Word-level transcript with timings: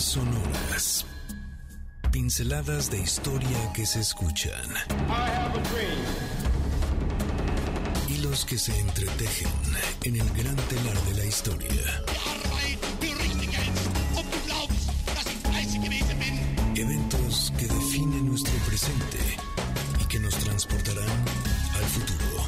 Sonoras. 0.00 1.04
Pinceladas 2.10 2.90
de 2.90 2.98
historia 2.98 3.72
que 3.74 3.84
se 3.84 4.00
escuchan. 4.00 4.68
Hilos 8.08 8.46
que 8.46 8.56
se 8.56 8.78
entretejen 8.78 9.52
en 10.04 10.16
el 10.16 10.28
gran 10.30 10.56
telar 10.56 10.98
de 11.02 11.14
la 11.18 11.24
historia. 11.26 12.02
Eventos 16.76 17.52
que 17.58 17.66
definen 17.66 18.26
nuestro 18.26 18.54
presente 18.66 19.18
y 20.00 20.04
que 20.06 20.18
nos 20.18 20.34
transportarán 20.36 21.24
al 21.76 21.84
futuro. 21.84 22.44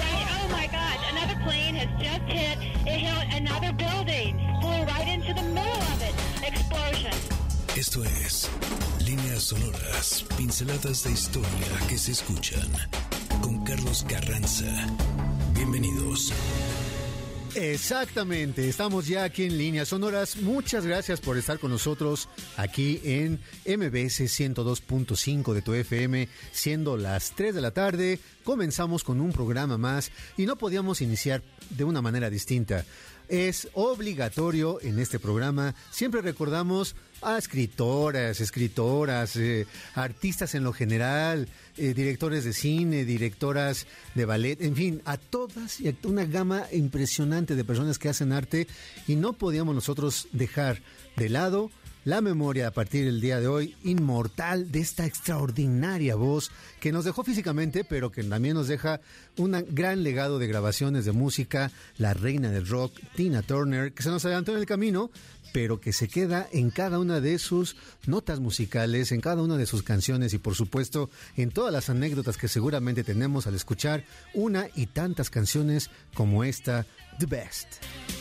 oh 0.00 0.48
my 0.54 0.66
gosh, 0.66 1.00
another 1.10 1.42
plane 1.44 1.76
has 1.76 1.88
just 1.98 2.22
hit, 2.28 2.58
it 2.86 3.00
hit 3.00 3.34
another 3.34 3.72
building, 3.72 4.38
flew 4.60 4.84
right 4.84 5.08
into 5.08 5.32
the 5.32 5.42
middle. 5.48 5.83
Esto 7.86 8.02
es 8.02 8.48
Líneas 9.04 9.42
Sonoras, 9.42 10.24
pinceladas 10.38 11.04
de 11.04 11.12
historia 11.12 11.78
que 11.86 11.98
se 11.98 12.12
escuchan 12.12 12.66
con 13.42 13.62
Carlos 13.62 14.06
Carranza. 14.08 14.86
Bienvenidos. 15.54 16.32
Exactamente, 17.54 18.70
estamos 18.70 19.06
ya 19.06 19.24
aquí 19.24 19.44
en 19.44 19.58
Líneas 19.58 19.88
Sonoras. 19.88 20.38
Muchas 20.38 20.86
gracias 20.86 21.20
por 21.20 21.36
estar 21.36 21.58
con 21.58 21.70
nosotros 21.72 22.30
aquí 22.56 23.02
en 23.04 23.34
MBS 23.66 24.22
102.5 24.22 25.52
de 25.52 25.60
tu 25.60 25.74
FM, 25.74 26.28
siendo 26.52 26.96
las 26.96 27.32
3 27.32 27.54
de 27.54 27.60
la 27.60 27.72
tarde. 27.72 28.18
Comenzamos 28.44 29.04
con 29.04 29.20
un 29.20 29.30
programa 29.30 29.76
más 29.76 30.10
y 30.38 30.46
no 30.46 30.56
podíamos 30.56 31.02
iniciar 31.02 31.42
de 31.68 31.84
una 31.84 32.00
manera 32.00 32.30
distinta. 32.30 32.86
Es 33.28 33.68
obligatorio 33.72 34.80
en 34.82 34.98
este 34.98 35.18
programa, 35.18 35.74
siempre 35.90 36.20
recordamos 36.20 36.94
a 37.22 37.38
escritoras, 37.38 38.40
escritoras, 38.40 39.36
eh, 39.36 39.66
artistas 39.94 40.54
en 40.54 40.62
lo 40.62 40.72
general, 40.72 41.48
eh, 41.76 41.94
directores 41.94 42.44
de 42.44 42.52
cine, 42.52 43.04
directoras 43.04 43.86
de 44.14 44.24
ballet, 44.26 44.60
en 44.60 44.76
fin, 44.76 45.02
a 45.06 45.16
todas 45.16 45.80
y 45.80 45.88
a 45.88 45.94
una 46.04 46.26
gama 46.26 46.64
impresionante 46.72 47.56
de 47.56 47.64
personas 47.64 47.98
que 47.98 48.10
hacen 48.10 48.32
arte 48.32 48.66
y 49.06 49.16
no 49.16 49.32
podíamos 49.32 49.74
nosotros 49.74 50.28
dejar 50.32 50.82
de 51.16 51.30
lado 51.30 51.70
la 52.04 52.20
memoria 52.20 52.68
a 52.68 52.70
partir 52.70 53.04
del 53.04 53.20
día 53.20 53.40
de 53.40 53.48
hoy 53.48 53.76
inmortal 53.84 54.70
de 54.70 54.80
esta 54.80 55.06
extraordinaria 55.06 56.14
voz 56.14 56.50
que 56.80 56.92
nos 56.92 57.04
dejó 57.04 57.24
físicamente, 57.24 57.84
pero 57.84 58.12
que 58.12 58.22
también 58.22 58.54
nos 58.54 58.68
deja 58.68 59.00
un 59.38 59.64
gran 59.70 60.02
legado 60.02 60.38
de 60.38 60.46
grabaciones 60.46 61.04
de 61.04 61.12
música, 61.12 61.70
la 61.98 62.14
reina 62.14 62.50
del 62.50 62.68
rock, 62.68 62.92
Tina 63.16 63.42
Turner, 63.42 63.92
que 63.92 64.02
se 64.02 64.10
nos 64.10 64.24
adelantó 64.24 64.52
en 64.52 64.58
el 64.58 64.66
camino, 64.66 65.10
pero 65.54 65.80
que 65.80 65.92
se 65.92 66.08
queda 66.08 66.48
en 66.50 66.70
cada 66.70 66.98
una 66.98 67.20
de 67.20 67.38
sus 67.38 67.76
notas 68.06 68.40
musicales, 68.40 69.12
en 69.12 69.20
cada 69.20 69.40
una 69.40 69.56
de 69.56 69.66
sus 69.66 69.84
canciones 69.84 70.34
y 70.34 70.38
por 70.38 70.56
supuesto 70.56 71.10
en 71.36 71.52
todas 71.52 71.72
las 71.72 71.88
anécdotas 71.88 72.36
que 72.36 72.48
seguramente 72.48 73.04
tenemos 73.04 73.46
al 73.46 73.54
escuchar 73.54 74.02
una 74.34 74.66
y 74.74 74.86
tantas 74.86 75.30
canciones 75.30 75.90
como 76.12 76.42
esta, 76.42 76.86
The 77.20 77.26
Best. 77.26 77.68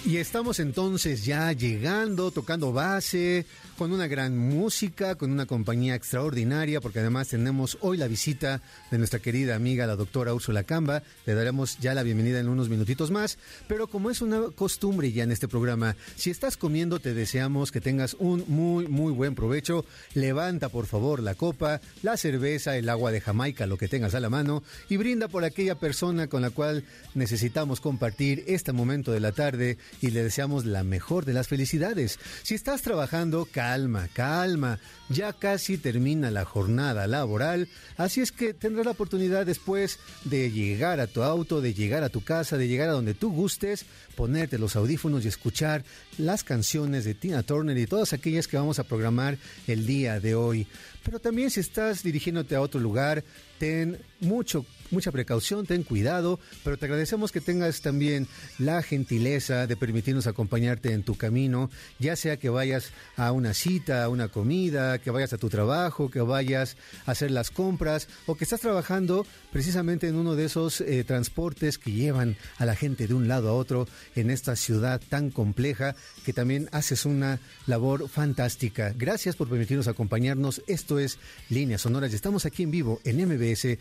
Y 0.05 0.17
estamos 0.17 0.59
entonces 0.59 1.25
ya 1.25 1.51
llegando, 1.53 2.29
tocando 2.29 2.71
base, 2.71 3.47
con 3.77 3.91
una 3.91 4.07
gran 4.07 4.37
música, 4.37 5.15
con 5.15 5.31
una 5.31 5.45
compañía 5.45 5.95
extraordinaria, 5.95 6.81
porque 6.81 6.99
además 6.99 7.29
tenemos 7.29 7.77
hoy 7.81 7.97
la 7.97 8.07
visita 8.07 8.61
de 8.91 8.97
nuestra 8.97 9.19
querida 9.19 9.55
amiga, 9.55 9.87
la 9.87 9.95
doctora 9.95 10.33
Úrsula 10.33 10.63
Camba. 10.63 11.03
Le 11.25 11.33
daremos 11.33 11.79
ya 11.79 11.93
la 11.93 12.03
bienvenida 12.03 12.39
en 12.39 12.49
unos 12.49 12.69
minutitos 12.69 13.11
más, 13.11 13.37
pero 13.67 13.87
como 13.87 14.11
es 14.11 14.21
una 14.21 14.41
costumbre 14.55 15.11
ya 15.11 15.23
en 15.23 15.31
este 15.31 15.47
programa, 15.47 15.95
si 16.15 16.29
estás 16.29 16.57
comiendo 16.57 16.99
te 16.99 17.13
deseamos 17.23 17.71
que 17.71 17.79
tengas 17.79 18.17
un 18.19 18.43
muy, 18.49 18.89
muy 18.89 19.13
buen 19.13 19.33
provecho. 19.33 19.85
Levanta 20.13 20.67
por 20.67 20.87
favor 20.87 21.23
la 21.23 21.35
copa, 21.35 21.79
la 22.01 22.17
cerveza, 22.17 22.75
el 22.75 22.89
agua 22.89 23.13
de 23.13 23.21
Jamaica, 23.21 23.65
lo 23.65 23.77
que 23.77 23.87
tengas 23.87 24.13
a 24.13 24.19
la 24.19 24.29
mano, 24.29 24.61
y 24.89 24.97
brinda 24.97 25.29
por 25.29 25.45
aquella 25.45 25.75
persona 25.75 26.27
con 26.27 26.41
la 26.41 26.49
cual 26.49 26.83
necesitamos 27.15 27.79
compartir 27.79 28.43
este 28.47 28.73
momento 28.73 29.13
de 29.13 29.21
la 29.21 29.31
tarde 29.31 29.77
y 30.01 30.11
le 30.11 30.21
deseamos 30.21 30.65
la 30.65 30.83
mejor 30.83 31.23
de 31.23 31.31
las 31.31 31.47
felicidades. 31.47 32.19
Si 32.41 32.55
estás 32.55 32.81
trabajando, 32.81 33.47
calma, 33.49 34.09
calma, 34.11 34.79
ya 35.07 35.31
casi 35.31 35.77
termina 35.77 36.29
la 36.29 36.43
jornada 36.43 37.07
laboral, 37.07 37.69
así 37.95 38.19
es 38.19 38.33
que 38.33 38.53
tendrás 38.53 38.85
la 38.85 38.91
oportunidad 38.91 39.45
después 39.45 39.97
de 40.25 40.51
llegar 40.51 40.99
a 40.99 41.07
tu 41.07 41.23
auto, 41.23 41.61
de 41.61 41.73
llegar 41.73 42.03
a 42.03 42.09
tu 42.09 42.21
casa, 42.21 42.57
de 42.57 42.67
llegar 42.67 42.89
a 42.89 42.93
donde 42.93 43.13
tú 43.13 43.31
gustes, 43.31 43.85
ponerte 44.15 44.57
los 44.57 44.75
audífonos 44.75 45.25
y 45.25 45.27
escuchar 45.27 45.83
las 46.17 46.43
canciones 46.43 47.05
de 47.05 47.13
Tina 47.13 47.43
Turner 47.43 47.77
y 47.77 47.87
todas 47.87 48.13
aquellas 48.13 48.47
que 48.47 48.57
vamos 48.57 48.79
a 48.79 48.83
programar 48.83 49.37
el 49.67 49.85
día 49.85 50.19
de 50.19 50.35
hoy. 50.35 50.67
Pero 51.03 51.19
también 51.19 51.49
si 51.49 51.59
estás 51.59 52.03
dirigiéndote 52.03 52.55
a 52.55 52.61
otro 52.61 52.79
lugar, 52.79 53.23
ten 53.57 53.99
mucho 54.19 54.65
mucha 54.91 55.11
precaución, 55.11 55.65
ten 55.65 55.83
cuidado, 55.83 56.39
pero 56.63 56.77
te 56.77 56.85
agradecemos 56.85 57.31
que 57.31 57.41
tengas 57.41 57.81
también 57.81 58.27
la 58.59 58.81
gentileza 58.81 59.67
de 59.67 59.75
permitirnos 59.75 60.27
acompañarte 60.27 60.93
en 60.93 61.03
tu 61.03 61.15
camino, 61.15 61.69
ya 61.99 62.15
sea 62.15 62.37
que 62.37 62.49
vayas 62.49 62.91
a 63.17 63.31
una 63.31 63.53
cita, 63.53 64.03
a 64.03 64.09
una 64.09 64.27
comida, 64.27 64.99
que 64.99 65.11
vayas 65.11 65.33
a 65.33 65.37
tu 65.37 65.49
trabajo, 65.49 66.09
que 66.09 66.21
vayas 66.21 66.77
a 67.05 67.11
hacer 67.11 67.31
las 67.31 67.51
compras 67.51 68.07
o 68.25 68.35
que 68.35 68.43
estás 68.43 68.61
trabajando 68.61 69.25
precisamente 69.51 70.07
en 70.07 70.15
uno 70.15 70.35
de 70.35 70.45
esos 70.45 70.81
eh, 70.81 71.03
transportes 71.03 71.77
que 71.77 71.91
llevan 71.91 72.35
a 72.57 72.65
la 72.65 72.75
gente 72.75 73.07
de 73.07 73.13
un 73.13 73.27
lado 73.27 73.49
a 73.49 73.53
otro 73.53 73.87
en 74.15 74.29
esta 74.29 74.55
ciudad 74.55 75.01
tan 75.09 75.29
compleja 75.29 75.95
que 76.25 76.33
también 76.33 76.69
haces 76.71 77.05
una 77.05 77.39
labor 77.67 78.09
fantástica. 78.09 78.93
Gracias 78.95 79.35
por 79.35 79.49
permitirnos 79.49 79.87
acompañarnos. 79.87 80.61
Esto 80.67 80.99
es 80.99 81.19
Líneas 81.49 81.81
Sonoras 81.81 82.11
y 82.11 82.15
estamos 82.15 82.45
aquí 82.45 82.63
en 82.63 82.71
vivo 82.71 82.99
en 83.03 83.17
MBS 83.25 83.77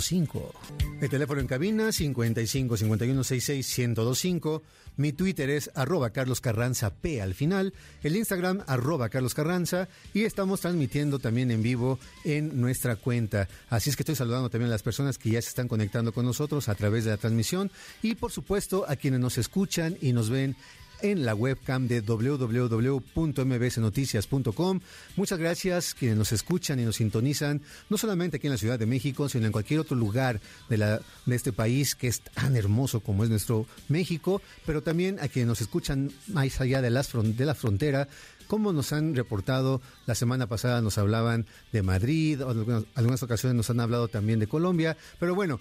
102.5. 0.00 0.52
El 1.00 1.08
teléfono 1.08 1.40
en 1.40 1.46
cabina 1.46 1.92
55 1.92 2.76
51 2.76 3.24
66 3.24 3.78
1025. 3.78 4.62
Mi 4.96 5.12
Twitter 5.12 5.50
es 5.50 5.70
arroba 5.74 6.10
Carlos 6.10 6.40
Carranza 6.40 6.94
P 6.94 7.20
al 7.20 7.34
final. 7.34 7.74
El 8.02 8.16
Instagram 8.16 8.62
arroba 8.66 9.08
Carlos 9.08 9.34
Carranza. 9.34 9.88
Y 10.12 10.22
estamos 10.22 10.60
transmitiendo 10.60 11.18
también 11.18 11.50
en 11.50 11.62
vivo 11.62 11.98
en 12.24 12.60
nuestra 12.60 12.96
cuenta. 12.96 13.48
Así 13.70 13.90
es 13.90 13.96
que 13.96 14.02
estoy 14.02 14.16
saludando 14.16 14.50
también 14.50 14.68
a 14.68 14.74
las 14.74 14.82
personas 14.82 15.18
que 15.18 15.30
ya 15.30 15.42
se 15.42 15.48
están 15.48 15.68
conectando 15.68 16.12
con 16.12 16.24
nosotros 16.24 16.68
a 16.68 16.74
través 16.74 17.04
de 17.04 17.10
la 17.10 17.16
transmisión. 17.16 17.70
Y 18.02 18.14
por 18.14 18.30
supuesto 18.30 18.84
a 18.88 18.96
quienes 18.96 19.20
nos 19.20 19.38
escuchan 19.38 19.96
y 20.00 20.12
nos 20.12 20.30
ven 20.30 20.56
en 21.04 21.24
la 21.26 21.34
webcam 21.34 21.86
de 21.86 22.00
www.mbsnoticias.com. 22.00 24.80
Muchas 25.16 25.38
gracias 25.38 25.92
quienes 25.92 26.16
nos 26.16 26.32
escuchan 26.32 26.80
y 26.80 26.84
nos 26.84 26.96
sintonizan, 26.96 27.60
no 27.90 27.98
solamente 27.98 28.38
aquí 28.38 28.46
en 28.46 28.54
la 28.54 28.58
Ciudad 28.58 28.78
de 28.78 28.86
México, 28.86 29.28
sino 29.28 29.44
en 29.44 29.52
cualquier 29.52 29.80
otro 29.80 29.96
lugar 29.96 30.40
de, 30.70 30.78
la, 30.78 31.02
de 31.26 31.36
este 31.36 31.52
país 31.52 31.94
que 31.94 32.08
es 32.08 32.22
tan 32.22 32.56
hermoso 32.56 33.00
como 33.00 33.22
es 33.22 33.28
nuestro 33.28 33.66
México, 33.88 34.40
pero 34.64 34.82
también 34.82 35.18
a 35.20 35.28
quienes 35.28 35.48
nos 35.48 35.60
escuchan 35.60 36.10
más 36.28 36.58
allá 36.62 36.80
de, 36.80 36.88
las, 36.88 37.12
de 37.12 37.44
la 37.44 37.54
frontera, 37.54 38.08
como 38.46 38.72
nos 38.72 38.94
han 38.94 39.14
reportado 39.14 39.82
la 40.06 40.14
semana 40.14 40.46
pasada, 40.46 40.80
nos 40.80 40.96
hablaban 40.96 41.44
de 41.72 41.82
Madrid, 41.82 42.40
en 42.40 42.86
algunas 42.94 43.22
ocasiones 43.22 43.56
nos 43.56 43.68
han 43.68 43.80
hablado 43.80 44.08
también 44.08 44.38
de 44.38 44.46
Colombia, 44.46 44.96
pero 45.18 45.34
bueno, 45.34 45.60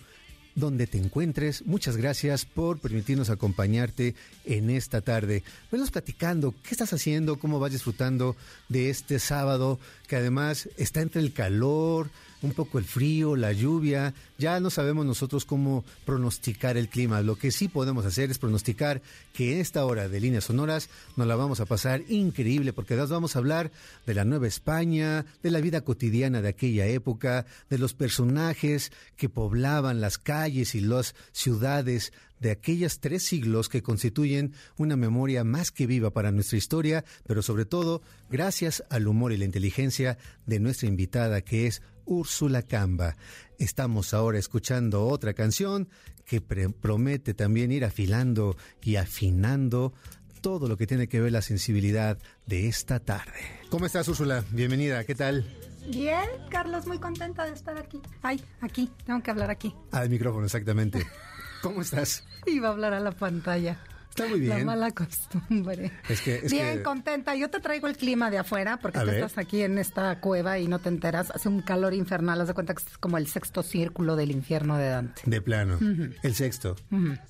donde 0.56 0.88
te 0.88 0.98
encuentres. 0.98 1.66
Muchas 1.66 1.98
gracias 1.98 2.46
por 2.46 2.80
permitirnos 2.80 3.30
acompañarte 3.30 4.16
en 4.46 4.70
esta 4.70 5.02
tarde. 5.02 5.44
Venos 5.72 5.92
platicando 5.92 6.54
qué 6.64 6.72
estás 6.72 6.94
haciendo, 6.94 7.40
cómo 7.40 7.60
vas 7.60 7.72
disfrutando 7.72 8.36
de 8.70 8.90
este 8.90 9.20
sábado, 9.20 9.80
que 10.08 10.16
además 10.16 10.70
está 10.78 11.02
entre 11.02 11.22
el 11.22 11.34
calor, 11.34 12.10
un 12.44 12.54
poco 12.54 12.78
el 12.78 12.86
frío, 12.86 13.36
la 13.36 13.52
lluvia. 13.52 14.14
Ya 14.38 14.60
no 14.60 14.70
sabemos 14.70 15.06
nosotros 15.06 15.46
cómo 15.46 15.84
pronosticar 16.06 16.78
el 16.78 16.90
clima. 16.90 17.22
Lo 17.22 17.38
que 17.38 17.52
sí 17.52 17.68
podemos 17.68 18.06
hacer 18.06 18.30
es 18.30 18.38
pronosticar 18.38 19.02
que 19.34 19.60
esta 19.60 19.86
hora 19.86 20.10
de 20.10 20.20
líneas 20.20 20.44
sonoras 20.44 20.90
nos 21.16 21.28
la 21.28 21.36
vamos 21.36 21.60
a 21.60 21.66
pasar 21.66 22.04
increíble 22.10 22.74
porque 22.74 22.96
nos 22.96 23.10
vamos 23.10 23.36
a 23.36 23.40
hablar 23.40 23.72
de 24.06 24.14
la 24.14 24.26
Nueva 24.26 24.48
España, 24.48 25.26
de 25.42 25.52
la 25.52 25.62
vida 25.62 25.82
cotidiana 25.82 26.42
de 26.42 26.50
aquella 26.50 26.86
época, 26.86 27.46
de 27.70 27.78
los 27.78 27.94
personajes 27.94 28.92
que 29.18 29.30
poblaban 29.30 30.02
las 30.02 30.18
calles 30.18 30.76
y 30.76 30.82
las 30.82 31.16
ciudades 31.32 32.14
de 32.44 32.52
aquellas 32.52 33.00
tres 33.00 33.24
siglos 33.24 33.70
que 33.70 33.82
constituyen 33.82 34.54
una 34.78 34.98
memoria 34.98 35.46
más 35.46 35.72
que 35.72 35.88
viva 35.88 36.12
para 36.12 36.32
nuestra 36.32 36.58
historia, 36.58 37.06
pero 37.26 37.42
sobre 37.42 37.66
todo 37.66 38.04
gracias 38.30 38.84
al 38.90 39.08
humor 39.08 39.32
y 39.32 39.38
la 39.38 39.46
inteligencia 39.46 40.18
de 40.46 40.60
nuestra 40.60 40.90
invitada 40.90 41.42
que 41.42 41.68
es 41.68 41.82
Úrsula 42.06 42.62
Camba. 42.62 43.16
Estamos 43.60 44.14
ahora 44.14 44.38
escuchando 44.38 45.08
otra 45.08 45.34
canción 45.34 45.88
que 46.26 46.42
promete 46.42 47.34
también 47.34 47.72
ir 47.72 47.86
afilando 47.86 48.58
y 48.82 48.98
afinando 48.98 49.94
todo 50.42 50.68
lo 50.68 50.76
que 50.76 50.86
tiene 50.86 51.08
que 51.08 51.22
ver 51.22 51.32
la 51.32 51.42
sensibilidad 51.42 52.18
de 52.46 52.68
esta 52.68 53.00
tarde. 53.00 53.40
¿Cómo 53.70 53.86
estás, 53.86 54.06
Úrsula? 54.10 54.44
Bienvenida, 54.52 55.06
¿qué 55.06 55.16
tal? 55.16 55.46
Bien, 55.88 56.30
Carlos, 56.50 56.88
muy 56.88 57.00
contenta 57.00 57.46
de 57.46 57.54
estar 57.54 57.78
aquí. 57.78 58.02
Ay, 58.22 58.44
aquí, 58.60 58.92
tengo 59.06 59.24
que 59.24 59.32
hablar 59.32 59.50
aquí. 59.50 59.74
Al 59.92 60.10
micrófono, 60.10 60.46
exactamente. 60.46 61.08
¿Cómo 61.62 61.82
estás? 61.82 62.26
Iba 62.56 62.68
a 62.70 62.72
hablar 62.72 62.94
a 62.94 63.00
la 63.00 63.18
pantalla. 63.18 63.93
Está 64.14 64.28
muy 64.28 64.42
bien. 64.42 64.60
La 64.60 64.64
mala 64.66 64.92
costumbre. 64.92 65.92
Es 66.08 66.22
que- 66.22 66.36
es 66.44 66.52
bien 66.52 66.78
que- 66.78 66.84
contenta. 66.84 67.36
Yo 67.36 67.50
te 67.50 67.60
traigo 67.60 67.88
el 67.88 67.98
clima 67.98 68.30
de 68.30 68.38
afuera 68.38 68.78
porque 68.80 69.00
A 69.00 69.02
tú 69.02 69.08
ver. 69.08 69.16
estás 69.24 69.38
aquí 69.40 69.64
en 69.64 69.80
esta 69.80 70.20
cueva 70.20 70.60
y 70.60 70.68
no 70.68 70.78
te 70.78 70.90
enteras. 70.90 71.32
Hace 71.32 71.50
un 71.50 71.62
calor 71.62 71.96
infernal. 71.96 72.40
Haz 72.40 72.48
de 72.50 72.54
cuenta 72.54 72.76
que 72.76 72.84
es 72.84 72.98
como 73.00 73.18
el 73.18 73.28
sexto 73.28 73.64
círculo 73.64 74.16
del 74.16 74.30
infierno 74.30 74.78
de 74.78 74.90
Dante. 74.90 75.22
De 75.26 75.42
plano. 75.42 75.80
El 76.22 76.36
sexto. 76.36 76.76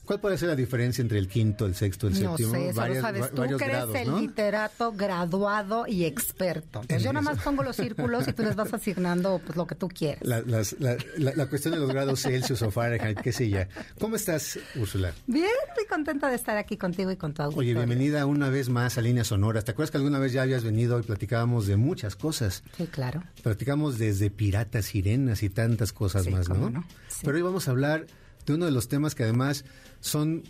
¿Cuál 0.05 0.19
puede 0.19 0.37
ser 0.37 0.49
la 0.49 0.55
diferencia 0.57 1.01
entre 1.01 1.19
el 1.19 1.27
quinto, 1.29 1.65
el 1.65 1.75
sexto, 1.75 2.07
el 2.07 2.21
No 2.21 2.31
séptimo? 2.37 2.53
sé, 2.53 2.73
Varias- 2.73 3.01
sabes 3.01 3.31
tú 3.31 3.43
que 3.57 3.63
eres 3.65 3.85
el 3.95 4.07
¿no? 4.11 4.19
literato 4.19 4.91
graduado 4.91 5.85
y 5.87 6.03
experto. 6.05 6.81
Pues 6.87 7.01
yo 7.01 7.13
nada 7.13 7.23
más 7.23 7.41
pongo 7.41 7.63
los 7.63 7.77
círculos 7.77 8.27
y 8.27 8.33
tú 8.33 8.43
les 8.43 8.55
vas 8.57 8.73
asignando 8.73 9.39
pues 9.45 9.55
lo 9.55 9.65
que 9.67 9.75
tú 9.75 9.87
quieras. 9.87 10.19
La, 10.23 10.41
las- 10.41 10.75
la- 10.79 10.97
la- 11.17 11.33
la 11.33 11.45
cuestión 11.47 11.73
de 11.73 11.79
los 11.79 11.89
grados 11.89 12.21
Celsius 12.21 12.61
o 12.61 12.71
Fahrenheit, 12.71 13.19
qué 13.21 13.31
sé 13.31 13.47
ya. 13.49 13.69
¿Cómo 13.99 14.15
estás, 14.17 14.59
Úrsula? 14.75 15.13
Bien, 15.27 15.47
muy 15.77 15.85
contenta 15.85 16.29
de 16.29 16.35
estar 16.35 16.57
aquí 16.57 16.72
contigo 16.77 17.11
y 17.11 17.15
con 17.17 17.33
tu 17.33 17.41
auditorio. 17.43 17.71
Oye, 17.71 17.73
bienvenida 17.85 18.25
una 18.25 18.49
vez 18.49 18.69
más 18.69 18.97
a 18.97 19.01
Líneas 19.01 19.27
Sonoras. 19.27 19.65
¿Te 19.65 19.71
acuerdas 19.71 19.91
que 19.91 19.97
alguna 19.97 20.19
vez 20.19 20.33
ya 20.33 20.41
habías 20.43 20.63
venido 20.63 20.99
y 20.99 21.03
platicábamos 21.03 21.67
de 21.67 21.75
muchas 21.77 22.15
cosas? 22.15 22.63
Sí, 22.77 22.87
claro. 22.87 23.23
Platicamos 23.43 23.97
desde 23.97 24.29
piratas, 24.29 24.85
sirenas 24.85 25.43
y 25.43 25.49
tantas 25.49 25.93
cosas 25.93 26.23
Sí, 26.25 26.31
más, 26.31 26.49
¿no? 26.49 26.69
no. 26.69 26.85
Sí. 27.07 27.21
Pero 27.23 27.35
hoy 27.37 27.41
vamos 27.43 27.67
a 27.67 27.71
hablar 27.71 28.07
de 28.45 28.53
uno 28.53 28.65
de 28.65 28.71
los 28.71 28.87
temas 28.87 29.15
que 29.15 29.23
además 29.23 29.65
son 30.01 30.43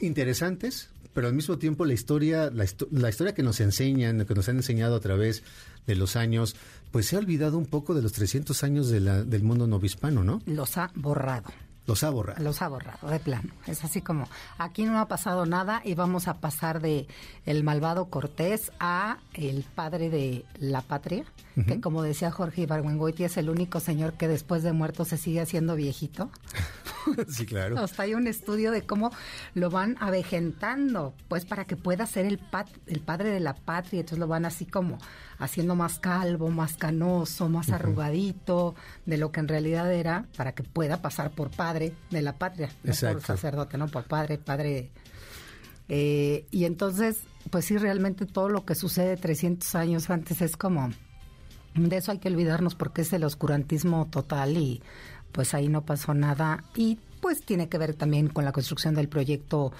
interesantes, 0.00 0.88
pero 1.12 1.28
al 1.28 1.34
mismo 1.34 1.58
tiempo 1.58 1.84
la 1.84 1.92
historia, 1.92 2.50
la, 2.50 2.64
histo- 2.64 2.88
la 2.90 3.08
historia 3.08 3.34
que 3.34 3.42
nos 3.42 3.60
enseñan, 3.60 4.24
que 4.26 4.34
nos 4.34 4.48
han 4.48 4.56
enseñado 4.56 4.96
a 4.96 5.00
través 5.00 5.42
de 5.86 5.94
los 5.94 6.16
años, 6.16 6.56
pues 6.90 7.06
se 7.06 7.16
ha 7.16 7.18
olvidado 7.18 7.58
un 7.58 7.66
poco 7.66 7.94
de 7.94 8.02
los 8.02 8.12
300 8.12 8.64
años 8.64 8.88
de 8.88 9.00
la- 9.00 9.22
del 9.24 9.42
mundo 9.42 9.66
novohispano, 9.66 10.24
¿no? 10.24 10.40
Los 10.46 10.76
ha 10.76 10.90
borrado. 10.94 11.50
Los 11.86 12.02
ha 12.02 12.08
borrado. 12.10 12.42
Los 12.42 12.62
ha 12.62 12.68
borrado, 12.68 13.08
de 13.08 13.18
plano. 13.20 13.50
Es 13.66 13.84
así 13.84 14.00
como, 14.00 14.26
aquí 14.56 14.84
no 14.84 14.98
ha 14.98 15.06
pasado 15.06 15.44
nada 15.44 15.82
y 15.84 15.94
vamos 15.94 16.28
a 16.28 16.34
pasar 16.40 16.80
de 16.80 17.06
el 17.44 17.62
malvado 17.62 18.06
Cortés 18.06 18.72
a 18.80 19.18
el 19.34 19.64
padre 19.64 20.08
de 20.08 20.44
la 20.58 20.80
patria, 20.80 21.24
que 21.66 21.80
como 21.80 22.02
decía 22.02 22.30
Jorge 22.30 22.62
Ibargüengoitia 22.62 23.26
es 23.26 23.36
el 23.36 23.50
único 23.50 23.80
señor 23.80 24.14
que 24.14 24.28
después 24.28 24.62
de 24.62 24.72
muerto 24.72 25.04
se 25.04 25.18
sigue 25.18 25.40
haciendo 25.42 25.76
viejito. 25.76 26.30
sí, 27.28 27.44
claro. 27.46 27.78
Hasta 27.78 28.04
hay 28.04 28.14
un 28.14 28.26
estudio 28.26 28.70
de 28.70 28.82
cómo 28.82 29.10
lo 29.54 29.68
van 29.70 29.96
avejentando, 30.00 31.14
pues 31.28 31.44
para 31.44 31.64
que 31.66 31.76
pueda 31.76 32.06
ser 32.06 32.26
el, 32.26 32.38
pat- 32.38 32.74
el 32.86 33.00
padre 33.00 33.30
de 33.30 33.40
la 33.40 33.54
patria. 33.54 34.00
Entonces 34.00 34.18
lo 34.18 34.26
van 34.26 34.44
así 34.46 34.66
como 34.66 34.98
haciendo 35.38 35.74
más 35.74 35.98
calvo, 35.98 36.48
más 36.50 36.76
canoso, 36.76 37.48
más 37.48 37.70
arrugadito 37.70 38.74
de 39.06 39.18
lo 39.18 39.32
que 39.32 39.40
en 39.40 39.48
realidad 39.48 39.92
era, 39.92 40.26
para 40.36 40.52
que 40.52 40.62
pueda 40.62 41.02
pasar 41.02 41.30
por 41.30 41.50
padre 41.50 41.94
de 42.10 42.22
la 42.22 42.36
patria, 42.38 42.70
no 42.82 42.90
Exacto. 42.92 43.18
por 43.18 43.26
sacerdote, 43.26 43.78
no 43.78 43.88
por 43.88 44.04
padre, 44.04 44.38
padre. 44.38 44.90
Eh, 45.88 46.46
y 46.50 46.64
entonces, 46.64 47.18
pues 47.50 47.66
sí, 47.66 47.76
realmente 47.76 48.26
todo 48.26 48.48
lo 48.48 48.64
que 48.64 48.74
sucede 48.74 49.16
300 49.16 49.74
años 49.74 50.08
antes 50.10 50.40
es 50.40 50.56
como 50.56 50.90
de 51.74 51.96
eso 51.96 52.12
hay 52.12 52.18
que 52.18 52.28
olvidarnos 52.28 52.74
porque 52.74 53.02
es 53.02 53.12
el 53.12 53.24
oscurantismo 53.24 54.06
total 54.10 54.56
y 54.56 54.82
pues 55.32 55.54
ahí 55.54 55.68
no 55.68 55.84
pasó 55.84 56.14
nada 56.14 56.64
y 56.76 56.98
pues 57.20 57.42
tiene 57.44 57.68
que 57.68 57.78
ver 57.78 57.94
también 57.94 58.28
con 58.28 58.44
la 58.44 58.52
construcción 58.52 58.94
del 58.94 59.08
proyecto 59.08 59.72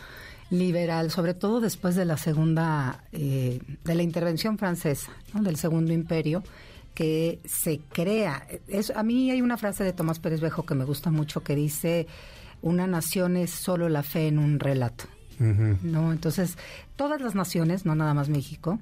liberal, 0.51 1.11
sobre 1.11 1.35
todo 1.35 1.61
después 1.61 1.95
de 1.95 2.05
la 2.05 2.17
segunda, 2.17 3.05
eh, 3.13 3.61
de 3.85 3.95
la 3.95 4.03
intervención 4.03 4.59
francesa, 4.59 5.11
¿no? 5.33 5.43
del 5.43 5.57
segundo 5.57 5.93
imperio 5.93 6.43
que 6.95 7.41
se 7.45 7.81
crea. 7.93 8.47
Es, 8.69 8.91
a 8.91 9.03
mí 9.03 9.31
hay 9.31 9.43
una 9.43 9.57
frase 9.57 9.85
de 9.85 9.93
Tomás 9.93 10.21
Pérez 10.21 10.41
Bejo 10.41 10.65
que 10.65 10.75
me 10.75 10.85
gusta 10.85 11.11
mucho 11.11 11.43
que 11.43 11.57
dice, 11.57 12.07
una 12.63 12.87
nación 12.87 13.37
es 13.37 13.51
solo 13.51 13.89
la 13.89 14.03
fe 14.03 14.29
en 14.29 14.39
un 14.39 14.61
relato. 14.61 15.05
¿no? 15.39 16.13
Entonces, 16.13 16.57
todas 16.95 17.21
las 17.21 17.35
naciones, 17.35 17.85
no 17.85 17.97
nada 17.97 18.15
más 18.15 18.29
México, 18.29 18.79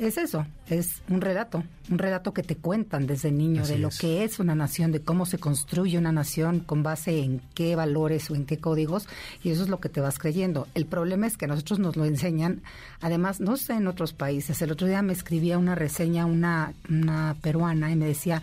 es 0.00 0.16
eso, 0.16 0.46
es 0.68 1.02
un 1.10 1.20
relato, 1.20 1.62
un 1.90 1.98
relato 1.98 2.32
que 2.32 2.42
te 2.42 2.56
cuentan 2.56 3.06
desde 3.06 3.30
niño 3.30 3.62
Así 3.62 3.74
de 3.74 3.78
lo 3.78 3.88
es. 3.88 3.98
que 3.98 4.24
es 4.24 4.38
una 4.38 4.54
nación, 4.54 4.92
de 4.92 5.02
cómo 5.02 5.26
se 5.26 5.38
construye 5.38 5.98
una 5.98 6.10
nación, 6.10 6.60
con 6.60 6.82
base 6.82 7.20
en 7.20 7.42
qué 7.54 7.76
valores 7.76 8.30
o 8.30 8.34
en 8.34 8.46
qué 8.46 8.58
códigos, 8.58 9.08
y 9.44 9.50
eso 9.50 9.62
es 9.62 9.68
lo 9.68 9.78
que 9.78 9.90
te 9.90 10.00
vas 10.00 10.18
creyendo. 10.18 10.66
El 10.74 10.86
problema 10.86 11.26
es 11.26 11.36
que 11.36 11.46
nosotros 11.46 11.78
nos 11.78 11.96
lo 11.96 12.06
enseñan, 12.06 12.62
además, 13.02 13.40
no 13.40 13.58
sé 13.58 13.74
en 13.74 13.86
otros 13.88 14.14
países, 14.14 14.62
el 14.62 14.72
otro 14.72 14.86
día 14.86 15.02
me 15.02 15.12
escribía 15.12 15.58
una 15.58 15.74
reseña 15.74 16.24
una, 16.24 16.72
una 16.88 17.36
peruana 17.42 17.90
y 17.90 17.96
me 17.96 18.06
decía, 18.06 18.40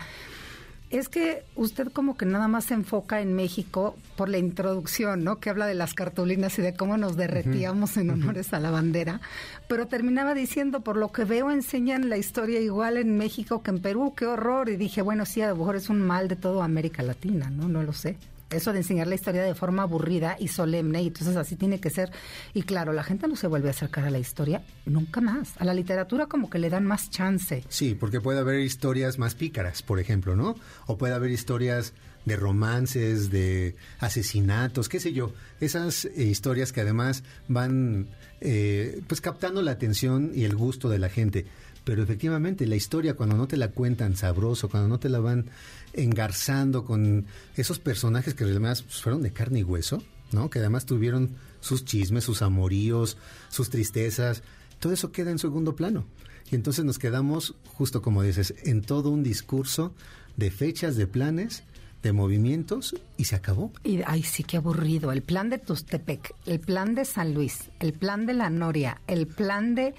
es 0.90 1.10
que 1.10 1.44
usted 1.56 1.92
como 1.92 2.16
que 2.16 2.26
nada 2.26 2.48
más 2.48 2.66
se 2.66 2.74
enfoca 2.74 3.20
en 3.22 3.34
México 3.34 3.96
por 4.16 4.30
la 4.30 4.38
introducción, 4.38 5.24
¿no? 5.24 5.40
Que 5.40 5.50
habla 5.50 5.66
de 5.66 5.74
las 5.74 5.94
cartulinas 5.94 6.58
y 6.60 6.62
de 6.62 6.76
cómo 6.76 6.98
nos 6.98 7.18
derretíamos 7.18 7.98
en 7.98 8.10
honores 8.10 8.54
a 8.54 8.60
la 8.60 8.72
bandera, 8.72 9.20
pero 9.68 9.88
terminaba 9.88 10.34
diciendo, 10.34 10.82
por 10.82 10.96
lo 10.96 11.12
que 11.12 11.26
veo 11.26 11.52
enseñan 11.52 12.10
la 12.10 12.18
historia 12.18 12.62
igual 12.62 12.98
en 12.98 13.18
México 13.18 13.62
que 13.62 13.72
en 13.72 13.82
Perú, 13.82 14.14
qué 14.16 14.26
horror. 14.26 14.70
Y 14.70 14.78
dije, 14.78 15.02
bueno, 15.02 15.26
sí, 15.26 15.42
a 15.42 15.50
lo 15.50 15.58
mejor 15.58 15.76
es 15.76 15.90
un 15.90 16.00
mal 16.00 16.28
de 16.28 16.38
toda 16.38 16.64
América 16.64 17.04
Latina, 17.04 17.50
¿no? 17.50 17.68
No 17.68 17.84
lo 17.84 17.94
sé. 17.94 18.18
Eso 18.50 18.72
de 18.72 18.80
enseñar 18.80 19.08
la 19.08 19.16
historia 19.16 19.44
de 19.44 19.54
forma 19.56 19.84
aburrida 19.84 20.38
y 20.40 20.48
solemne, 20.48 21.02
y 21.02 21.08
entonces 21.08 21.36
así 21.36 21.56
tiene 21.56 21.80
que 21.80 21.90
ser. 21.90 22.12
Y 22.54 22.64
claro, 22.64 22.94
la 22.94 23.04
gente 23.04 23.28
no 23.28 23.36
se 23.36 23.48
vuelve 23.48 23.68
a 23.68 23.72
acercar 23.72 24.06
a 24.06 24.10
la 24.10 24.20
historia 24.20 24.64
nunca 24.86 25.20
más. 25.20 25.54
A 25.58 25.66
la 25.66 25.74
literatura 25.74 26.28
como 26.28 26.50
que 26.50 26.60
le 26.60 26.70
dan 26.70 26.86
más 26.86 27.10
chance. 27.10 27.64
Sí, 27.68 27.96
porque 27.96 28.22
puede 28.22 28.40
haber 28.40 28.62
historias 28.62 29.20
más 29.20 29.36
pícaras, 29.36 29.82
por 29.82 30.00
ejemplo, 30.00 30.36
¿no? 30.36 30.56
O 30.86 30.98
puede 30.98 31.14
haber 31.14 31.32
historias 31.32 31.94
de 32.28 32.36
romances, 32.36 33.32
de 33.32 33.76
asesinatos, 34.00 34.90
qué 34.90 35.00
sé 35.00 35.14
yo. 35.14 35.34
Esas 35.62 36.06
eh, 36.06 36.24
historias 36.24 36.74
que 36.74 36.82
además 36.82 37.24
van 37.48 38.08
eh, 38.42 39.02
pues 39.08 39.22
captando 39.22 39.62
la 39.62 39.72
atención 39.72 40.32
y 40.34 40.44
el 40.44 40.56
gusto 40.56 40.90
de 40.90 41.00
la 41.00 41.10
gente. 41.10 41.46
Pero 41.88 42.04
efectivamente, 42.04 42.68
la 42.68 42.76
historia 42.76 43.16
cuando 43.16 43.38
no 43.38 43.48
te 43.48 43.56
la 43.56 43.70
cuentan 43.70 44.18
sabroso, 44.18 44.68
cuando 44.68 44.90
no 44.90 45.00
te 45.00 45.08
la 45.08 45.20
van 45.20 45.46
engarzando 45.94 46.84
con 46.84 47.28
esos 47.56 47.80
personajes 47.80 48.34
que 48.34 48.44
además 48.44 48.82
pues, 48.82 49.02
fueron 49.02 49.22
de 49.24 49.32
carne 49.32 49.60
y 49.60 49.64
hueso, 49.64 50.04
¿no? 50.34 50.50
Que 50.50 50.60
además 50.60 50.86
tuvieron 50.86 51.38
sus 51.62 51.86
chismes, 51.86 52.26
sus 52.26 52.42
amoríos, 52.42 53.16
sus 53.48 53.70
tristezas, 53.70 54.44
todo 54.80 54.92
eso 54.92 55.14
queda 55.14 55.32
en 55.32 55.40
segundo 55.40 55.78
plano. 55.78 56.04
Y 56.52 56.56
entonces 56.56 56.84
nos 56.84 57.00
quedamos, 57.00 57.56
justo 57.68 58.02
como 58.02 58.22
dices, 58.22 58.54
en 58.66 58.82
todo 58.82 59.10
un 59.10 59.24
discurso 59.24 59.94
de 60.36 60.52
fechas, 60.52 60.98
de 60.98 61.08
planes, 61.08 61.64
de 62.04 62.12
movimientos 62.12 62.98
y 63.16 63.24
se 63.24 63.38
acabó. 63.38 63.72
Y, 63.86 64.02
ay, 64.06 64.24
sí, 64.24 64.44
qué 64.44 64.58
aburrido. 64.58 65.14
El 65.14 65.22
plan 65.22 65.50
de 65.50 65.58
Tustepec, 65.58 66.36
el 66.48 66.60
plan 66.60 66.96
de 66.96 67.06
San 67.06 67.34
Luis, 67.34 67.70
el 67.80 67.94
plan 67.94 68.26
de 68.26 68.34
la 68.34 68.50
Noria, 68.50 69.00
el 69.08 69.26
plan 69.26 69.74
de... 69.74 69.96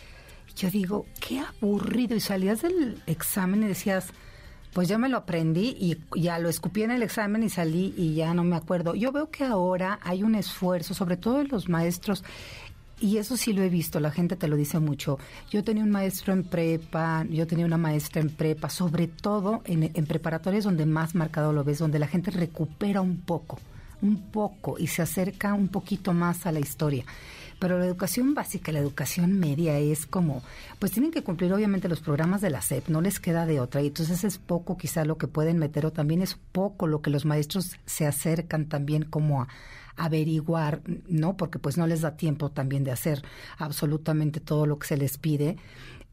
Yo 0.58 0.70
digo, 0.70 1.06
qué 1.20 1.40
aburrido. 1.40 2.16
Y 2.16 2.20
salías 2.20 2.62
del 2.62 3.00
examen 3.06 3.62
y 3.62 3.68
decías, 3.68 4.08
pues 4.72 4.88
ya 4.88 4.98
me 4.98 5.08
lo 5.08 5.16
aprendí 5.16 5.76
y 5.78 5.98
ya 6.20 6.38
lo 6.38 6.48
escupí 6.48 6.82
en 6.82 6.90
el 6.90 7.02
examen 7.02 7.44
y 7.44 7.48
salí 7.48 7.94
y 7.96 8.14
ya 8.14 8.34
no 8.34 8.42
me 8.42 8.56
acuerdo. 8.56 8.94
Yo 8.94 9.12
veo 9.12 9.30
que 9.30 9.44
ahora 9.44 10.00
hay 10.02 10.22
un 10.22 10.34
esfuerzo, 10.34 10.94
sobre 10.94 11.16
todo 11.16 11.38
de 11.38 11.44
los 11.44 11.68
maestros, 11.68 12.24
y 13.00 13.18
eso 13.18 13.36
sí 13.36 13.52
lo 13.52 13.62
he 13.62 13.68
visto, 13.68 14.00
la 14.00 14.10
gente 14.10 14.34
te 14.34 14.48
lo 14.48 14.56
dice 14.56 14.80
mucho. 14.80 15.18
Yo 15.50 15.62
tenía 15.62 15.84
un 15.84 15.90
maestro 15.90 16.32
en 16.32 16.42
prepa, 16.42 17.24
yo 17.30 17.46
tenía 17.46 17.64
una 17.64 17.78
maestra 17.78 18.20
en 18.20 18.30
prepa, 18.30 18.68
sobre 18.70 19.06
todo 19.06 19.62
en, 19.66 19.92
en 19.94 20.06
preparatorias 20.06 20.64
donde 20.64 20.84
más 20.84 21.14
marcado 21.14 21.52
lo 21.52 21.62
ves, 21.62 21.78
donde 21.78 22.00
la 22.00 22.08
gente 22.08 22.32
recupera 22.32 23.00
un 23.00 23.18
poco, 23.18 23.60
un 24.02 24.30
poco 24.32 24.76
y 24.78 24.88
se 24.88 25.02
acerca 25.02 25.54
un 25.54 25.68
poquito 25.68 26.12
más 26.12 26.44
a 26.46 26.52
la 26.52 26.58
historia. 26.58 27.04
Pero 27.58 27.78
la 27.78 27.86
educación 27.86 28.34
básica, 28.34 28.70
la 28.70 28.78
educación 28.78 29.38
media 29.38 29.78
es 29.78 30.06
como, 30.06 30.42
pues 30.78 30.92
tienen 30.92 31.10
que 31.10 31.22
cumplir 31.22 31.52
obviamente 31.52 31.88
los 31.88 32.00
programas 32.00 32.40
de 32.40 32.50
la 32.50 32.62
SEP, 32.62 32.88
no 32.88 33.00
les 33.00 33.18
queda 33.18 33.46
de 33.46 33.60
otra. 33.60 33.82
Y 33.82 33.88
entonces 33.88 34.22
es 34.24 34.38
poco 34.38 34.76
quizá 34.76 35.04
lo 35.04 35.18
que 35.18 35.26
pueden 35.26 35.58
meter 35.58 35.86
o 35.86 35.92
también 35.92 36.22
es 36.22 36.36
poco 36.52 36.86
lo 36.86 37.02
que 37.02 37.10
los 37.10 37.24
maestros 37.24 37.76
se 37.84 38.06
acercan 38.06 38.66
también 38.66 39.02
como 39.04 39.42
a 39.42 39.48
averiguar, 39.96 40.80
¿no? 41.08 41.36
Porque 41.36 41.58
pues 41.58 41.76
no 41.76 41.86
les 41.86 42.02
da 42.02 42.16
tiempo 42.16 42.50
también 42.50 42.84
de 42.84 42.92
hacer 42.92 43.22
absolutamente 43.58 44.40
todo 44.40 44.64
lo 44.64 44.78
que 44.78 44.86
se 44.86 44.96
les 44.96 45.18
pide. 45.18 45.56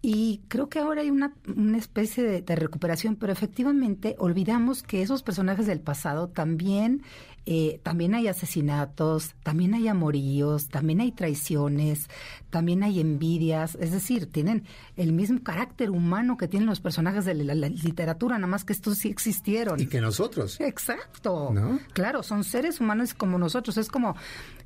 Y 0.07 0.41
creo 0.49 0.69
que 0.69 0.77
ahora 0.77 1.01
hay 1.01 1.09
una, 1.09 1.33
una 1.47 1.79
especie 1.79 2.23
de, 2.23 2.43
de 2.43 2.55
recuperación, 2.55 3.15
pero 3.15 3.33
efectivamente 3.33 4.15
olvidamos 4.19 4.83
que 4.83 5.01
esos 5.01 5.23
personajes 5.23 5.65
del 5.65 5.79
pasado 5.79 6.27
también, 6.27 7.01
eh, 7.47 7.79
también 7.81 8.13
hay 8.13 8.27
asesinatos, 8.27 9.33
también 9.41 9.73
hay 9.73 9.87
amoríos, 9.87 10.67
también 10.67 11.01
hay 11.01 11.11
traiciones, 11.11 12.07
también 12.51 12.83
hay 12.83 12.99
envidias, 12.99 13.79
es 13.81 13.93
decir, 13.93 14.31
tienen 14.31 14.65
el 14.95 15.11
mismo 15.11 15.41
carácter 15.41 15.89
humano 15.89 16.37
que 16.37 16.47
tienen 16.47 16.69
los 16.69 16.81
personajes 16.81 17.25
de 17.25 17.33
la, 17.33 17.55
la 17.55 17.69
literatura, 17.69 18.37
nada 18.37 18.45
más 18.45 18.63
que 18.63 18.73
estos 18.73 18.99
sí 18.99 19.09
existieron. 19.09 19.79
Y 19.79 19.87
que 19.87 20.01
nosotros. 20.01 20.61
Exacto. 20.61 21.49
¿No? 21.51 21.79
Claro, 21.93 22.21
son 22.21 22.43
seres 22.43 22.79
humanos 22.79 23.15
como 23.15 23.39
nosotros. 23.39 23.75
Es 23.77 23.89
como, 23.89 24.15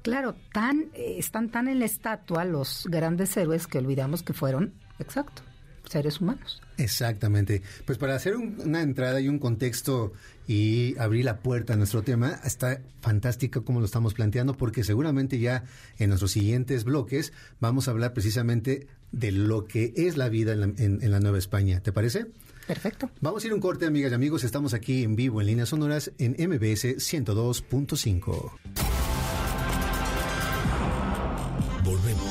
claro, 0.02 0.36
tan 0.52 0.90
eh, 0.96 1.16
están 1.18 1.48
tan 1.48 1.70
en 1.70 1.80
la 1.80 1.86
estatua 1.86 2.44
los 2.44 2.88
grandes 2.90 3.38
héroes 3.38 3.68
que 3.68 3.78
olvidamos 3.78 4.22
que 4.22 4.34
fueron, 4.34 4.74
exacto, 5.00 5.42
seres 5.86 6.22
humanos. 6.22 6.62
Exactamente. 6.78 7.62
Pues 7.86 7.98
para 7.98 8.16
hacer 8.16 8.36
un- 8.38 8.58
una 8.64 8.82
entrada 8.82 9.20
y 9.20 9.28
un 9.28 9.40
contexto 9.40 10.14
y 10.48 10.98
abrir 10.98 11.26
la 11.26 11.40
puerta 11.40 11.74
a 11.74 11.76
nuestro 11.76 12.04
tema, 12.04 12.40
está 12.46 12.80
fantástico 13.02 13.64
como 13.66 13.80
lo 13.80 13.86
estamos 13.86 14.14
planteando, 14.14 14.56
porque 14.56 14.84
seguramente 14.84 15.40
ya 15.40 15.64
en 15.98 16.10
nuestros 16.10 16.32
siguientes 16.32 16.84
bloques 16.86 17.34
vamos 17.60 17.88
a 17.88 17.92
hablar 17.92 18.14
precisamente 18.14 18.88
de 19.12 19.32
lo 19.32 19.66
que 19.68 19.94
es 19.98 20.16
la 20.18 20.30
vida 20.30 20.54
en 20.54 20.60
la, 20.60 20.66
en- 20.66 21.00
en 21.02 21.12
la 21.12 21.20
Nueva 21.20 21.38
España. 21.38 21.82
¿Te 21.82 21.92
parece? 21.92 22.28
Perfecto. 22.68 23.10
Vamos 23.20 23.44
a 23.44 23.48
ir 23.48 23.54
un 23.54 23.60
corte, 23.60 23.86
amigas 23.88 24.12
y 24.12 24.16
amigos. 24.16 24.44
Estamos 24.44 24.74
aquí 24.76 25.04
en 25.04 25.16
vivo 25.16 25.42
en 25.42 25.48
líneas 25.48 25.70
sonoras 25.70 26.12
en 26.20 26.36
MBS 26.38 26.98
102.5. 27.00 28.52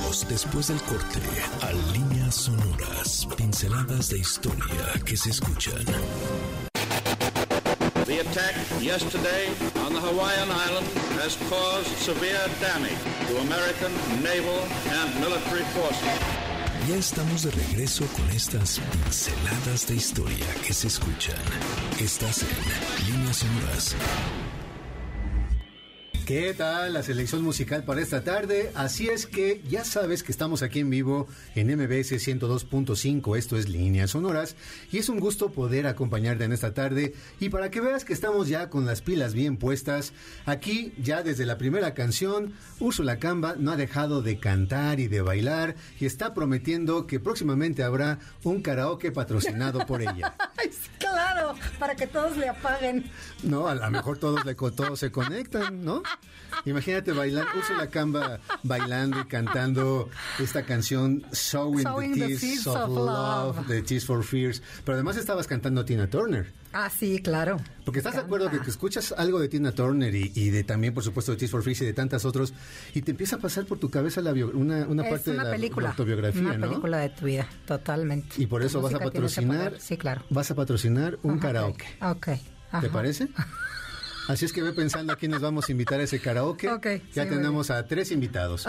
Después 0.08 0.68
del 0.68 0.80
corte 0.82 1.20
a 1.60 1.70
líneas 1.92 2.34
sonoras, 2.34 3.28
pinceladas 3.36 4.08
de 4.08 4.18
historia 4.18 4.64
que 5.04 5.18
se 5.18 5.28
escuchan. 5.28 5.84
The 8.06 8.20
attack 8.20 8.54
yesterday 8.80 9.48
on 9.84 9.92
the 9.92 10.00
Hawaiian 10.00 10.48
island 10.50 10.86
has 11.20 11.36
caused 11.50 11.88
severe 11.98 12.40
damage 12.58 12.96
to 13.28 13.36
American 13.36 13.92
naval 14.22 14.64
and 14.88 15.14
military 15.20 15.64
forces. 15.76 16.18
Ya 16.88 16.96
estamos 16.96 17.42
de 17.42 17.50
regreso 17.50 18.06
con 18.16 18.30
estas 18.30 18.80
pinceladas 18.90 19.86
de 19.88 19.94
historia 19.94 20.46
que 20.66 20.72
se 20.72 20.86
escuchan. 20.86 21.36
Estás 22.00 22.44
en 22.44 23.12
líneas 23.12 23.36
sonoras. 23.36 23.94
¿Qué 26.28 26.52
tal 26.52 26.92
la 26.92 27.02
selección 27.02 27.42
musical 27.42 27.84
para 27.84 28.02
esta 28.02 28.22
tarde? 28.22 28.70
Así 28.74 29.08
es 29.08 29.24
que 29.24 29.62
ya 29.66 29.82
sabes 29.82 30.22
que 30.22 30.30
estamos 30.30 30.60
aquí 30.60 30.80
en 30.80 30.90
vivo 30.90 31.26
en 31.54 31.68
MBS 31.68 32.12
102.5, 32.12 33.38
esto 33.38 33.56
es 33.56 33.70
Líneas 33.70 34.10
Sonoras, 34.10 34.54
y 34.92 34.98
es 34.98 35.08
un 35.08 35.20
gusto 35.20 35.52
poder 35.52 35.86
acompañarte 35.86 36.44
en 36.44 36.52
esta 36.52 36.74
tarde. 36.74 37.14
Y 37.40 37.48
para 37.48 37.70
que 37.70 37.80
veas 37.80 38.04
que 38.04 38.12
estamos 38.12 38.46
ya 38.46 38.68
con 38.68 38.84
las 38.84 39.00
pilas 39.00 39.32
bien 39.32 39.56
puestas, 39.56 40.12
aquí 40.44 40.92
ya 40.98 41.22
desde 41.22 41.46
la 41.46 41.56
primera 41.56 41.94
canción, 41.94 42.52
Úrsula 42.78 43.18
Camba 43.18 43.54
no 43.56 43.72
ha 43.72 43.78
dejado 43.78 44.20
de 44.20 44.38
cantar 44.38 45.00
y 45.00 45.08
de 45.08 45.22
bailar, 45.22 45.76
y 45.98 46.04
está 46.04 46.34
prometiendo 46.34 47.06
que 47.06 47.20
próximamente 47.20 47.84
habrá 47.84 48.18
un 48.44 48.60
karaoke 48.60 49.12
patrocinado 49.12 49.86
por 49.86 50.02
ella. 50.02 50.36
Claro, 50.98 51.54
para 51.78 51.96
que 51.96 52.06
todos 52.06 52.36
le 52.36 52.48
apaguen. 52.48 53.10
No, 53.42 53.68
a 53.68 53.74
lo 53.74 53.90
mejor 53.90 54.18
todos, 54.18 54.44
le, 54.44 54.54
todos 54.54 54.98
se 54.98 55.10
conectan, 55.10 55.84
¿no? 55.84 56.02
Imagínate 56.64 57.12
bailar, 57.12 57.46
Úrsula 57.56 57.88
Camba 57.88 58.40
bailando 58.62 59.20
y 59.20 59.24
cantando 59.26 60.08
esta 60.38 60.62
canción 60.64 61.22
Showing, 61.32 61.82
Sowing 61.84 62.14
the 62.14 62.28
the 62.28 62.36
Tears 62.36 62.66
of, 62.66 62.76
of 62.76 62.88
Love, 62.88 63.56
Love. 63.58 63.66
de 63.68 63.82
Tears 63.82 64.04
for 64.06 64.24
Fears. 64.24 64.62
Pero 64.84 64.94
además 64.94 65.16
estabas 65.16 65.46
cantando 65.46 65.82
a 65.82 65.84
Tina 65.84 66.08
Turner. 66.08 66.52
Ah, 66.72 66.90
sí, 66.90 67.20
claro. 67.22 67.58
Porque 67.84 67.98
estás 68.00 68.14
de 68.14 68.20
acuerdo 68.20 68.50
que, 68.50 68.60
que 68.60 68.70
escuchas 68.70 69.12
algo 69.16 69.38
de 69.40 69.48
Tina 69.48 69.72
Turner 69.72 70.14
y, 70.14 70.32
y 70.34 70.50
de 70.50 70.64
también, 70.64 70.94
por 70.94 71.04
supuesto, 71.04 71.32
de 71.32 71.38
Tears 71.38 71.52
for 71.52 71.62
Fears 71.62 71.82
y 71.82 71.84
de 71.86 71.92
tantas 71.92 72.24
otros, 72.24 72.52
y 72.94 73.02
te 73.02 73.10
empieza 73.12 73.36
a 73.36 73.38
pasar 73.38 73.64
por 73.66 73.78
tu 73.78 73.90
cabeza 73.90 74.20
la 74.20 74.32
bio- 74.32 74.50
una, 74.52 74.86
una 74.86 75.04
es 75.04 75.10
parte 75.10 75.30
una 75.30 75.44
de 75.44 75.50
la 75.50 75.54
película. 75.54 75.90
autobiografía, 75.90 76.42
Una 76.42 76.56
¿no? 76.58 76.68
película 76.68 76.98
de 76.98 77.08
tu 77.10 77.26
vida, 77.26 77.46
totalmente. 77.66 78.34
Y 78.42 78.46
por 78.46 78.62
eso 78.62 78.80
vas 78.82 78.94
a 78.94 78.98
patrocinar. 78.98 79.74
Sí, 79.78 79.96
claro. 79.96 80.22
vas 80.30 80.50
a 80.50 80.54
patrocinar 80.54 81.18
un 81.22 81.32
Ajá, 81.34 81.40
karaoke. 81.40 81.86
Ok. 82.00 82.16
ok, 82.16 82.28
ajá. 82.70 82.80
¿Te 82.80 82.88
parece? 82.88 83.28
Así 84.28 84.44
es 84.44 84.52
que 84.52 84.62
ve 84.62 84.72
pensando 84.72 85.12
a 85.12 85.16
quién 85.16 85.30
nos 85.32 85.40
vamos 85.40 85.68
a 85.68 85.72
invitar 85.72 86.00
a 86.00 86.02
ese 86.02 86.20
karaoke. 86.20 86.68
Ok, 86.68 86.86
ya 87.14 87.24
sí, 87.24 87.30
tenemos 87.30 87.70
a 87.70 87.86
tres 87.86 88.12
invitados. 88.12 88.68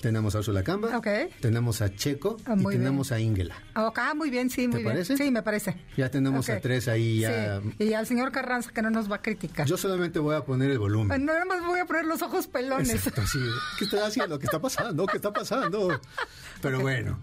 Tenemos 0.00 0.34
a 0.34 0.38
Ursula 0.38 0.62
Camba, 0.62 1.00
tenemos 1.40 1.80
a 1.80 1.94
Checo 1.94 2.36
Ah, 2.44 2.54
y 2.58 2.64
tenemos 2.66 3.10
a 3.10 3.18
Ingela. 3.18 3.54
Ah, 3.74 4.12
muy 4.14 4.30
bien, 4.30 4.50
sí, 4.50 4.68
muy 4.68 4.78
bien. 4.82 4.92
parece? 4.92 5.16
Sí, 5.16 5.30
me 5.30 5.42
parece. 5.42 5.76
Ya 5.96 6.10
tenemos 6.10 6.48
a 6.50 6.60
tres 6.60 6.86
ahí 6.88 7.20
ya. 7.20 7.60
Sí, 7.78 7.84
Y 7.84 7.92
al 7.94 8.06
señor 8.06 8.30
Carranza 8.30 8.70
que 8.72 8.82
no 8.82 8.90
nos 8.90 9.10
va 9.10 9.16
a 9.16 9.22
criticar. 9.22 9.66
Yo 9.66 9.76
solamente 9.76 10.18
voy 10.18 10.36
a 10.36 10.44
poner 10.44 10.70
el 10.70 10.78
volumen. 10.78 11.08
Bueno, 11.08 11.32
nada 11.32 11.44
más 11.44 11.64
voy 11.64 11.80
a 11.80 11.86
poner 11.86 12.04
los 12.04 12.20
ojos 12.22 12.46
pelones. 12.46 12.90
Exacto, 12.90 13.22
sí. 13.26 13.38
¿Qué 13.78 13.84
está 13.86 14.06
haciendo? 14.06 14.38
¿Qué 14.38 14.44
está 14.46 14.60
pasando? 14.60 15.06
¿Qué 15.06 15.16
está 15.16 15.32
pasando? 15.32 16.00
Pero 16.60 16.80
bueno, 16.80 17.18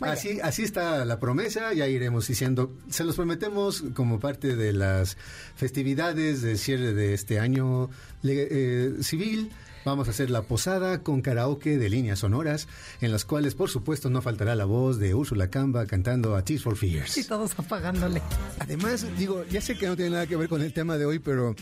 así, 0.00 0.40
así 0.40 0.62
está 0.62 1.04
la 1.04 1.18
promesa, 1.18 1.72
ya 1.72 1.86
iremos 1.86 2.28
diciendo, 2.28 2.72
se 2.90 3.04
los 3.04 3.16
prometemos 3.16 3.84
como 3.94 4.20
parte 4.20 4.56
de 4.56 4.72
las 4.72 5.16
festividades 5.56 6.42
de 6.42 6.56
cierre 6.56 6.92
de 6.92 7.14
este 7.14 7.40
año 7.40 7.90
eh, 8.22 8.96
civil. 9.00 9.50
Vamos 9.84 10.06
a 10.06 10.12
hacer 10.12 10.30
la 10.30 10.42
posada 10.42 11.02
con 11.02 11.22
karaoke 11.22 11.76
de 11.76 11.90
líneas 11.90 12.20
sonoras, 12.20 12.68
en 13.00 13.10
las 13.10 13.24
cuales, 13.24 13.56
por 13.56 13.68
supuesto, 13.68 14.10
no 14.10 14.22
faltará 14.22 14.54
la 14.54 14.64
voz 14.64 14.98
de 15.00 15.12
Úrsula 15.12 15.48
Camba 15.48 15.86
cantando 15.86 16.36
a 16.36 16.44
Tears 16.44 16.62
for 16.62 16.76
Fears. 16.76 17.18
Y 17.18 17.24
todos 17.24 17.58
apagándole. 17.58 18.22
Además, 18.60 19.04
digo, 19.18 19.44
ya 19.50 19.60
sé 19.60 19.76
que 19.76 19.88
no 19.88 19.96
tiene 19.96 20.12
nada 20.12 20.26
que 20.28 20.36
ver 20.36 20.48
con 20.48 20.62
el 20.62 20.72
tema 20.72 20.98
de 20.98 21.06
hoy, 21.06 21.18
pero 21.18 21.56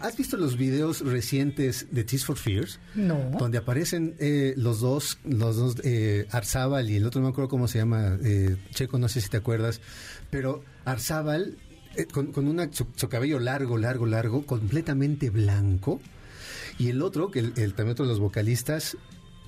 ¿has 0.00 0.16
visto 0.16 0.36
los 0.36 0.56
videos 0.56 1.00
recientes 1.00 1.86
de 1.90 2.04
Tears 2.04 2.24
for 2.24 2.36
Fears? 2.36 2.78
No. 2.94 3.30
Donde 3.38 3.58
aparecen 3.58 4.14
eh, 4.18 4.54
los 4.56 4.80
dos, 4.80 5.18
los 5.24 5.56
dos, 5.56 5.76
eh, 5.84 6.26
Arzábal 6.30 6.90
y 6.90 6.96
el 6.96 7.06
otro 7.06 7.20
no 7.20 7.26
me 7.28 7.30
acuerdo 7.32 7.48
cómo 7.48 7.68
se 7.68 7.78
llama, 7.78 8.18
eh, 8.24 8.56
Checo, 8.70 8.98
no 8.98 9.08
sé 9.08 9.20
si 9.20 9.28
te 9.28 9.36
acuerdas, 9.36 9.80
pero 10.30 10.62
Arzábal 10.84 11.56
eh, 11.96 12.06
con, 12.06 12.32
con 12.32 12.46
una, 12.46 12.72
su, 12.72 12.86
su 12.96 13.08
cabello 13.08 13.38
largo, 13.40 13.78
largo, 13.78 14.06
largo, 14.06 14.44
completamente 14.46 15.30
blanco, 15.30 16.00
y 16.78 16.88
el 16.90 17.00
otro, 17.02 17.30
que 17.30 17.38
el, 17.40 17.52
el- 17.56 17.72
también 17.74 17.92
otro 17.92 18.04
de 18.04 18.10
los 18.10 18.20
vocalistas, 18.20 18.96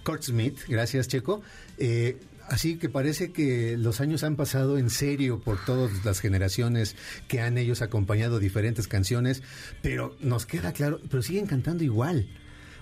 Kurt 0.05 0.23
Smith, 0.23 0.59
gracias 0.69 1.09
Checo, 1.09 1.43
eh, 1.77 2.17
así 2.51 2.77
que 2.79 2.89
parece 2.89 3.33
que 3.33 3.77
los 3.77 4.01
años 4.01 4.25
han 4.25 4.37
pasado 4.37 4.79
en 4.79 4.91
serio 4.91 5.41
por 5.41 5.65
todas 5.65 6.05
las 6.05 6.21
generaciones 6.21 6.97
que 7.29 7.41
han 7.41 7.59
ellos 7.59 7.83
acompañado 7.83 8.39
diferentes 8.39 8.89
canciones, 8.89 9.43
pero 9.83 10.17
nos 10.21 10.47
queda 10.47 10.73
claro, 10.73 11.01
pero 11.11 11.23
siguen 11.23 11.47
cantando 11.47 11.85
igual. 11.85 12.29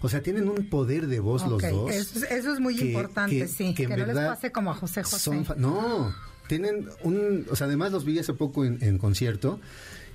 O 0.02 0.08
sea, 0.08 0.22
tienen 0.22 0.48
un 0.48 0.68
poder 0.68 1.06
de 1.06 1.20
voz 1.20 1.46
los 1.48 1.62
dos. 1.62 1.90
Eso, 1.90 2.18
es- 2.18 2.30
eso 2.30 2.52
es 2.52 2.60
muy 2.60 2.76
que- 2.76 2.84
importante, 2.86 3.38
que- 3.38 3.48
sí. 3.48 3.74
que 3.74 3.88
no 3.88 3.96
les 4.06 4.14
pase 4.14 4.52
como 4.52 4.70
a 4.70 4.74
José 4.74 5.02
José. 5.02 5.18
son 5.18 5.46
no, 5.56 6.14
tienen 6.48 6.86
un... 7.02 7.46
O 7.50 7.56
sea, 7.56 7.66
además 7.66 7.92
los 7.92 8.04
vi 8.04 8.18
hace 8.18 8.34
poco 8.34 8.64
en, 8.64 8.78
en 8.82 8.98
concierto 8.98 9.58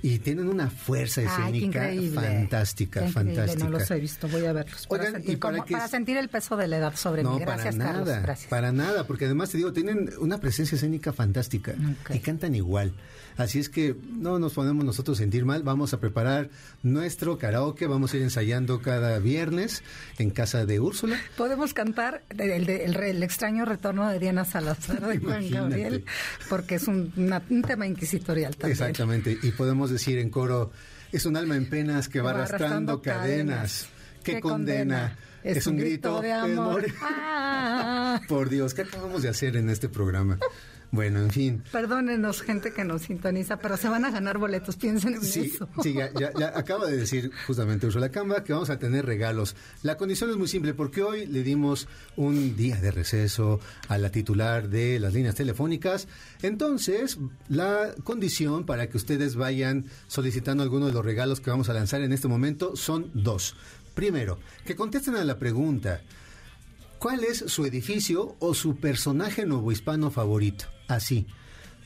y 0.03 0.19
tienen 0.19 0.47
una 0.49 0.69
fuerza 0.69 1.21
escénica 1.21 1.89
fantástica, 2.13 3.07
fantástica. 3.07 3.63
No 3.63 3.69
los 3.69 3.89
he 3.91 3.99
visto, 3.99 4.27
voy 4.27 4.45
a 4.45 4.53
verlos. 4.53 4.87
Para, 4.87 5.03
Oigan, 5.03 5.13
sentir, 5.15 5.33
y 5.33 5.37
para 5.37 5.53
como- 5.57 5.65
que 5.65 5.73
para 5.73 5.87
sentir 5.87 6.17
el 6.17 6.29
peso 6.29 6.57
de 6.57 6.67
la 6.67 6.77
edad 6.77 6.95
sobre 6.95 7.23
No, 7.23 7.35
mí. 7.35 7.41
Gracias, 7.41 7.75
para 7.75 7.89
Carlos. 7.91 8.07
nada, 8.07 8.19
Gracias. 8.21 8.49
para 8.49 8.71
nada, 8.71 9.05
porque 9.07 9.25
además 9.25 9.49
te 9.51 9.57
digo, 9.57 9.73
tienen 9.73 10.09
una 10.19 10.39
presencia 10.39 10.75
escénica 10.75 11.13
fantástica 11.13 11.75
y 12.13 12.19
cantan 12.19 12.55
igual. 12.55 12.93
Así 13.37 13.59
es 13.59 13.69
que 13.69 13.95
no 14.11 14.39
nos 14.39 14.53
podemos 14.53 14.83
nosotros 14.83 15.17
sentir 15.17 15.45
mal, 15.45 15.63
vamos 15.63 15.93
a 15.93 15.99
preparar 15.99 16.49
nuestro 16.83 17.37
karaoke, 17.37 17.87
vamos 17.87 18.13
a 18.13 18.17
ir 18.17 18.23
ensayando 18.23 18.81
cada 18.81 19.19
viernes 19.19 19.83
en 20.17 20.31
casa 20.31 20.65
de 20.65 20.79
Úrsula. 20.81 21.17
Podemos 21.37 21.73
cantar 21.73 22.23
el, 22.37 22.69
el 22.69 22.93
re- 22.93 23.11
el 23.11 23.23
extraño 23.23 23.63
retorno 23.65 24.09
de 24.09 24.19
Diana 24.19 24.43
Salazar 24.45 24.99
de 25.07 25.19
Juan. 25.19 25.49
Gabriel, 25.49 26.03
porque 26.49 26.75
es 26.75 26.87
un, 26.87 27.13
una- 27.15 27.41
un 27.49 27.61
tema 27.61 27.87
inquisitorial 27.87 28.55
también. 28.57 28.71
Exactamente, 28.73 29.37
y 29.41 29.51
podemos 29.51 29.90
decir 29.91 30.17
en 30.17 30.29
coro, 30.29 30.71
es 31.11 31.25
un 31.25 31.35
alma 31.35 31.55
en 31.55 31.69
penas 31.69 32.07
que 32.07 32.21
va 32.21 32.33
Va 32.33 32.43
arrastrando 32.43 33.01
cadenas, 33.01 33.87
que 34.23 34.35
que 34.35 34.39
condena, 34.41 35.17
es, 35.43 35.67
un 35.67 35.77
grito 35.77 36.21
de 36.21 36.31
amor. 36.31 36.85
Ah. 37.03 38.19
Por 38.27 38.49
Dios, 38.49 38.73
¿qué 38.73 38.81
acabamos 38.81 39.21
de 39.21 39.29
hacer 39.29 39.55
en 39.55 39.69
este 39.69 39.87
programa? 39.87 40.37
Bueno, 40.93 41.19
en 41.21 41.29
fin. 41.31 41.63
Perdónenos, 41.71 42.41
gente 42.41 42.73
que 42.73 42.83
nos 42.83 43.03
sintoniza, 43.03 43.59
pero 43.59 43.77
se 43.77 43.87
van 43.87 44.03
a 44.03 44.11
ganar 44.11 44.37
boletos, 44.37 44.75
piensen 44.75 45.13
en 45.15 45.21
Sí, 45.21 45.51
eso. 45.53 45.69
sí, 45.81 45.93
ya, 45.93 46.11
ya- 46.19 46.31
ya 46.37 46.47
acaba 46.57 46.85
de 46.87 46.97
decir 46.97 47.31
justamente 47.47 47.87
Ursula 47.87 48.09
Camba 48.09 48.43
que 48.43 48.51
vamos 48.51 48.69
a 48.69 48.77
tener 48.77 49.05
regalos. 49.05 49.55
La 49.83 49.95
condición 49.95 50.29
es 50.31 50.35
muy 50.35 50.49
simple 50.49 50.73
porque 50.73 51.01
hoy 51.01 51.25
le 51.27 51.43
dimos 51.43 51.87
un 52.17 52.57
día 52.57 52.75
de 52.81 52.91
receso 52.91 53.61
a 53.87 53.97
la 53.97 54.11
titular 54.11 54.67
de 54.67 54.99
las 54.99 55.13
líneas 55.13 55.35
telefónicas. 55.35 56.09
Entonces, 56.41 57.17
la 57.47 57.93
condición 58.03 58.65
para 58.65 58.89
que 58.89 58.97
ustedes 58.97 59.35
vayan 59.37 59.85
solicitando 60.07 60.61
alguno 60.61 60.87
de 60.87 60.93
los 60.93 61.05
regalos 61.05 61.39
que 61.39 61.49
vamos 61.51 61.69
a 61.69 61.73
lanzar 61.73 62.01
en 62.01 62.11
este 62.11 62.27
momento 62.27 62.75
son 62.75 63.09
dos. 63.13 63.55
Primero, 63.93 64.39
que 64.65 64.75
contesten 64.75 65.15
a 65.15 65.23
la 65.23 65.37
pregunta. 65.39 66.01
¿Cuál 67.01 67.23
es 67.23 67.39
su 67.47 67.65
edificio 67.65 68.35
o 68.37 68.53
su 68.53 68.75
personaje 68.75 69.43
novohispano 69.47 70.11
favorito? 70.11 70.65
Así. 70.87 71.25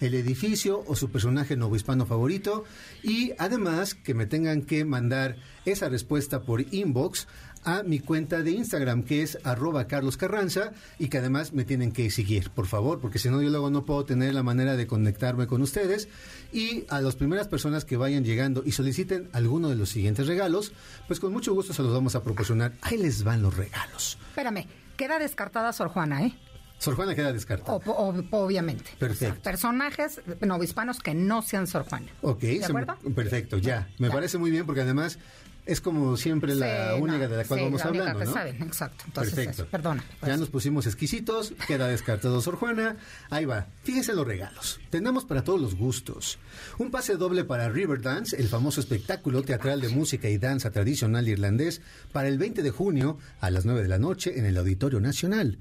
El 0.02 0.14
edificio 0.14 0.84
o 0.88 0.96
su 0.98 1.10
personaje 1.10 1.56
novohispano 1.56 2.06
favorito. 2.06 2.66
Y 3.02 3.32
además 3.38 3.96
que 3.96 4.14
me 4.14 4.26
tengan 4.26 4.64
que 4.64 4.84
mandar 4.84 5.38
esa 5.64 5.88
respuesta 5.88 6.42
por 6.42 6.66
inbox 6.74 7.30
a 7.64 7.84
mi 7.84 8.02
cuenta 8.02 8.44
de 8.44 8.52
Instagram, 8.52 9.04
que 9.04 9.22
es 9.22 9.40
arroba 9.46 9.88
Carlos 9.88 10.18
Carranza, 10.18 10.74
y 11.00 11.08
que 11.08 11.20
además 11.20 11.54
me 11.54 11.64
tienen 11.64 11.94
que 11.94 12.12
seguir, 12.12 12.50
por 12.50 12.68
favor, 12.68 13.00
porque 13.00 13.18
si 13.18 13.30
no 13.30 13.42
yo 13.42 13.50
luego 13.50 13.70
no 13.70 13.86
puedo 13.86 14.04
tener 14.04 14.34
la 14.34 14.44
manera 14.44 14.76
de 14.76 14.86
conectarme 14.86 15.48
con 15.48 15.62
ustedes. 15.62 16.10
Y 16.52 16.84
a 16.90 17.00
las 17.00 17.16
primeras 17.16 17.48
personas 17.48 17.86
que 17.86 17.96
vayan 17.96 18.26
llegando 18.26 18.64
y 18.66 18.74
soliciten 18.74 19.30
alguno 19.32 19.70
de 19.70 19.78
los 19.78 19.88
siguientes 19.88 20.28
regalos, 20.28 20.74
pues 21.08 21.22
con 21.22 21.32
mucho 21.32 21.54
gusto 21.54 21.74
se 21.74 21.84
los 21.84 21.94
vamos 21.94 22.16
a 22.16 22.22
proporcionar. 22.22 22.74
Ahí 22.82 22.98
les 22.98 23.24
van 23.24 23.42
los 23.42 23.56
regalos. 23.56 24.18
Espérame, 24.28 24.68
queda 24.98 25.20
descartada 25.20 25.72
Sor 25.74 25.90
Juana, 25.90 26.24
¿eh? 26.26 26.34
Sor 26.78 26.96
Juana 26.96 27.16
queda 27.16 27.32
descartada. 27.32 27.78
O- 27.78 28.14
obviamente. 28.32 28.92
Perfecto. 29.00 29.32
O 29.32 29.34
sea, 29.36 29.42
personajes 29.44 30.22
novohispanos 30.42 31.00
que 31.00 31.14
no 31.14 31.42
sean 31.42 31.68
Sor 31.68 31.86
Juana. 31.88 32.08
Ok, 32.22 32.42
¿De 32.42 32.60
me- 32.60 32.66
acuerdo? 32.66 32.96
perfecto, 33.16 33.58
ya. 33.58 33.88
Me 33.98 34.08
Ya. 34.10 34.14
parece 34.14 34.38
muy 34.38 34.52
bien 34.52 34.66
porque 34.66 34.82
además 34.82 35.18
es 35.66 35.82
como 35.82 36.16
siempre 36.18 36.54
la 36.56 36.94
Sí, 36.96 37.02
única 37.02 37.24
no, 37.24 37.30
de 37.30 37.38
la 37.38 37.44
cual 37.46 37.60
sí, 37.60 37.66
vamos 37.66 37.84
la 37.84 37.90
única 37.90 38.04
hablando, 38.12 38.20
que 38.20 38.26
¿no? 38.26 38.34
saben, 38.34 38.62
exacto. 38.64 39.04
Entonces, 39.08 39.34
Perfecto. 39.34 39.62
eso, 39.64 39.72
perdona. 39.72 40.04
pues. 40.20 40.30
Ya 40.30 40.38
nos 40.38 40.50
pusimos 40.50 40.86
exquisitos, 40.86 41.54
queda 41.68 41.88
descartado 41.88 42.42
Sor 42.42 42.56
Juana. 42.56 42.98
Ahí 43.30 43.46
va. 43.46 43.68
Fíjense 43.84 44.14
los 44.14 44.26
regalos. 44.28 44.80
Tenemos 44.90 45.26
para 45.26 45.44
todos 45.44 45.60
los 45.60 45.76
gustos. 45.76 46.38
Un 46.78 46.92
pase 46.92 47.16
doble 47.18 47.44
para 47.46 47.70
Riverdance, 47.70 48.36
el 48.38 48.48
famoso 48.48 48.80
espectáculo 48.80 49.42
teatral 49.44 49.82
de 49.82 49.90
música 49.90 50.30
y 50.30 50.38
danza 50.38 50.72
tradicional 50.72 51.28
irlandés, 51.28 51.82
para 52.12 52.28
el 52.28 52.38
20 52.38 52.62
de 52.64 52.72
junio 52.72 53.18
a 53.40 53.50
las 53.50 53.66
9 53.66 53.82
de 53.82 53.88
la 53.90 54.00
noche 54.00 54.38
en 54.40 54.46
el 54.46 54.58
Auditorio 54.58 55.00
Nacional. 55.00 55.58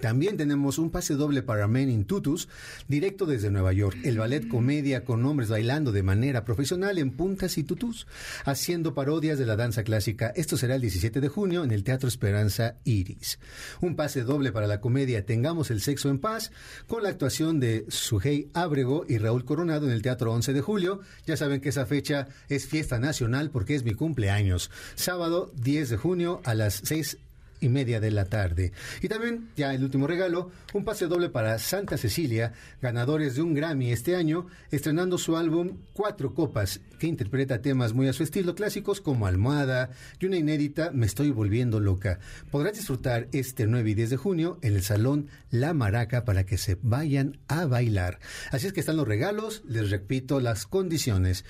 También 0.00 0.36
tenemos 0.36 0.78
un 0.78 0.90
pase 0.90 1.14
doble 1.14 1.42
para 1.42 1.68
Men 1.68 1.90
in 1.90 2.04
Tutus, 2.04 2.48
directo 2.88 3.26
desde 3.26 3.50
Nueva 3.50 3.72
York, 3.72 3.96
el 4.04 4.18
ballet 4.18 4.46
comedia 4.48 5.04
con 5.04 5.24
hombres 5.24 5.48
bailando 5.48 5.92
de 5.92 6.02
manera 6.02 6.44
profesional 6.44 6.98
en 6.98 7.10
puntas 7.10 7.58
y 7.58 7.64
tutús, 7.64 8.06
haciendo 8.44 8.94
parodias 8.94 9.38
de 9.38 9.46
la 9.46 9.56
danza 9.56 9.84
clásica. 9.84 10.32
Esto 10.36 10.56
será 10.56 10.74
el 10.74 10.82
17 10.82 11.20
de 11.20 11.28
junio 11.28 11.64
en 11.64 11.70
el 11.70 11.84
Teatro 11.84 12.08
Esperanza 12.08 12.76
Iris. 12.84 13.38
Un 13.80 13.96
pase 13.96 14.22
doble 14.22 14.52
para 14.52 14.66
la 14.66 14.80
comedia 14.80 15.24
Tengamos 15.24 15.70
el 15.70 15.80
sexo 15.80 16.08
en 16.08 16.18
paz, 16.18 16.52
con 16.86 17.02
la 17.02 17.08
actuación 17.08 17.60
de 17.60 17.84
Sujei 17.88 18.48
Ábrego 18.54 19.04
y 19.08 19.18
Raúl 19.18 19.44
Coronado 19.44 19.86
en 19.86 19.92
el 19.92 20.02
Teatro 20.02 20.32
11 20.32 20.52
de 20.52 20.60
julio. 20.60 21.00
Ya 21.26 21.36
saben 21.36 21.60
que 21.60 21.70
esa 21.70 21.86
fecha 21.86 22.28
es 22.48 22.66
fiesta 22.66 22.98
nacional 22.98 23.50
porque 23.50 23.74
es 23.74 23.84
mi 23.84 23.94
cumpleaños. 23.94 24.70
Sábado 24.94 25.52
10 25.56 25.90
de 25.90 25.96
junio 25.96 26.40
a 26.44 26.54
las 26.54 26.80
6 26.84 27.18
y 27.66 27.68
media 27.68 28.00
de 28.00 28.10
la 28.10 28.24
tarde. 28.24 28.72
Y 29.02 29.08
también, 29.08 29.50
ya 29.56 29.74
el 29.74 29.84
último 29.84 30.06
regalo, 30.06 30.50
un 30.72 30.84
pase 30.84 31.06
doble 31.06 31.28
para 31.28 31.58
Santa 31.58 31.98
Cecilia, 31.98 32.52
ganadores 32.80 33.34
de 33.34 33.42
un 33.42 33.54
Grammy 33.54 33.92
este 33.92 34.16
año, 34.16 34.46
estrenando 34.70 35.18
su 35.18 35.36
álbum 35.36 35.78
Cuatro 35.92 36.34
Copas, 36.34 36.80
que 36.98 37.06
interpreta 37.06 37.60
temas 37.60 37.92
muy 37.92 38.08
a 38.08 38.12
su 38.12 38.22
estilo 38.22 38.54
clásicos 38.54 39.00
como 39.00 39.26
Almohada 39.26 39.90
y 40.18 40.26
una 40.26 40.36
inédita 40.36 40.90
Me 40.92 41.06
estoy 41.06 41.30
volviendo 41.30 41.80
loca. 41.80 42.18
Podrás 42.50 42.74
disfrutar 42.74 43.28
este 43.32 43.66
9 43.66 43.90
y 43.90 43.94
10 43.94 44.10
de 44.10 44.16
junio 44.16 44.58
en 44.62 44.74
el 44.74 44.82
Salón 44.82 45.28
La 45.50 45.74
Maraca 45.74 46.24
para 46.24 46.44
que 46.44 46.58
se 46.58 46.78
vayan 46.82 47.38
a 47.48 47.66
bailar. 47.66 48.18
Así 48.50 48.66
es 48.66 48.72
que 48.72 48.80
están 48.80 48.96
los 48.96 49.08
regalos, 49.08 49.62
les 49.66 49.90
repito 49.90 50.40
las 50.40 50.66
condiciones. 50.66 51.44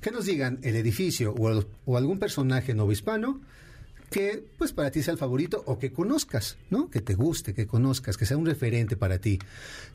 Que 0.00 0.10
nos 0.10 0.26
digan 0.26 0.58
el 0.62 0.76
edificio 0.76 1.34
o, 1.34 1.96
algún 1.96 2.18
personaje 2.18 2.74
novohispano 2.74 3.40
que 4.10 4.44
pues 4.58 4.72
para 4.72 4.90
ti 4.90 5.02
sea 5.02 5.12
el 5.12 5.18
favorito 5.18 5.62
o 5.66 5.78
que 5.78 5.92
conozcas, 5.92 6.56
¿no? 6.70 6.90
Que 6.90 7.00
te 7.00 7.14
guste, 7.14 7.54
que 7.54 7.66
conozcas, 7.66 8.16
que 8.16 8.26
sea 8.26 8.36
un 8.36 8.46
referente 8.46 8.96
para 8.96 9.18
ti. 9.18 9.38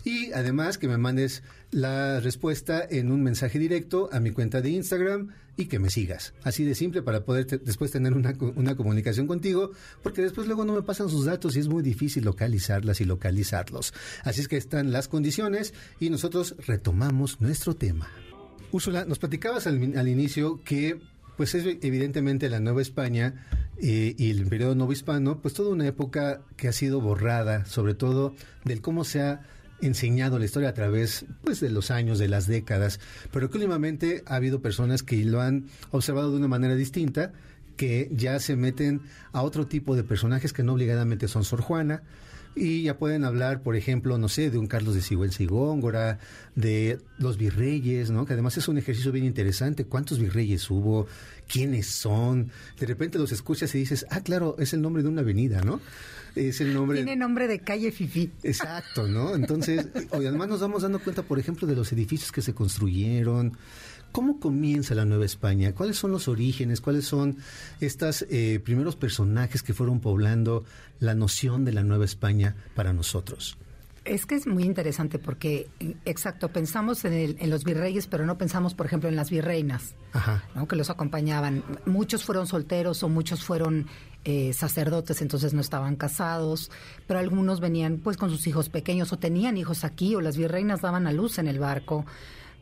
Y 0.03 0.31
además 0.33 0.77
que 0.77 0.87
me 0.87 0.97
mandes 0.97 1.43
la 1.71 2.19
respuesta 2.19 2.85
en 2.89 3.11
un 3.11 3.23
mensaje 3.23 3.59
directo 3.59 4.09
a 4.11 4.19
mi 4.19 4.31
cuenta 4.31 4.61
de 4.61 4.69
Instagram 4.69 5.29
y 5.57 5.65
que 5.65 5.79
me 5.79 5.89
sigas. 5.89 6.33
Así 6.43 6.63
de 6.63 6.75
simple 6.75 7.01
para 7.01 7.23
poder 7.23 7.45
después 7.61 7.91
tener 7.91 8.13
una, 8.13 8.35
una 8.55 8.75
comunicación 8.75 9.27
contigo, 9.27 9.71
porque 10.01 10.21
después 10.21 10.47
luego 10.47 10.65
no 10.65 10.73
me 10.73 10.81
pasan 10.81 11.09
sus 11.09 11.25
datos 11.25 11.55
y 11.55 11.59
es 11.59 11.67
muy 11.67 11.83
difícil 11.83 12.23
localizarlas 12.25 13.01
y 13.01 13.05
localizarlos. 13.05 13.93
Así 14.23 14.41
es 14.41 14.47
que 14.47 14.57
están 14.57 14.91
las 14.91 15.07
condiciones 15.07 15.73
y 15.99 16.09
nosotros 16.09 16.55
retomamos 16.65 17.41
nuestro 17.41 17.75
tema. 17.75 18.09
Úrsula, 18.71 19.03
nos 19.05 19.19
platicabas 19.19 19.67
al, 19.67 19.97
al 19.97 20.07
inicio 20.07 20.61
que 20.63 20.99
pues 21.41 21.55
es 21.55 21.65
evidentemente 21.81 22.49
la 22.49 22.59
Nueva 22.59 22.83
España 22.83 23.33
eh, 23.81 24.13
y 24.15 24.29
el 24.29 24.45
periodo 24.45 24.75
novohispano, 24.75 25.41
pues 25.41 25.55
toda 25.55 25.71
una 25.71 25.87
época 25.87 26.41
que 26.55 26.67
ha 26.67 26.71
sido 26.71 27.01
borrada, 27.01 27.65
sobre 27.65 27.95
todo 27.95 28.35
del 28.63 28.79
cómo 28.79 29.03
se 29.03 29.21
ha 29.21 29.41
enseñado 29.81 30.37
la 30.37 30.45
historia 30.45 30.69
a 30.69 30.75
través 30.75 31.25
pues 31.43 31.59
de 31.59 31.71
los 31.71 31.89
años, 31.89 32.19
de 32.19 32.27
las 32.27 32.45
décadas, 32.45 32.99
pero 33.31 33.49
que 33.49 33.57
últimamente 33.57 34.21
ha 34.27 34.35
habido 34.35 34.61
personas 34.61 35.01
que 35.01 35.25
lo 35.25 35.41
han 35.41 35.65
observado 35.89 36.29
de 36.29 36.37
una 36.37 36.47
manera 36.47 36.75
distinta, 36.75 37.31
que 37.75 38.11
ya 38.13 38.39
se 38.39 38.55
meten 38.55 39.01
a 39.31 39.41
otro 39.41 39.65
tipo 39.65 39.95
de 39.95 40.03
personajes 40.03 40.53
que 40.53 40.61
no 40.61 40.73
obligadamente 40.73 41.27
son 41.27 41.43
Sor 41.43 41.61
Juana, 41.61 42.03
y 42.55 42.83
ya 42.83 42.97
pueden 42.97 43.23
hablar, 43.23 43.61
por 43.61 43.75
ejemplo, 43.75 44.17
no 44.17 44.27
sé, 44.27 44.49
de 44.49 44.57
un 44.57 44.67
Carlos 44.67 44.95
de 44.95 45.01
Sigüenza 45.01 45.41
y 45.41 45.45
Góngora, 45.45 46.19
de 46.55 46.99
los 47.17 47.37
virreyes, 47.37 48.11
¿no? 48.11 48.25
Que 48.25 48.33
además 48.33 48.57
es 48.57 48.67
un 48.67 48.77
ejercicio 48.77 49.11
bien 49.11 49.25
interesante. 49.25 49.85
¿Cuántos 49.85 50.19
virreyes 50.19 50.69
hubo? 50.69 51.07
¿Quiénes 51.47 51.87
son? 51.87 52.51
De 52.79 52.85
repente 52.85 53.17
los 53.17 53.31
escuchas 53.31 53.73
y 53.75 53.79
dices, 53.79 54.05
ah, 54.09 54.21
claro, 54.21 54.55
es 54.59 54.73
el 54.73 54.81
nombre 54.81 55.01
de 55.01 55.09
una 55.09 55.21
avenida, 55.21 55.61
¿no? 55.61 55.79
Es 56.35 56.61
el 56.61 56.73
nombre... 56.73 56.97
Tiene 56.97 57.15
nombre 57.15 57.47
de 57.47 57.59
calle 57.59 57.91
Fifi. 57.91 58.31
Exacto, 58.43 59.07
¿no? 59.07 59.35
Entonces, 59.35 59.87
y 60.13 60.25
además 60.25 60.49
nos 60.49 60.61
vamos 60.61 60.81
dando 60.81 60.99
cuenta, 60.99 61.23
por 61.23 61.39
ejemplo, 61.39 61.67
de 61.67 61.75
los 61.75 61.91
edificios 61.91 62.31
que 62.31 62.41
se 62.41 62.53
construyeron. 62.53 63.57
¿Cómo 64.11 64.39
comienza 64.39 64.93
la 64.95 65.05
Nueva 65.05 65.25
España? 65.25 65.73
¿Cuáles 65.73 65.97
son 65.97 66.11
los 66.11 66.27
orígenes? 66.27 66.81
¿Cuáles 66.81 67.05
son 67.05 67.37
estos 67.79 68.25
primeros 68.63 68.95
personajes 68.95 69.63
que 69.63 69.73
fueron 69.73 69.99
poblando 69.99 70.63
la 70.99 71.15
noción 71.15 71.63
de 71.65 71.71
la 71.73 71.83
Nueva 71.83 72.05
España 72.05 72.55
para 72.75 72.93
nosotros? 72.93 73.57
Es 74.03 74.25
que 74.25 74.33
es 74.33 74.47
muy 74.47 74.63
interesante 74.63 75.19
porque, 75.19 75.67
exacto, 76.05 76.49
pensamos 76.49 77.05
en, 77.05 77.13
el- 77.13 77.37
en 77.39 77.51
los 77.51 77.63
virreyes, 77.63 78.07
pero 78.07 78.25
no 78.25 78.35
pensamos, 78.35 78.73
por 78.73 78.87
ejemplo, 78.87 79.07
en 79.07 79.15
las 79.15 79.29
virreinas, 79.29 79.93
Ajá. 80.13 80.43
¿no? 80.55 80.67
que 80.67 80.75
los 80.75 80.89
acompañaban. 80.89 81.63
Muchos 81.85 82.23
fueron 82.23 82.47
solteros 82.47 83.03
o 83.03 83.09
muchos 83.09 83.43
fueron 83.43 83.85
eh, 84.25 84.53
sacerdotes, 84.53 85.21
entonces 85.21 85.53
no 85.53 85.61
estaban 85.61 85.95
casados, 85.97 86.71
pero 87.07 87.19
algunos 87.19 87.59
venían 87.59 87.97
pues 87.97 88.17
con 88.17 88.31
sus 88.31 88.47
hijos 88.47 88.69
pequeños 88.69 89.13
o 89.13 89.17
tenían 89.19 89.55
hijos 89.57 89.83
aquí 89.83 90.15
o 90.15 90.21
las 90.21 90.35
virreinas 90.35 90.81
daban 90.81 91.05
a 91.05 91.11
luz 91.11 91.37
en 91.37 91.47
el 91.47 91.59
barco. 91.59 92.03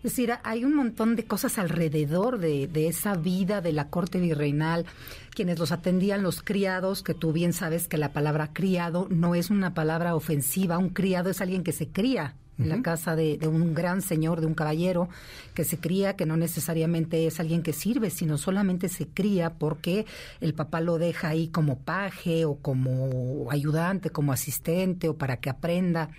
Es 0.04 0.12
decir, 0.12 0.34
hay 0.44 0.64
un 0.64 0.76
montón 0.76 1.16
de 1.16 1.26
cosas 1.26 1.58
alrededor 1.58 2.40
de, 2.40 2.68
de 2.68 2.88
esa 2.88 3.16
vida 3.16 3.60
de 3.60 3.74
la 3.74 3.90
corte 3.90 4.20
virreinal, 4.20 4.86
quienes 5.32 5.60
los 5.60 5.74
atendían 5.74 6.24
los 6.24 6.42
criados, 6.42 7.04
que 7.04 7.14
tú 7.14 7.34
bien 7.34 7.52
sabes 7.52 7.88
que 7.90 7.98
la 7.98 8.14
palabra 8.14 8.54
criado 8.54 9.08
no 9.10 9.36
es 9.36 9.50
una 9.50 9.74
palabra 9.74 10.16
ofensiva, 10.16 10.78
un 10.78 10.90
criado 10.90 11.30
es 11.30 11.42
alguien 11.42 11.64
que 11.64 11.74
se 11.74 11.90
cría 11.90 12.36
en 12.60 12.70
la 12.70 12.82
casa 12.82 13.16
de, 13.16 13.38
de 13.38 13.48
un 13.48 13.74
gran 13.74 14.02
señor, 14.02 14.42
de 14.42 14.48
un 14.48 14.54
caballero, 14.54 15.10
que 15.54 15.64
se 15.64 15.78
cría, 15.78 16.16
que 16.16 16.26
no 16.26 16.38
necesariamente 16.38 17.26
es 17.26 17.40
alguien 17.40 17.64
que 17.64 17.74
sirve, 17.74 18.10
sino 18.10 18.38
solamente 18.38 18.90
se 18.90 19.08
cría 19.08 19.54
porque 19.54 20.06
el 20.42 20.54
papá 20.54 20.82
lo 20.82 20.98
deja 20.98 21.30
ahí 21.30 21.48
como 21.48 21.80
paje 21.80 22.46
o 22.46 22.56
como 22.56 23.50
ayudante, 23.50 24.10
como 24.10 24.34
asistente 24.34 25.10
o 25.10 25.16
para 25.16 25.38
que 25.38 25.50
aprenda. 25.50 26.10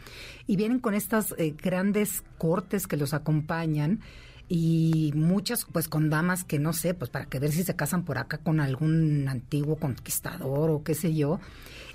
Y 0.46 0.56
vienen 0.56 0.80
con 0.80 0.94
estas 0.94 1.34
eh, 1.38 1.54
grandes 1.62 2.24
cortes 2.38 2.86
que 2.86 2.96
los 2.96 3.14
acompañan 3.14 4.00
y 4.48 5.12
muchas 5.14 5.64
pues 5.70 5.86
con 5.86 6.10
damas 6.10 6.42
que 6.42 6.58
no 6.58 6.72
sé, 6.72 6.92
pues 6.92 7.08
para 7.08 7.26
que 7.26 7.38
ver 7.38 7.52
si 7.52 7.62
se 7.62 7.76
casan 7.76 8.04
por 8.04 8.18
acá 8.18 8.38
con 8.38 8.58
algún 8.58 9.28
antiguo 9.28 9.76
conquistador 9.76 10.70
o 10.70 10.82
qué 10.82 10.94
sé 10.94 11.14
yo. 11.14 11.38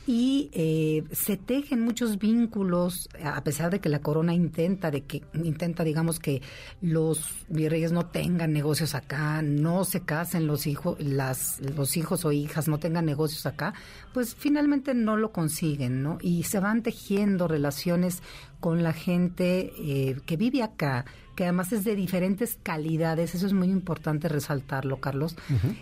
Y 0.07 0.51
eh, 0.53 1.03
se 1.11 1.35
tejen 1.35 1.81
muchos 1.81 2.19
vínculos, 2.19 3.09
a 3.23 3.43
pesar 3.43 3.71
de 3.71 3.79
que 3.79 3.89
la 3.89 3.99
corona 3.99 4.35
intenta, 4.35 4.91
de 4.91 5.01
que 5.01 5.23
intenta, 5.33 5.83
digamos, 5.83 6.19
que 6.19 6.43
los 6.81 7.45
virreyes 7.49 7.91
no 7.91 8.05
tengan 8.05 8.53
negocios 8.53 8.93
acá, 8.93 9.41
no 9.41 9.83
se 9.83 10.01
casen 10.01 10.45
los 10.45 10.67
hijos, 10.67 10.99
las, 10.99 11.59
los 11.59 11.97
hijos 11.97 12.23
o 12.23 12.31
hijas 12.31 12.67
no 12.67 12.77
tengan 12.77 13.05
negocios 13.05 13.47
acá, 13.47 13.73
pues 14.13 14.35
finalmente 14.35 14.93
no 14.93 15.17
lo 15.17 15.31
consiguen, 15.31 16.03
¿no? 16.03 16.19
Y 16.21 16.43
se 16.43 16.59
van 16.59 16.83
tejiendo 16.83 17.47
relaciones 17.47 18.21
con 18.59 18.83
la 18.83 18.93
gente 18.93 19.73
eh, 19.77 20.19
que 20.25 20.37
vive 20.37 20.61
acá, 20.61 21.05
que 21.35 21.43
además 21.43 21.71
es 21.73 21.83
de 21.83 21.95
diferentes 21.95 22.57
calidades, 22.63 23.35
eso 23.35 23.45
es 23.45 23.53
muy 23.53 23.67
importante 23.67 24.29
resaltarlo, 24.29 24.97
Carlos. 24.99 25.35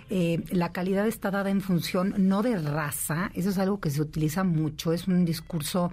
Eh, 0.10 0.44
la 0.50 0.72
calidad 0.72 1.08
está 1.08 1.32
dada 1.32 1.50
en 1.50 1.62
función 1.62 2.14
no 2.18 2.42
de 2.42 2.58
raza, 2.58 3.32
eso 3.34 3.50
es 3.50 3.58
algo 3.58 3.80
que 3.80 3.90
se 3.90 4.02
utiliza 4.02 4.44
mucho, 4.44 4.94
es 4.94 5.08
un 5.08 5.26
discurso 5.26 5.92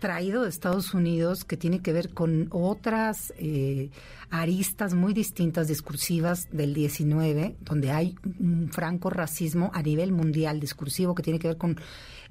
traído 0.00 0.42
de 0.42 0.48
Estados 0.48 0.94
Unidos 0.94 1.44
que 1.44 1.56
tiene 1.56 1.80
que 1.80 1.92
ver 1.92 2.12
con 2.14 2.48
otras 2.50 3.32
eh, 3.38 3.90
aristas 4.30 4.94
muy 4.94 5.12
distintas 5.12 5.68
discursivas 5.68 6.48
del 6.50 6.74
19, 6.74 7.56
donde 7.60 7.92
hay 7.92 8.16
un 8.40 8.70
franco 8.72 9.10
racismo 9.10 9.70
a 9.74 9.82
nivel 9.82 10.10
mundial 10.10 10.58
discursivo 10.58 11.14
que 11.14 11.22
tiene 11.22 11.38
que 11.38 11.48
ver 11.48 11.58
con 11.58 11.78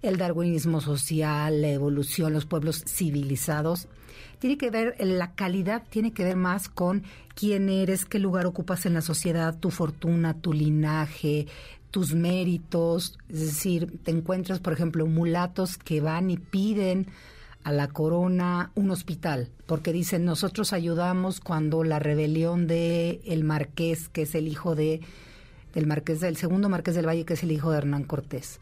el 0.02 0.18
darwinismo 0.18 0.82
social, 0.82 1.62
la 1.62 1.70
evolución, 1.70 2.34
los 2.34 2.46
pueblos 2.46 2.84
civilizados. 2.86 3.88
Tiene 4.40 4.58
que 4.58 4.70
ver, 4.70 4.96
la 5.00 5.34
calidad 5.34 5.84
tiene 5.90 6.12
que 6.12 6.24
ver 6.24 6.38
más 6.38 6.70
con 6.70 7.04
quién 7.36 7.70
eres, 7.70 8.06
qué 8.06 8.20
lugar 8.20 8.46
ocupas 8.46 8.86
en 8.86 8.94
la 8.94 9.02
sociedad, 9.02 9.58
tu 9.58 9.70
fortuna, 9.70 10.34
tu 10.34 10.54
linaje, 10.54 11.48
tus 11.92 12.14
méritos. 12.14 13.18
Es 13.28 13.42
decir, 13.42 14.00
te 14.04 14.12
encuentras, 14.12 14.60
por 14.60 14.74
ejemplo, 14.74 15.06
mulatos 15.06 15.78
que 15.78 16.00
van 16.00 16.30
y 16.30 16.38
piden 16.38 17.08
a 17.64 17.74
la 17.74 17.88
corona 17.90 18.72
un 18.76 18.92
hospital, 18.92 19.50
porque 19.66 19.92
dicen, 19.92 20.24
nosotros 20.24 20.72
ayudamos 20.72 21.42
cuando 21.42 21.84
la 21.84 22.00
rebelión 22.00 22.68
de 22.68 23.22
el 23.26 23.44
marqués, 23.44 24.08
que 24.08 24.22
es 24.22 24.36
el 24.36 24.48
hijo 24.48 24.76
de 24.76 25.02
del 25.74 25.86
marqués 25.86 26.20
del 26.20 26.36
segundo 26.36 26.68
marqués 26.68 26.96
del 26.96 27.08
Valle, 27.08 27.26
que 27.26 27.34
es 27.34 27.44
el 27.44 27.52
hijo 27.52 27.72
de 27.72 27.78
Hernán 27.78 28.04
Cortés. 28.04 28.60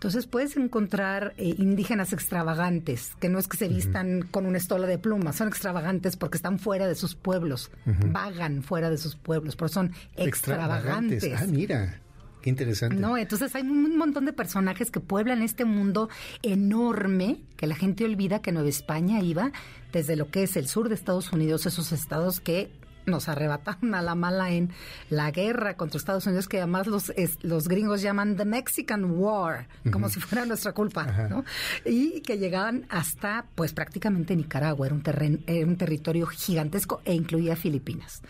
Entonces 0.00 0.26
puedes 0.26 0.56
encontrar 0.56 1.34
eh, 1.36 1.54
indígenas 1.58 2.14
extravagantes, 2.14 3.12
que 3.20 3.28
no 3.28 3.38
es 3.38 3.46
que 3.46 3.58
se 3.58 3.68
vistan 3.68 4.22
con 4.22 4.46
una 4.46 4.56
estola 4.56 4.86
de 4.86 4.96
plumas, 4.96 5.36
son 5.36 5.48
extravagantes 5.48 6.16
porque 6.16 6.38
están 6.38 6.58
fuera 6.58 6.88
de 6.88 6.94
sus 6.94 7.14
pueblos, 7.14 7.70
vagan 8.06 8.62
fuera 8.62 8.88
de 8.88 8.96
sus 8.96 9.14
pueblos, 9.14 9.56
pero 9.56 9.68
son 9.68 9.92
extravagantes. 10.16 11.22
Ah, 11.38 11.44
mira. 11.46 12.00
Qué 12.40 12.48
interesante. 12.48 12.96
No, 12.96 13.18
entonces 13.18 13.54
hay 13.54 13.60
un 13.60 13.98
montón 13.98 14.24
de 14.24 14.32
personajes 14.32 14.90
que 14.90 15.00
pueblan 15.00 15.42
este 15.42 15.66
mundo 15.66 16.08
enorme 16.40 17.42
que 17.58 17.66
la 17.66 17.74
gente 17.74 18.06
olvida 18.06 18.40
que 18.40 18.52
Nueva 18.52 18.70
España 18.70 19.20
iba 19.20 19.52
desde 19.92 20.16
lo 20.16 20.30
que 20.30 20.44
es 20.44 20.56
el 20.56 20.66
sur 20.66 20.88
de 20.88 20.94
Estados 20.94 21.30
Unidos, 21.30 21.66
esos 21.66 21.92
estados 21.92 22.40
que 22.40 22.70
nos 23.06 23.28
arrebataron 23.28 23.94
a 23.94 24.02
la 24.02 24.14
mala 24.14 24.50
en 24.50 24.70
la 25.08 25.30
guerra 25.30 25.76
contra 25.76 25.98
Estados 25.98 26.26
Unidos, 26.26 26.48
que 26.48 26.58
además 26.58 26.86
los, 26.86 27.12
los 27.42 27.68
gringos 27.68 28.02
llaman 28.02 28.36
The 28.36 28.44
Mexican 28.44 29.10
War, 29.10 29.68
como 29.90 30.08
si 30.08 30.20
fuera 30.20 30.46
nuestra 30.46 30.72
culpa, 30.72 31.28
¿no? 31.28 31.44
Y 31.84 32.20
que 32.20 32.38
llegaban 32.38 32.86
hasta, 32.88 33.46
pues 33.54 33.72
prácticamente 33.72 34.36
Nicaragua, 34.36 34.86
era 34.86 34.94
un, 34.94 35.02
terreno, 35.02 35.38
era 35.46 35.66
un 35.66 35.76
territorio 35.76 36.26
gigantesco 36.26 37.00
e 37.04 37.14
incluía 37.14 37.56
Filipinas. 37.56 38.22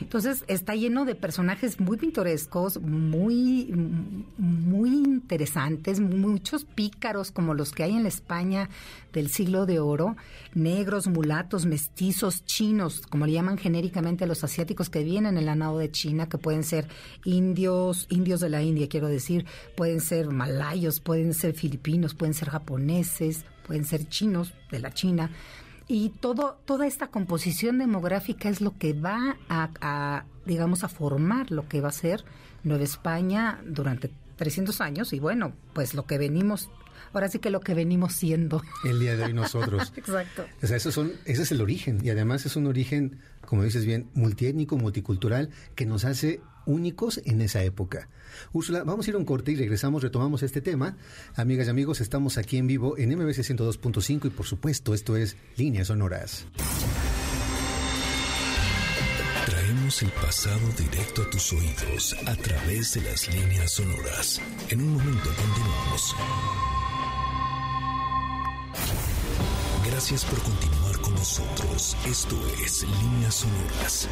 Entonces 0.00 0.44
está 0.46 0.74
lleno 0.74 1.04
de 1.04 1.14
personajes 1.14 1.80
muy 1.80 1.96
pintorescos, 1.96 2.80
muy, 2.80 3.72
muy 4.36 4.90
interesantes, 4.90 6.00
muchos 6.00 6.64
pícaros 6.64 7.30
como 7.30 7.54
los 7.54 7.72
que 7.72 7.84
hay 7.84 7.92
en 7.92 8.02
la 8.02 8.08
España 8.08 8.68
del 9.12 9.28
siglo 9.28 9.66
de 9.66 9.80
oro, 9.80 10.16
negros, 10.54 11.06
mulatos, 11.06 11.66
mestizos, 11.66 12.44
chinos, 12.44 13.06
como 13.06 13.26
le 13.26 13.32
llaman 13.32 13.58
genéricamente 13.58 14.24
a 14.24 14.26
los 14.26 14.44
asiáticos 14.44 14.90
que 14.90 15.02
vienen 15.02 15.38
en 15.38 15.46
la 15.46 15.54
nao 15.54 15.78
de 15.78 15.90
China, 15.90 16.28
que 16.28 16.38
pueden 16.38 16.64
ser 16.64 16.88
indios, 17.24 18.06
indios 18.10 18.40
de 18.40 18.50
la 18.50 18.62
India, 18.62 18.88
quiero 18.88 19.08
decir, 19.08 19.46
pueden 19.76 20.00
ser 20.00 20.28
malayos, 20.28 21.00
pueden 21.00 21.32
ser 21.32 21.54
filipinos, 21.54 22.14
pueden 22.14 22.34
ser 22.34 22.50
japoneses, 22.50 23.44
pueden 23.66 23.84
ser 23.84 24.08
chinos 24.08 24.52
de 24.70 24.80
la 24.80 24.92
China 24.92 25.30
y 25.88 26.10
todo, 26.20 26.58
toda 26.64 26.86
esta 26.86 27.08
composición 27.08 27.78
demográfica 27.78 28.48
es 28.48 28.60
lo 28.60 28.76
que 28.76 28.92
va 28.92 29.36
a, 29.48 30.24
digamos, 30.44 30.84
a 30.84 30.88
formar 30.88 31.50
lo 31.50 31.68
que 31.68 31.80
va 31.80 31.88
a 31.88 31.92
ser 31.92 32.24
Nueva 32.64 32.84
España 32.84 33.60
durante 33.64 34.10
300 34.36 34.80
años 34.80 35.12
y 35.12 35.20
bueno, 35.20 35.52
pues 35.72 35.94
lo 35.94 36.04
que 36.04 36.18
venimos, 36.18 36.70
ahora 37.12 37.28
sí 37.28 37.38
que 37.38 37.50
lo 37.50 37.60
que 37.60 37.74
venimos 37.74 38.14
siendo. 38.14 38.62
El 38.84 38.98
día 38.98 39.16
de 39.16 39.24
hoy 39.24 39.32
nosotros. 39.32 39.92
Exacto. 39.96 40.44
O 40.60 40.66
sea, 40.66 40.80
son, 40.80 41.12
ese 41.24 41.42
es 41.42 41.52
el 41.52 41.60
origen 41.60 42.00
y 42.02 42.10
además 42.10 42.46
es 42.46 42.56
un 42.56 42.66
origen, 42.66 43.20
como 43.46 43.62
dices 43.62 43.84
bien, 43.84 44.10
multiétnico, 44.14 44.76
multicultural, 44.76 45.50
que 45.76 45.86
nos 45.86 46.04
hace 46.04 46.40
únicos 46.66 47.20
en 47.24 47.40
esa 47.40 47.62
época. 47.62 48.08
Úrsula, 48.52 48.84
vamos 48.84 49.06
a 49.06 49.10
ir 49.10 49.16
a 49.16 49.18
un 49.18 49.24
corte 49.24 49.52
y 49.52 49.56
regresamos, 49.56 50.02
retomamos 50.02 50.42
este 50.42 50.60
tema. 50.60 50.96
Amigas 51.34 51.68
y 51.68 51.70
amigos, 51.70 52.00
estamos 52.00 52.36
aquí 52.36 52.58
en 52.58 52.66
vivo 52.66 52.98
en 52.98 53.16
MBC 53.16 53.38
102.5 53.38 54.26
y 54.26 54.30
por 54.30 54.46
supuesto 54.46 54.94
esto 54.94 55.16
es 55.16 55.36
Líneas 55.56 55.88
Sonoras. 55.88 56.46
Traemos 59.46 60.02
el 60.02 60.10
pasado 60.10 60.68
directo 60.76 61.22
a 61.22 61.30
tus 61.30 61.52
oídos 61.52 62.16
a 62.26 62.34
través 62.36 62.94
de 62.94 63.02
las 63.02 63.32
líneas 63.32 63.70
sonoras. 63.72 64.40
En 64.68 64.82
un 64.82 64.94
momento 64.94 65.30
continuamos. 65.36 66.16
Gracias 69.86 70.24
por 70.24 70.38
continuar 70.40 71.00
con 71.00 71.14
nosotros. 71.14 71.96
Esto 72.06 72.36
es 72.62 72.82
Líneas 72.82 73.34
Sonoras. 73.36 74.08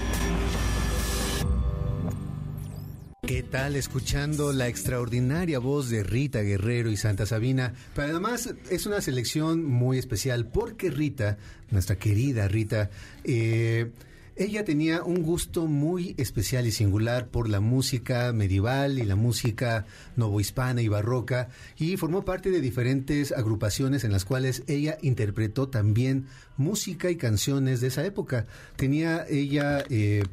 ¿Qué 3.26 3.42
tal? 3.42 3.74
Escuchando 3.74 4.52
la 4.52 4.68
extraordinaria 4.68 5.58
voz 5.58 5.88
de 5.88 6.02
Rita 6.02 6.42
Guerrero 6.42 6.90
y 6.90 6.98
Santa 6.98 7.24
Sabina. 7.24 7.72
Pero 7.94 8.10
además 8.10 8.52
es 8.68 8.84
una 8.84 9.00
selección 9.00 9.64
muy 9.64 9.96
especial 9.96 10.46
porque 10.46 10.90
Rita, 10.90 11.38
nuestra 11.70 11.96
querida 11.96 12.48
Rita, 12.48 12.90
eh, 13.24 13.90
ella 14.36 14.64
tenía 14.64 15.02
un 15.04 15.22
gusto 15.22 15.66
muy 15.66 16.14
especial 16.18 16.66
y 16.66 16.72
singular 16.72 17.28
por 17.28 17.48
la 17.48 17.60
música 17.60 18.32
medieval 18.32 18.98
y 18.98 19.04
la 19.04 19.16
música 19.16 19.86
novohispana 20.16 20.82
y 20.82 20.88
barroca 20.88 21.48
y 21.76 21.96
formó 21.96 22.24
parte 22.24 22.50
de 22.50 22.60
diferentes 22.60 23.32
agrupaciones 23.32 24.02
en 24.04 24.12
las 24.12 24.24
cuales 24.24 24.64
ella 24.66 24.98
interpretó 25.02 25.68
también 25.68 26.26
música 26.56 27.10
y 27.10 27.16
canciones 27.16 27.80
de 27.80 27.88
esa 27.88 28.04
época. 28.04 28.46
Tenía 28.76 29.24
ella... 29.28 29.84
Eh, 29.88 30.24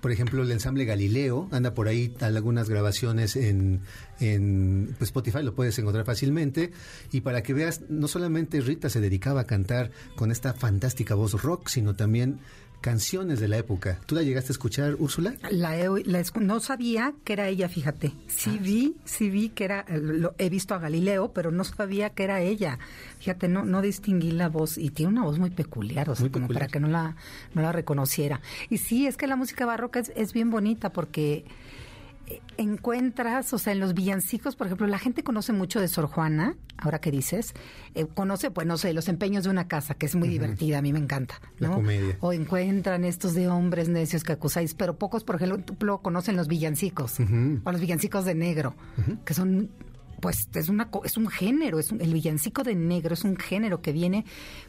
por 0.00 0.12
ejemplo, 0.12 0.42
el 0.42 0.52
ensamble 0.52 0.84
Galileo, 0.84 1.48
anda 1.50 1.74
por 1.74 1.88
ahí 1.88 2.14
algunas 2.20 2.68
grabaciones 2.68 3.34
en, 3.34 3.80
en 4.20 4.94
pues, 4.98 5.08
Spotify, 5.08 5.42
lo 5.42 5.54
puedes 5.54 5.78
encontrar 5.78 6.04
fácilmente. 6.04 6.70
Y 7.10 7.22
para 7.22 7.42
que 7.42 7.54
veas, 7.54 7.82
no 7.88 8.06
solamente 8.06 8.60
Rita 8.60 8.88
se 8.88 9.00
dedicaba 9.00 9.40
a 9.40 9.46
cantar 9.46 9.90
con 10.14 10.30
esta 10.30 10.52
fantástica 10.52 11.14
voz 11.14 11.42
rock, 11.42 11.68
sino 11.68 11.96
también 11.96 12.38
canciones 12.80 13.40
de 13.40 13.48
la 13.48 13.58
época. 13.58 13.98
¿Tú 14.06 14.14
la 14.14 14.22
llegaste 14.22 14.52
a 14.52 14.54
escuchar, 14.54 14.96
Úrsula? 14.98 15.34
La, 15.50 15.76
no 16.40 16.60
sabía 16.60 17.14
que 17.24 17.32
era 17.32 17.48
ella, 17.48 17.68
fíjate. 17.68 18.12
Sí 18.26 18.56
ah, 18.58 18.62
vi, 18.62 18.96
sí 19.04 19.30
vi 19.30 19.50
que 19.50 19.64
era, 19.64 19.84
lo, 19.88 20.34
he 20.38 20.48
visto 20.48 20.74
a 20.74 20.78
Galileo, 20.78 21.32
pero 21.32 21.50
no 21.50 21.64
sabía 21.64 22.10
que 22.10 22.24
era 22.24 22.40
ella. 22.40 22.78
Fíjate, 23.18 23.48
no, 23.48 23.64
no 23.64 23.82
distinguí 23.82 24.30
la 24.30 24.48
voz 24.48 24.78
y 24.78 24.90
tiene 24.90 25.12
una 25.12 25.24
voz 25.24 25.38
muy 25.38 25.50
peculiar, 25.50 26.10
o 26.10 26.14
sea, 26.14 26.30
como 26.30 26.48
para 26.48 26.68
que 26.68 26.80
no 26.80 26.88
la, 26.88 27.16
no 27.54 27.62
la 27.62 27.72
reconociera. 27.72 28.40
Y 28.68 28.78
sí, 28.78 29.06
es 29.06 29.16
que 29.16 29.26
la 29.26 29.36
música 29.36 29.66
barroca 29.66 30.00
es, 30.00 30.12
es 30.16 30.32
bien 30.32 30.50
bonita 30.50 30.90
porque 30.90 31.44
encuentras, 32.56 33.52
o 33.52 33.58
sea, 33.58 33.72
en 33.72 33.80
los 33.80 33.94
villancicos, 33.94 34.56
por 34.56 34.66
ejemplo, 34.66 34.86
la 34.86 34.98
gente 34.98 35.22
conoce 35.22 35.52
mucho 35.52 35.80
de 35.80 35.88
Sor 35.88 36.06
Juana, 36.06 36.56
ahora 36.78 37.00
que 37.00 37.10
dices, 37.10 37.54
eh, 37.94 38.06
conoce, 38.06 38.50
pues 38.50 38.66
no 38.66 38.76
sé, 38.76 38.92
los 38.92 39.08
empeños 39.08 39.44
de 39.44 39.50
una 39.50 39.68
casa, 39.68 39.94
que 39.94 40.06
es 40.06 40.14
muy 40.14 40.28
divertida, 40.28 40.78
a 40.78 40.82
mí 40.82 40.92
me 40.92 40.98
encanta, 40.98 41.40
¿no? 41.58 41.68
La 41.68 41.74
comedia. 41.74 42.16
O 42.20 42.32
encuentran 42.32 43.04
estos 43.04 43.34
de 43.34 43.48
hombres 43.48 43.88
necios 43.88 44.24
que 44.24 44.32
acusáis, 44.32 44.74
pero 44.74 44.98
pocos, 44.98 45.24
por 45.24 45.36
ejemplo, 45.36 45.98
conocen 45.98 46.36
los 46.36 46.48
villancicos, 46.48 47.18
o 47.20 47.72
los 47.72 47.80
villancicos 47.80 48.24
de 48.24 48.34
negro, 48.34 48.74
que 49.24 49.34
son 49.34 49.70
pues 50.20 50.48
es 50.54 50.68
una 50.68 50.90
es 51.04 51.16
un 51.16 51.28
género, 51.28 51.78
es 51.78 51.92
el 51.92 52.12
villancico 52.12 52.62
de 52.62 52.74
negro 52.74 53.14
es 53.14 53.24
un 53.24 53.36
género 53.36 53.80
que 53.80 53.92
viene, 53.92 54.26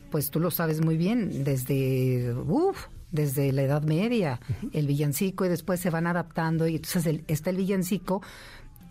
pues 0.09 0.31
tú 0.31 0.39
lo 0.39 0.49
sabes 0.49 0.81
muy 0.83 0.95
bien, 0.95 1.43
desde 1.43 2.33
uf, 2.33 2.87
desde 3.11 3.51
la 3.51 3.63
Edad 3.63 3.83
Media, 3.83 4.39
el 4.73 4.87
villancico, 4.87 5.45
y 5.45 5.49
después 5.49 5.79
se 5.79 5.89
van 5.89 6.07
adaptando, 6.07 6.67
y 6.67 6.77
entonces 6.77 7.21
está 7.27 7.49
el 7.49 7.57
villancico 7.57 8.21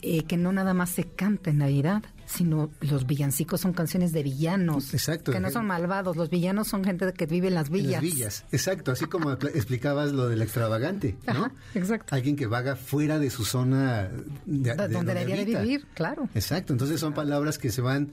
eh, 0.02 0.24
que 0.24 0.38
no 0.38 0.50
nada 0.50 0.72
más 0.72 0.90
se 0.90 1.04
canta 1.04 1.50
en 1.50 1.58
Navidad, 1.58 2.02
sino 2.24 2.70
los 2.80 3.06
villancicos 3.06 3.60
son 3.60 3.74
canciones 3.74 4.12
de 4.12 4.22
villanos. 4.22 4.94
Exacto. 4.94 5.30
Que 5.30 5.40
no 5.40 5.50
son 5.50 5.66
malvados, 5.66 6.16
los 6.16 6.30
villanos 6.30 6.68
son 6.68 6.84
gente 6.84 7.12
que 7.12 7.26
vive 7.26 7.48
en 7.48 7.54
las 7.54 7.68
villas. 7.68 8.02
las 8.02 8.02
villas, 8.02 8.44
exacto, 8.50 8.92
así 8.92 9.04
como 9.04 9.32
explicabas 9.32 10.12
lo 10.12 10.28
del 10.28 10.40
extravagante, 10.40 11.18
¿no? 11.26 11.50
exacto. 11.74 12.14
Alguien 12.14 12.36
que 12.36 12.46
vaga 12.46 12.76
fuera 12.76 13.18
de 13.18 13.28
su 13.28 13.44
zona 13.44 14.08
de, 14.46 14.74
donde, 14.74 15.14
debería 15.14 15.36
de 15.36 15.44
vivir, 15.44 15.86
claro. 15.92 16.28
Exacto, 16.34 16.72
entonces 16.72 16.98
son 16.98 17.12
palabras 17.12 17.58
que 17.58 17.70
se 17.70 17.82
van 17.82 18.12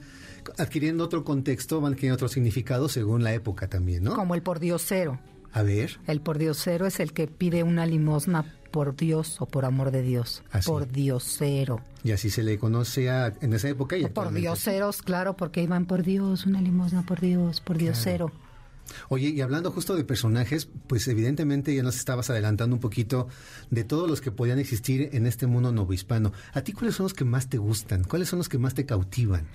adquiriendo 0.58 1.04
otro 1.04 1.24
contexto, 1.24 1.80
van 1.80 1.94
adquiriendo 1.94 2.16
otro 2.16 2.28
significado 2.28 2.90
según 2.90 3.24
la 3.24 3.32
época 3.32 3.68
también, 3.68 4.04
¿no? 4.04 4.14
Como 4.14 4.34
el 4.34 4.42
pordiosero. 4.42 5.18
A 5.52 5.62
ver. 5.62 5.98
El 6.06 6.20
pordiosero 6.20 6.86
es 6.86 7.00
el 7.00 7.12
que 7.12 7.26
pide 7.26 7.62
una 7.62 7.86
limosna 7.86 8.44
por 8.70 8.96
Dios 8.96 9.40
o 9.40 9.46
por 9.46 9.64
amor 9.64 9.90
de 9.90 10.02
Dios. 10.02 10.42
Así. 10.50 10.68
Por 10.68 10.90
diosero. 10.90 11.80
Y 12.04 12.12
así 12.12 12.30
se 12.30 12.42
le 12.42 12.58
conoce 12.58 13.10
a, 13.10 13.32
en 13.40 13.52
esa 13.52 13.68
época. 13.68 13.96
Y 13.96 14.06
por 14.06 14.32
dioseros, 14.32 15.02
claro, 15.02 15.36
porque 15.36 15.62
iban 15.62 15.86
por 15.86 16.02
Dios, 16.02 16.46
una 16.46 16.60
limosna 16.60 17.04
por 17.04 17.20
Dios, 17.20 17.60
por 17.60 17.78
diosero. 17.78 18.30
Oye, 19.08 19.28
y 19.28 19.40
hablando 19.40 19.70
justo 19.70 19.96
de 19.96 20.04
personajes, 20.04 20.68
pues 20.86 21.06
evidentemente 21.08 21.74
ya 21.74 21.82
nos 21.82 21.96
estabas 21.96 22.30
adelantando 22.30 22.76
un 22.76 22.80
poquito 22.80 23.28
de 23.70 23.84
todos 23.84 24.08
los 24.08 24.20
que 24.20 24.32
podían 24.32 24.58
existir 24.58 25.10
en 25.12 25.26
este 25.26 25.46
mundo 25.46 25.72
novohispano. 25.72 26.32
¿A 26.52 26.62
ti 26.62 26.72
cuáles 26.72 26.96
son 26.96 27.04
los 27.04 27.14
que 27.14 27.24
más 27.24 27.48
te 27.48 27.58
gustan? 27.58 28.04
¿Cuáles 28.04 28.28
son 28.28 28.38
los 28.38 28.48
que 28.48 28.58
más 28.58 28.74
te 28.74 28.86
cautivan? 28.86 29.46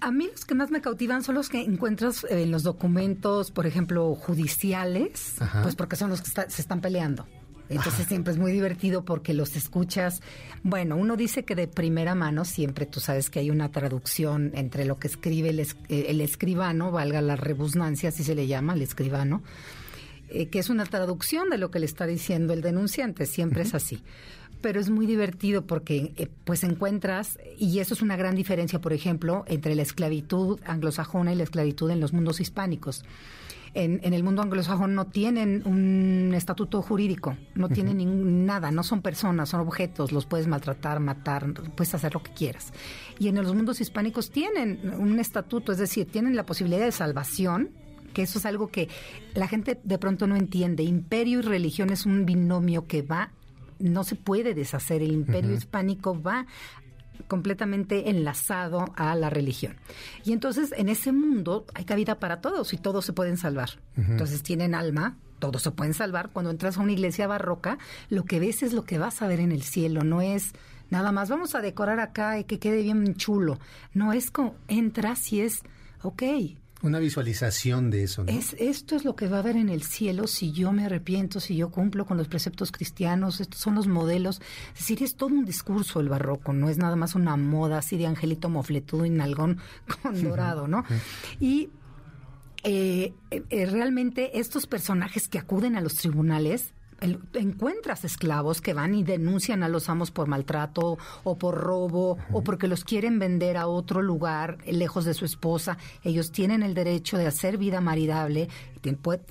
A 0.00 0.12
mí 0.12 0.28
los 0.30 0.44
que 0.44 0.54
más 0.54 0.70
me 0.70 0.80
cautivan 0.80 1.22
son 1.22 1.34
los 1.34 1.48
que 1.48 1.60
encuentras 1.60 2.24
en 2.28 2.50
los 2.50 2.62
documentos, 2.62 3.50
por 3.50 3.66
ejemplo, 3.66 4.14
judiciales, 4.14 5.36
pues 5.62 5.74
porque 5.74 5.96
son 5.96 6.10
los 6.10 6.22
que 6.22 6.30
se 6.48 6.62
están 6.62 6.80
peleando. 6.80 7.26
Entonces 7.68 8.06
siempre 8.06 8.32
es 8.32 8.38
muy 8.38 8.52
divertido 8.52 9.04
porque 9.04 9.34
los 9.34 9.54
escuchas. 9.56 10.22
Bueno, 10.62 10.96
uno 10.96 11.16
dice 11.16 11.44
que 11.44 11.54
de 11.54 11.68
primera 11.68 12.14
mano 12.14 12.44
siempre 12.44 12.86
tú 12.86 13.00
sabes 13.00 13.28
que 13.28 13.40
hay 13.40 13.50
una 13.50 13.70
traducción 13.70 14.52
entre 14.54 14.84
lo 14.84 14.98
que 14.98 15.08
escribe 15.08 15.50
el, 15.50 15.60
eh, 15.60 16.22
escribano, 16.22 16.90
valga 16.90 17.20
la 17.20 17.36
rebusnancia, 17.36 18.08
así 18.08 18.24
se 18.24 18.34
le 18.34 18.46
llama, 18.46 18.72
el 18.72 18.82
escribano, 18.82 19.42
eh, 20.28 20.48
que 20.48 20.60
es 20.60 20.70
una 20.70 20.86
traducción 20.86 21.50
de 21.50 21.58
lo 21.58 21.70
que 21.70 21.80
le 21.80 21.86
está 21.86 22.06
diciendo 22.06 22.54
el 22.54 22.62
denunciante. 22.62 23.26
Siempre 23.26 23.62
es 23.62 23.74
así 23.74 24.02
pero 24.60 24.80
es 24.80 24.90
muy 24.90 25.06
divertido 25.06 25.66
porque 25.66 26.12
eh, 26.16 26.28
pues 26.44 26.64
encuentras, 26.64 27.38
y 27.58 27.78
eso 27.78 27.94
es 27.94 28.02
una 28.02 28.16
gran 28.16 28.34
diferencia, 28.34 28.80
por 28.80 28.92
ejemplo, 28.92 29.44
entre 29.48 29.74
la 29.74 29.82
esclavitud 29.82 30.60
anglosajona 30.66 31.32
y 31.32 31.36
la 31.36 31.44
esclavitud 31.44 31.90
en 31.90 32.00
los 32.00 32.12
mundos 32.12 32.40
hispánicos. 32.40 33.04
en, 33.74 34.00
en 34.02 34.14
el 34.14 34.24
mundo 34.24 34.40
anglosajón 34.42 34.94
no 34.94 35.06
tienen 35.08 35.62
un 35.66 36.32
estatuto 36.34 36.80
jurídico, 36.80 37.36
no 37.54 37.68
tienen 37.68 37.98
ningún- 37.98 38.46
nada, 38.46 38.70
no 38.70 38.82
son 38.82 39.02
personas, 39.02 39.50
son 39.50 39.60
objetos, 39.60 40.10
los 40.10 40.24
puedes 40.24 40.46
maltratar, 40.48 41.00
matar, 41.00 41.52
puedes 41.76 41.94
hacer 41.94 42.14
lo 42.14 42.22
que 42.22 42.32
quieras. 42.32 42.72
Y 43.18 43.28
en 43.28 43.34
los 43.36 43.54
mundos 43.54 43.80
hispánicos 43.82 44.30
tienen 44.30 44.80
un 44.98 45.20
estatuto, 45.20 45.70
es 45.70 45.78
decir, 45.78 46.06
tienen 46.10 46.34
la 46.34 46.46
posibilidad 46.46 46.84
de 46.86 46.92
salvación, 46.92 47.68
que 48.14 48.22
eso 48.22 48.38
es 48.38 48.46
algo 48.46 48.68
que 48.68 48.88
la 49.34 49.46
gente 49.46 49.78
de 49.84 49.98
pronto 49.98 50.26
no 50.26 50.34
entiende. 50.36 50.82
Imperio 50.82 51.40
y 51.40 51.42
religión 51.42 51.90
es 51.90 52.06
un 52.06 52.24
binomio 52.24 52.86
que 52.86 53.02
va, 53.02 53.30
no 53.78 54.04
se 54.04 54.16
puede 54.16 54.54
deshacer. 54.54 55.02
El 55.02 55.12
imperio 55.12 55.54
hispánico 55.54 56.20
va 56.20 56.46
completamente 57.26 58.10
enlazado 58.10 58.92
a 58.96 59.14
la 59.14 59.30
religión. 59.30 59.76
Y 60.24 60.32
entonces 60.32 60.72
en 60.76 60.88
ese 60.88 61.12
mundo 61.12 61.66
hay 61.74 61.84
cabida 61.84 62.18
para 62.18 62.40
todos 62.40 62.72
y 62.72 62.78
todos 62.78 63.04
se 63.04 63.12
pueden 63.12 63.36
salvar. 63.36 63.70
Entonces 63.96 64.42
tienen 64.42 64.74
alma, 64.74 65.16
todos 65.38 65.62
se 65.62 65.70
pueden 65.70 65.94
salvar. 65.94 66.30
Cuando 66.32 66.50
entras 66.50 66.78
a 66.78 66.80
una 66.80 66.92
iglesia 66.92 67.26
barroca, 67.26 67.78
lo 68.08 68.24
que 68.24 68.40
ves 68.40 68.62
es 68.62 68.72
lo 68.72 68.84
que 68.84 68.98
vas 68.98 69.22
a 69.22 69.26
ver 69.26 69.40
en 69.40 69.52
el 69.52 69.62
cielo, 69.62 70.04
no 70.04 70.22
es 70.22 70.52
nada 70.90 71.12
más 71.12 71.28
vamos 71.28 71.54
a 71.54 71.60
decorar 71.60 72.00
acá 72.00 72.38
y 72.38 72.44
que 72.44 72.58
quede 72.58 72.82
bien 72.82 73.14
chulo. 73.16 73.58
No 73.92 74.12
es 74.12 74.30
como 74.30 74.54
entras 74.68 75.32
y 75.32 75.40
es, 75.40 75.62
ok, 76.02 76.22
Una 76.82 77.00
visualización 77.00 77.90
de 77.90 78.04
eso, 78.04 78.24
¿no? 78.24 78.30
es, 78.30 78.54
esto 78.58 78.94
es 78.94 79.04
lo 79.04 79.16
que 79.16 79.26
va 79.26 79.38
a 79.38 79.40
haber 79.40 79.56
en 79.56 79.68
el 79.68 79.82
cielo 79.82 80.26
si 80.28 80.52
yo 80.52 80.70
me 80.72 80.84
arrepiento, 80.84 81.40
si 81.40 81.56
yo 81.56 81.70
cumplo 81.70 82.06
con 82.06 82.16
los 82.16 82.28
preceptos 82.28 82.70
cristianos, 82.70 83.40
estos 83.40 83.60
son 83.60 83.74
los 83.74 83.88
modelos. 83.88 84.40
Es 84.74 84.80
decir, 84.80 85.02
es 85.02 85.16
todo 85.16 85.30
un 85.30 85.44
discurso 85.44 86.00
el 86.00 86.08
barroco, 86.08 86.52
no 86.52 86.68
es 86.68 86.78
nada 86.78 86.94
más 86.94 87.14
una 87.14 87.36
moda 87.36 87.78
así 87.78 87.96
de 87.96 88.06
angelito 88.06 88.48
mofletudo 88.48 89.04
y 89.04 89.10
nalgón 89.10 89.58
con 90.02 90.22
dorado, 90.22 90.68
¿no? 90.68 90.84
Y 91.40 91.70
eh, 92.64 93.12
eh, 93.30 93.66
realmente 93.66 94.38
estos 94.38 94.66
personajes 94.66 95.28
que 95.28 95.38
acuden 95.38 95.76
a 95.76 95.80
los 95.80 95.94
tribunales, 95.94 96.74
el- 97.00 97.20
encuentras 97.34 98.04
esclavos 98.04 98.60
que 98.60 98.74
van 98.74 98.94
y 98.94 99.02
denuncian 99.04 99.62
a 99.62 99.68
los 99.68 99.88
amos 99.88 100.10
por 100.10 100.26
maltrato 100.26 100.98
o 101.24 101.38
por 101.38 101.54
robo 101.56 102.18
o 102.32 102.42
porque 102.42 102.68
los 102.68 102.84
quieren 102.84 103.18
vender 103.18 103.56
a 103.56 103.66
otro 103.68 104.02
lugar 104.02 104.58
eh, 104.64 104.72
lejos 104.72 105.04
de 105.04 105.14
su 105.14 105.24
esposa. 105.24 105.78
Ellos 106.02 106.32
tienen 106.32 106.62
el 106.62 106.74
derecho 106.74 107.16
de 107.18 107.26
hacer 107.26 107.58
vida 107.58 107.80
maridable. 107.80 108.48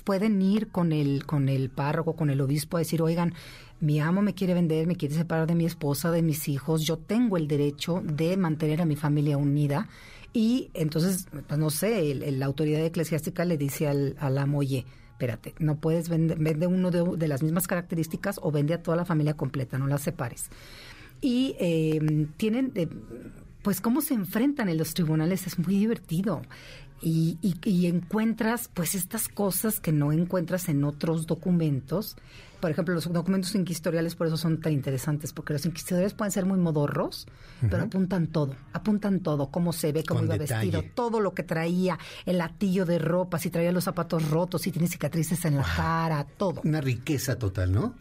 Pueden 0.04 0.40
ir 0.42 0.68
con 0.68 0.92
el, 0.92 1.24
con 1.26 1.48
el 1.48 1.70
párroco, 1.70 2.14
con 2.14 2.30
el 2.30 2.40
obispo 2.40 2.76
a 2.76 2.80
decir, 2.80 3.02
oigan, 3.02 3.34
mi 3.80 4.00
amo 4.00 4.22
me 4.22 4.34
quiere 4.34 4.54
vender, 4.54 4.86
me 4.86 4.96
quiere 4.96 5.14
separar 5.14 5.46
de 5.46 5.54
mi 5.54 5.64
esposa, 5.64 6.10
de 6.10 6.22
mis 6.22 6.48
hijos. 6.48 6.82
Yo 6.84 6.96
tengo 6.96 7.36
el 7.36 7.48
derecho 7.48 8.02
de 8.04 8.36
mantener 8.36 8.82
a 8.82 8.86
mi 8.86 8.96
familia 8.96 9.36
unida. 9.36 9.88
Y 10.32 10.70
entonces, 10.74 11.26
pues 11.46 11.58
no 11.58 11.70
sé, 11.70 12.10
el- 12.10 12.22
el- 12.22 12.38
la 12.38 12.46
autoridad 12.46 12.84
eclesiástica 12.84 13.44
le 13.44 13.56
dice 13.56 13.88
al, 13.88 14.16
al 14.20 14.36
amo, 14.38 14.58
oye, 14.58 14.84
espérate, 15.18 15.52
no 15.58 15.74
puedes 15.80 16.08
vender, 16.08 16.38
vende 16.38 16.68
uno 16.68 16.92
de, 16.92 17.26
las 17.26 17.42
mismas 17.42 17.66
características 17.66 18.38
o 18.40 18.52
vende 18.52 18.72
a 18.74 18.84
toda 18.84 18.96
la 18.96 19.04
familia 19.04 19.34
completa, 19.34 19.76
no 19.76 19.88
la 19.88 19.98
separes. 19.98 20.48
Y 21.20 21.56
eh, 21.58 22.28
tienen, 22.36 22.70
eh, 22.76 22.86
pues 23.62 23.80
cómo 23.80 24.00
se 24.00 24.14
enfrentan 24.14 24.68
en 24.68 24.78
los 24.78 24.94
tribunales 24.94 25.48
es 25.48 25.58
muy 25.58 25.74
divertido. 25.76 26.42
Y, 27.02 27.36
y- 27.42 27.56
y 27.68 27.86
encuentras 27.86 28.70
pues 28.72 28.94
estas 28.94 29.26
cosas 29.26 29.80
que 29.80 29.90
no 29.90 30.12
encuentras 30.12 30.68
en 30.68 30.84
otros 30.84 31.26
documentos. 31.26 32.16
Por 32.60 32.70
ejemplo, 32.72 32.94
los 32.94 33.12
documentos 33.12 33.54
inquisitoriales 33.54 34.16
por 34.16 34.26
eso 34.26 34.36
son 34.36 34.60
tan 34.60 34.72
interesantes, 34.72 35.32
porque 35.32 35.52
los 35.52 35.64
inquisitoriales 35.64 36.14
pueden 36.14 36.32
ser 36.32 36.44
muy 36.44 36.58
modorros, 36.58 37.26
pero 37.70 37.84
apuntan 37.84 38.26
todo, 38.26 38.56
apuntan 38.72 39.20
todo, 39.20 39.50
cómo 39.50 39.72
se 39.72 39.92
ve, 39.92 40.02
cómo 40.02 40.20
Con 40.20 40.26
iba 40.26 40.38
detalle. 40.38 40.70
vestido, 40.72 40.92
todo 40.94 41.20
lo 41.20 41.34
que 41.34 41.44
traía, 41.44 41.98
el 42.26 42.38
latillo 42.38 42.84
de 42.84 42.98
ropa, 42.98 43.38
si 43.38 43.50
traía 43.50 43.70
los 43.70 43.84
zapatos 43.84 44.28
rotos, 44.28 44.62
si 44.62 44.72
tiene 44.72 44.88
cicatrices 44.88 45.44
en 45.44 45.56
la 45.56 45.62
cara, 45.76 46.26
todo. 46.36 46.60
Una 46.64 46.80
riqueza 46.80 47.36
total, 47.38 47.70
¿no? 47.72 47.94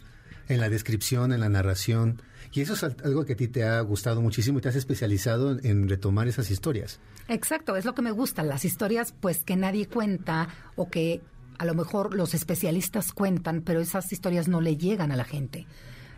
En 0.48 0.60
la 0.60 0.70
descripción, 0.70 1.34
en 1.34 1.42
la 1.42 1.50
narración. 1.50 2.22
Y 2.54 2.62
eso 2.62 2.74
es 2.74 2.84
al- 2.84 2.96
algo 3.04 3.26
que 3.26 3.34
a 3.34 3.36
ti 3.36 3.48
te 3.50 3.64
ha 3.66 3.80
gustado 3.82 4.22
muchísimo 4.22 4.58
y 4.58 4.62
te 4.62 4.70
has 4.70 4.76
especializado 4.76 5.60
en 5.62 5.88
retomar 5.90 6.28
esas 6.28 6.50
historias. 6.50 7.00
Exacto, 7.28 7.76
es 7.76 7.86
lo 7.86 7.94
que 7.94 8.02
me 8.02 8.12
gusta, 8.12 8.42
las 8.44 8.64
historias 8.66 9.14
pues 9.20 9.44
que 9.44 9.56
nadie 9.58 9.86
cuenta 9.88 10.48
o 10.78 10.90
que 10.90 11.22
a 11.58 11.66
lo 11.66 11.74
mejor 11.76 12.14
los 12.16 12.34
especialistas 12.34 13.12
cuentan, 13.14 13.62
pero 13.62 13.80
esas 13.80 14.12
historias 14.12 14.48
no 14.48 14.62
le 14.62 14.78
llegan 14.78 15.12
a 15.12 15.16
la 15.16 15.24
gente. 15.26 15.66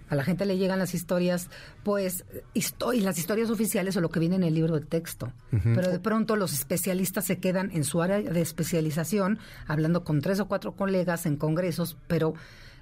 A 0.10 0.16
la 0.16 0.24
gente 0.24 0.46
le 0.46 0.58
llegan 0.58 0.80
las 0.80 0.96
historias, 0.96 1.50
pues, 1.84 2.26
histo- 2.56 2.94
y 2.96 3.02
las 3.02 3.20
historias 3.20 3.52
oficiales 3.52 3.96
o 3.96 4.02
lo 4.02 4.10
que 4.10 4.20
viene 4.20 4.38
en 4.38 4.44
el 4.44 4.56
libro 4.56 4.80
de 4.80 4.86
texto. 4.86 5.32
Pero 5.52 5.92
de 5.92 6.00
pronto 6.00 6.36
los 6.36 6.52
especialistas 6.52 7.26
se 7.26 7.38
quedan 7.38 7.70
en 7.72 7.84
su 7.84 8.02
área 8.02 8.20
de 8.20 8.42
especialización, 8.42 9.38
hablando 9.68 10.04
con 10.04 10.22
tres 10.22 10.40
o 10.40 10.48
cuatro 10.48 10.72
colegas 10.72 11.28
en 11.28 11.36
congresos, 11.36 11.96
pero 12.08 12.34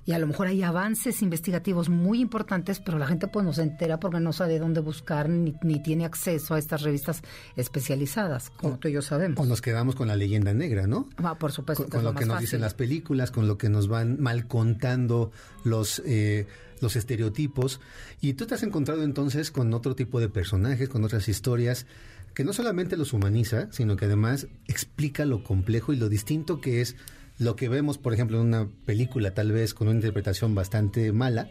y 0.08 0.13
a 0.13 0.20
lo 0.20 0.26
mejor 0.26 0.48
hay 0.48 0.63
avances 0.63 1.22
investigativos 1.22 1.89
muy 1.89 2.22
importantes, 2.22 2.80
pero 2.80 2.98
la 2.98 3.08
gente 3.08 3.28
pues 3.28 3.46
no 3.46 3.52
se 3.52 3.62
entera 3.62 4.00
porque 4.00 4.22
no 4.22 4.32
sabe 4.32 4.58
dónde 4.58 4.80
buscar 4.80 5.28
ni, 5.28 5.54
ni 5.63 5.84
tiene 5.84 6.06
acceso 6.06 6.54
a 6.54 6.60
estas 6.60 6.82
revistas 6.82 7.22
especializadas, 7.58 8.50
como 8.52 8.80
tú 8.80 8.88
y 8.88 8.93
yo 8.93 9.02
sabemos. 9.02 9.38
O 9.38 9.46
nos 9.46 9.62
quedamos 9.62 9.96
con 9.96 10.08
la 10.08 10.15
leyenda 10.15 10.54
negra, 10.54 10.88
¿no? 10.88 11.10
Ah, 11.17 11.38
por 11.38 11.52
supuesto. 11.52 11.84
con, 11.84 11.91
que 11.91 11.98
con 11.98 12.00
es 12.00 12.06
lo 12.06 12.13
que 12.17 12.26
nos 12.26 12.36
fácil. 12.36 12.46
dicen 12.46 12.62
las 12.62 12.74
películas, 12.74 13.32
con 13.32 13.50
lo 13.50 13.58
que 13.58 13.67
nos 13.67 13.89
van 13.89 14.22
mal 14.22 14.48
contando 14.48 15.34
los, 15.65 16.02
eh, 16.06 16.48
los 16.80 16.96
estereotipos. 16.96 17.82
Y 18.22 18.34
tú 18.34 18.46
te 18.46 18.56
has 18.56 18.63
encontrado 18.63 19.04
entonces 19.04 19.52
con 19.52 19.74
otro 19.74 19.93
tipo 19.93 20.22
de 20.22 20.30
personajes, 20.30 20.88
con 20.88 21.04
otras 21.04 21.28
historias, 21.28 21.86
que 22.34 22.46
no 22.46 22.54
solamente 22.54 22.96
los 22.96 23.12
humaniza, 23.12 23.67
sino 23.74 23.98
que 23.98 24.06
además 24.06 24.48
explica 24.67 25.26
lo 25.26 25.43
complejo 25.43 25.91
y 25.91 25.98
lo 25.98 26.08
distinto 26.08 26.62
que 26.62 26.80
es 26.80 26.96
lo 27.39 27.56
que 27.56 27.69
vemos, 27.69 27.97
por 27.97 28.13
ejemplo, 28.13 28.39
en 28.39 28.47
una 28.47 28.67
película 28.86 29.34
tal 29.34 29.52
vez 29.52 29.73
con 29.73 29.88
una 29.88 29.97
interpretación 29.97 30.56
bastante 30.56 31.12
mala 31.12 31.50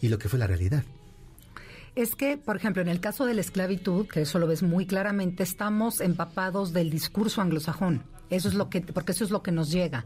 y 0.00 0.08
lo 0.08 0.18
que 0.18 0.28
fue 0.28 0.38
la 0.38 0.46
realidad. 0.46 0.84
Es 1.94 2.14
que, 2.14 2.36
por 2.36 2.56
ejemplo, 2.56 2.82
en 2.82 2.88
el 2.88 3.00
caso 3.00 3.24
de 3.24 3.34
la 3.34 3.40
esclavitud, 3.40 4.06
que 4.06 4.22
eso 4.22 4.38
lo 4.38 4.46
ves 4.46 4.62
muy 4.62 4.86
claramente, 4.86 5.42
estamos 5.42 6.00
empapados 6.02 6.74
del 6.74 6.90
discurso 6.90 7.40
anglosajón. 7.40 8.02
Eso 8.28 8.48
es 8.48 8.54
lo 8.54 8.68
que, 8.68 8.80
porque 8.80 9.12
eso 9.12 9.24
es 9.24 9.30
lo 9.30 9.42
que 9.42 9.52
nos 9.52 9.70
llega. 9.70 10.04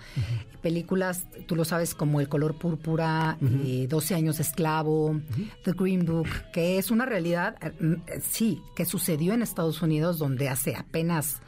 Películas, 0.62 1.26
tú 1.46 1.56
lo 1.56 1.64
sabes, 1.64 1.94
como 1.94 2.20
El 2.20 2.28
color 2.28 2.54
púrpura, 2.54 3.38
eh, 3.64 3.86
12 3.88 4.14
años 4.14 4.36
de 4.36 4.42
esclavo, 4.42 5.20
The 5.64 5.72
Green 5.72 6.04
Book, 6.04 6.28
que 6.52 6.78
es 6.78 6.90
una 6.90 7.06
realidad, 7.06 7.56
eh, 7.60 8.20
sí, 8.22 8.62
que 8.76 8.84
sucedió 8.84 9.32
en 9.32 9.42
Estados 9.42 9.80
Unidos, 9.82 10.18
donde 10.18 10.48
hace 10.48 10.76
apenas 10.76 11.40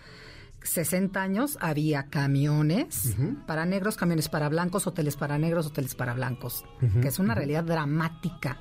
60 0.64 1.20
años 1.20 1.58
había 1.60 2.04
camiones 2.04 3.16
para 3.46 3.66
negros, 3.66 3.96
camiones 3.96 4.28
para 4.28 4.48
blancos, 4.48 4.86
hoteles 4.86 5.16
para 5.16 5.38
negros, 5.38 5.66
hoteles 5.66 5.94
para 5.94 6.14
blancos, 6.14 6.64
que 7.00 7.08
es 7.08 7.18
una 7.18 7.34
realidad 7.34 7.64
dramática 7.64 8.60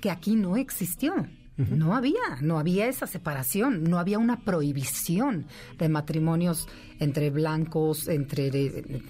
que 0.00 0.10
aquí 0.10 0.36
no 0.36 0.56
existió. 0.56 1.14
No 1.56 1.94
había, 1.94 2.38
no 2.40 2.58
había 2.58 2.88
esa 2.88 3.06
separación, 3.06 3.84
no 3.84 4.00
había 4.00 4.18
una 4.18 4.40
prohibición 4.40 5.46
de 5.78 5.88
matrimonios 5.88 6.66
entre 6.98 7.30
blancos, 7.30 8.08
entre 8.08 8.50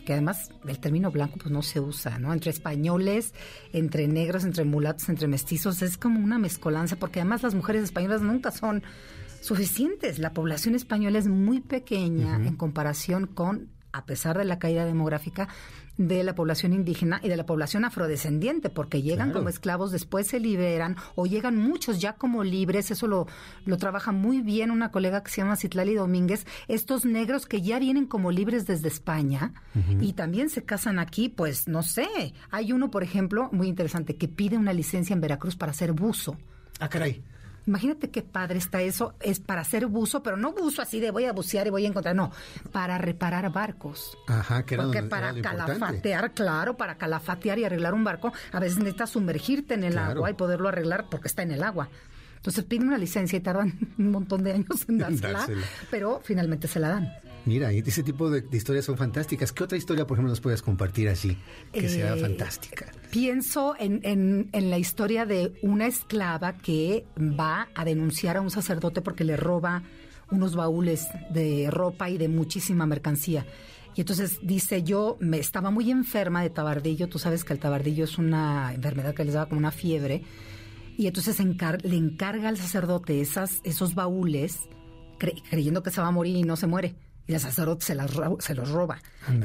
que 0.05 0.13
además 0.13 0.51
el 0.69 0.79
término 0.79 1.11
blanco 1.11 1.39
pues 1.39 1.51
no 1.51 1.63
se 1.63 1.81
usa, 1.81 2.19
¿no? 2.19 2.35
Entre 2.35 2.51
españoles, 2.51 3.33
entre 3.73 4.09
negros, 4.09 4.45
entre 4.45 4.67
mulatos, 4.67 5.09
entre 5.09 5.27
mestizos, 5.27 5.81
es 5.81 5.97
como 5.97 6.21
una 6.21 6.39
mezcolanza, 6.39 6.97
porque 6.97 7.21
además 7.21 7.43
las 7.43 7.55
mujeres 7.55 7.85
españolas 7.85 8.21
nunca 8.21 8.51
son 8.51 8.83
suficientes. 9.45 10.19
La 10.19 10.33
población 10.33 10.75
española 10.75 11.19
es 11.19 11.29
muy 11.29 11.61
pequeña 11.61 12.37
en 12.37 12.57
comparación 12.57 13.27
con, 13.27 13.69
a 13.93 14.05
pesar 14.07 14.39
de 14.39 14.45
la 14.45 14.59
caída 14.59 14.85
demográfica, 14.85 15.49
de 15.97 16.25
la 16.25 16.35
población 16.35 16.73
indígena 16.73 17.21
y 17.23 17.29
de 17.29 17.37
la 17.37 17.47
población 17.47 17.85
afrodescendiente, 17.85 18.69
porque 18.69 19.01
llegan 19.03 19.29
Claro. 19.29 19.39
como 19.41 19.49
esclavos, 19.49 19.93
después 19.93 20.27
se 20.27 20.41
liberan 20.41 20.97
o 21.15 21.27
llegan 21.27 21.57
muchos 21.57 22.01
ya 22.01 22.15
como 22.15 22.43
libres, 22.43 22.91
eso 22.91 23.07
lo, 23.07 23.29
lo 23.65 23.77
trabaja 23.77 24.11
muy 24.11 24.41
bien 24.41 24.73
una 24.73 24.91
colega 24.91 25.23
que 25.23 25.31
se 25.31 25.37
llama 25.43 25.55
Citlali 25.55 25.95
Domínguez, 25.95 26.47
estos 26.67 27.05
negros 27.05 27.47
que 27.47 27.63
ya 27.63 27.79
vienen 27.79 28.07
como 28.07 28.33
libres 28.33 28.67
desde 28.67 28.89
España 28.89 29.53
y 30.01 30.15
también 30.15 30.49
se 30.51 30.65
casan 30.65 30.99
aquí, 30.99 31.29
pues 31.29 31.69
no 31.69 31.85
sé, 31.85 32.09
hay 32.51 32.73
uno, 32.73 32.91
por 32.91 33.05
ejemplo, 33.05 33.49
muy 33.53 33.69
interesante, 33.69 34.17
que 34.17 34.27
pide 34.27 34.57
una 34.59 34.73
licencia 34.73 35.15
en 35.15 35.21
Veracruz 35.21 35.55
para 35.55 35.73
ser 35.73 35.93
buzo. 35.93 36.37
Ah, 36.81 36.89
caray. 36.89 37.23
Imagínate 37.67 38.11
qué 38.11 38.23
padre 38.23 38.59
está 38.59 38.83
eso. 38.83 39.15
Es 39.21 39.41
para 39.41 39.63
hacer 39.63 39.87
buzo, 39.87 40.23
pero 40.23 40.37
no 40.37 40.53
buzo 40.53 40.83
así 40.83 41.01
de 41.01 41.11
voy 41.11 41.25
a 41.25 41.33
bucear 41.33 41.67
y 41.67 41.71
voy 41.71 41.85
a 41.85 41.89
encontrar. 41.89 42.15
No, 42.15 42.31
para 42.73 42.99
reparar 42.99 43.51
barcos. 43.53 44.17
Ajá, 44.29 44.65
que 44.65 44.75
era, 44.75 44.85
Porque 44.85 44.99
donde- 44.99 45.11
para 45.11 45.27
era 45.29 45.33
lo 45.33 45.39
importante. 45.39 45.73
calafatear, 45.79 46.33
claro, 46.35 46.77
para 46.77 46.97
calafatear 46.97 47.59
y 47.59 47.65
arreglar 47.65 47.95
un 47.95 48.05
barco, 48.05 48.33
a 48.53 48.61
veces 48.61 48.79
necesitas 48.79 49.11
sumergirte 49.11 49.75
en 49.75 49.85
el 49.85 49.93
Claro. 49.95 50.11
agua 50.13 50.31
y 50.31 50.35
poderlo 50.35 50.69
arreglar 50.69 51.07
porque 51.11 51.29
está 51.29 51.43
en 51.43 51.53
el 51.53 51.63
agua. 51.63 51.89
Entonces 52.37 52.65
piden 52.65 52.89
una 52.89 52.99
licencia 52.99 53.39
y 53.39 53.41
tardan 53.41 53.73
un 53.99 54.11
montón 54.11 54.43
de 54.45 54.53
años 54.53 54.87
en 54.89 54.99
dársela, 54.99 55.39
Dársela. 55.39 55.67
pero 55.91 56.21
finalmente 56.23 56.69
se 56.69 56.79
la 56.81 56.89
dan. 56.91 57.13
Mira, 57.47 57.73
y 57.73 57.81
ese 57.81 58.03
tipo 58.03 58.31
de, 58.31 58.41
de 58.43 58.57
historias 58.57 58.85
son 58.87 58.97
fantásticas. 58.97 59.53
¿Qué 59.53 59.65
otra 59.65 59.77
historia, 59.77 60.07
por 60.07 60.17
ejemplo, 60.17 60.31
nos 60.31 60.41
puedes 60.41 60.63
compartir 60.63 61.09
así 61.09 61.37
que 61.73 61.89
sea 61.89 62.15
Eh, 62.17 62.21
fantástica? 62.21 62.91
Pienso 63.11 63.75
en, 63.79 64.01
en- 64.03 64.49
en 64.53 64.71
la 64.71 64.79
historia 64.79 65.27
de 65.27 65.53
una 65.63 65.87
esclava 65.87 66.57
que 66.57 67.05
va 67.19 67.69
a 67.75 67.85
denunciar 67.85 68.37
a 68.39 68.41
un 68.41 68.51
sacerdote 68.51 69.03
porque 69.03 69.25
le 69.25 69.37
roba 69.37 69.83
unos 70.31 70.57
baúles 70.57 71.07
de 71.31 71.69
ropa 71.71 72.09
y 72.09 72.17
de 72.17 72.29
muchísima 72.29 72.87
mercancía. 72.87 73.47
Y 73.95 74.01
entonces 74.01 74.39
dice, 74.43 74.83
yo 74.83 75.17
me 75.21 75.39
estaba 75.39 75.71
muy 75.71 75.91
enferma 75.91 76.43
de 76.43 76.51
tabardillo, 76.51 77.09
tú 77.09 77.19
sabes 77.19 77.45
que 77.45 77.53
el 77.53 77.59
tabardillo 77.61 78.05
es 78.05 78.19
una 78.19 78.73
enfermedad 78.75 79.15
que 79.15 79.25
les 79.25 79.35
da 79.35 79.47
como 79.47 79.59
una 79.59 79.71
fiebre, 79.71 80.23
y 80.97 81.07
entonces 81.07 81.39
le 81.39 81.97
encarga 81.97 82.49
al 82.49 82.57
sacerdote 82.57 83.21
esas, 83.21 83.61
esos 83.65 83.95
baúles, 83.95 84.59
creyendo 85.19 85.83
que 85.83 85.91
se 85.91 86.01
va 86.01 86.09
a 86.09 86.11
morir 86.11 86.37
y 86.37 86.43
no 86.43 86.57
se 86.57 86.67
muere. 86.67 86.95
Y 87.27 87.35
el 87.35 87.41
sacerdote 87.41 87.87
se, 87.87 87.95
las 87.95 88.11
se 88.41 88.55
los 88.55 88.71
roba. 88.71 88.99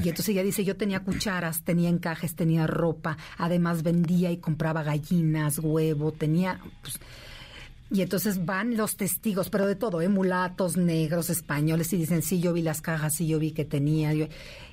Y 0.04 0.10
entonces 0.10 0.30
ella 0.30 0.44
dice, 0.44 0.66
yo 0.66 0.76
tenía 0.76 1.00
cucharas, 1.00 1.64
tenía 1.64 1.90
encajes, 1.90 2.36
tenía 2.36 2.68
ropa, 2.68 3.18
además 3.38 3.84
vendía 3.84 4.32
y 4.32 4.38
compraba 4.38 4.84
gallinas, 4.84 5.60
huevo, 5.60 6.12
tenía... 6.12 6.60
Pues, 6.82 7.00
y 7.92 8.04
entonces 8.04 8.46
van 8.46 8.78
los 8.78 8.98
testigos, 8.98 9.50
pero 9.50 9.66
de 9.66 9.76
todo, 9.76 10.02
¿eh? 10.02 10.10
mulatos, 10.10 10.78
negros, 10.78 11.32
españoles, 11.32 11.92
y 11.92 11.98
dicen, 11.98 12.22
sí, 12.22 12.40
yo 12.40 12.54
vi 12.54 12.62
las 12.62 12.82
cajas, 12.82 13.16
sí, 13.16 13.26
yo 13.26 13.40
vi 13.40 13.52
que 13.52 13.66
tenía. 13.66 14.12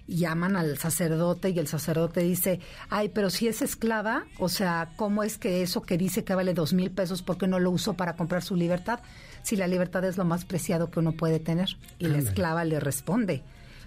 llaman 0.07 0.55
al 0.55 0.77
sacerdote 0.77 1.49
y 1.49 1.59
el 1.59 1.67
sacerdote 1.67 2.21
dice, 2.21 2.61
ay, 2.91 3.09
pero 3.09 3.31
si 3.31 3.49
es 3.49 3.63
esclava, 3.63 4.27
o 4.39 4.51
sea, 4.51 4.91
¿cómo 4.97 5.23
es 5.23 5.39
que 5.39 5.63
eso 5.63 5.81
que 5.81 5.97
dice 5.97 6.25
que 6.25 6.35
vale 6.35 6.53
dos 6.53 6.75
mil 6.75 6.91
pesos, 6.91 7.23
¿por 7.23 7.39
qué 7.39 7.47
no 7.47 7.59
lo 7.59 7.71
usó 7.71 7.95
para 7.95 8.17
comprar 8.17 8.43
su 8.43 8.55
libertad? 8.55 9.01
Si 9.47 9.55
la 9.55 9.69
libertad 9.69 10.05
es 10.05 10.17
lo 10.17 10.25
más 10.25 10.45
preciado 10.45 10.91
que 10.91 10.99
uno 10.99 11.13
puede 11.13 11.39
tener. 11.39 11.77
Y 12.01 12.09
la 12.09 12.19
esclava 12.19 12.65
le 12.65 12.81
responde, 12.81 13.45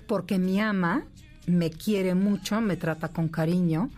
porque 0.08 0.40
mi 0.40 0.62
ama 0.62 1.04
me 1.48 1.70
quiere 1.70 2.16
mucho, 2.16 2.62
me 2.62 2.78
trata 2.78 3.10
con 3.10 3.28
cariño 3.28 3.90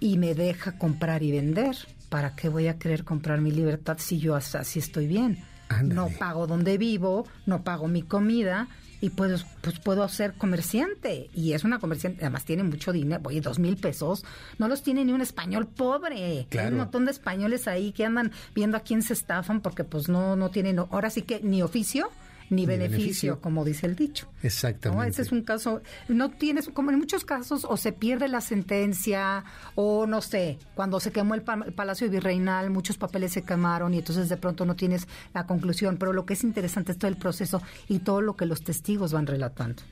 y 0.00 0.18
me 0.18 0.34
deja 0.34 0.78
comprar 0.78 1.22
y 1.22 1.30
vender. 1.30 1.76
¿para 2.08 2.34
qué 2.34 2.48
voy 2.48 2.68
a 2.68 2.78
querer 2.78 3.04
comprar 3.04 3.40
mi 3.40 3.50
libertad 3.50 3.98
si 4.00 4.18
yo 4.18 4.34
así 4.34 4.78
estoy 4.78 5.06
bien? 5.06 5.38
No 5.82 6.08
pago 6.08 6.46
donde 6.46 6.78
vivo, 6.78 7.26
no 7.44 7.62
pago 7.62 7.88
mi 7.88 8.02
comida 8.02 8.68
y 9.00 9.10
pues, 9.10 9.44
pues 9.60 9.78
puedo 9.78 10.08
ser 10.08 10.34
comerciante. 10.34 11.28
Y 11.34 11.52
es 11.52 11.64
una 11.64 11.78
comerciante, 11.78 12.22
además 12.22 12.44
tiene 12.44 12.62
mucho 12.62 12.92
dinero, 12.92 13.22
oye, 13.24 13.40
dos 13.40 13.58
mil 13.58 13.76
pesos, 13.76 14.24
no 14.58 14.68
los 14.68 14.82
tiene 14.82 15.04
ni 15.04 15.12
un 15.12 15.20
español 15.20 15.66
pobre. 15.66 16.46
Hay 16.50 16.66
un 16.68 16.78
montón 16.78 17.04
de 17.04 17.10
españoles 17.10 17.68
ahí 17.68 17.92
que 17.92 18.04
andan 18.04 18.32
viendo 18.54 18.76
a 18.76 18.80
quién 18.80 19.02
se 19.02 19.12
estafan 19.12 19.60
porque 19.60 19.84
pues 19.84 20.08
no, 20.08 20.36
no 20.36 20.50
tienen, 20.50 20.78
ahora 20.78 21.10
sí 21.10 21.22
que 21.22 21.40
ni 21.40 21.62
oficio 21.62 22.10
ni, 22.50 22.66
beneficio, 22.66 23.40
como 23.40 23.64
dice 23.64 23.86
el 23.86 23.96
dicho. 23.96 24.28
Exactamente. 24.42 25.10
Ese 25.10 25.22
es 25.22 25.32
un 25.32 25.42
caso, 25.42 25.82
no 26.08 26.30
tienes, 26.30 26.68
como 26.68 26.90
en 26.90 26.98
muchos 26.98 27.24
casos, 27.24 27.66
o 27.68 27.76
se 27.76 27.92
pierde 27.92 28.28
la 28.28 28.40
sentencia, 28.40 29.44
o 29.74 30.06
no 30.06 30.22
sé, 30.22 30.58
cuando 30.74 31.00
se 31.00 31.12
quemó 31.12 31.34
el, 31.34 31.42
Palacio 31.42 32.10
Virreinal, 32.10 32.70
muchos 32.70 32.98
papeles 32.98 33.32
se 33.32 33.42
quemaron 33.42 33.94
y 33.94 33.98
entonces 33.98 34.28
de 34.28 34.36
pronto 34.36 34.64
no 34.64 34.76
tienes 34.76 35.06
la 35.34 35.46
conclusión, 35.46 35.96
pero 35.96 36.12
lo 36.12 36.26
que 36.26 36.34
es 36.34 36.44
interesante 36.44 36.92
es 36.92 36.98
todo 36.98 37.08
el 37.08 37.16
proceso 37.16 37.62
y 37.88 38.00
todo 38.00 38.20
lo 38.20 38.36
que 38.36 38.46
los 38.46 38.62
testigos 38.62 39.12
van 39.12 39.26
relatando. 39.26 39.82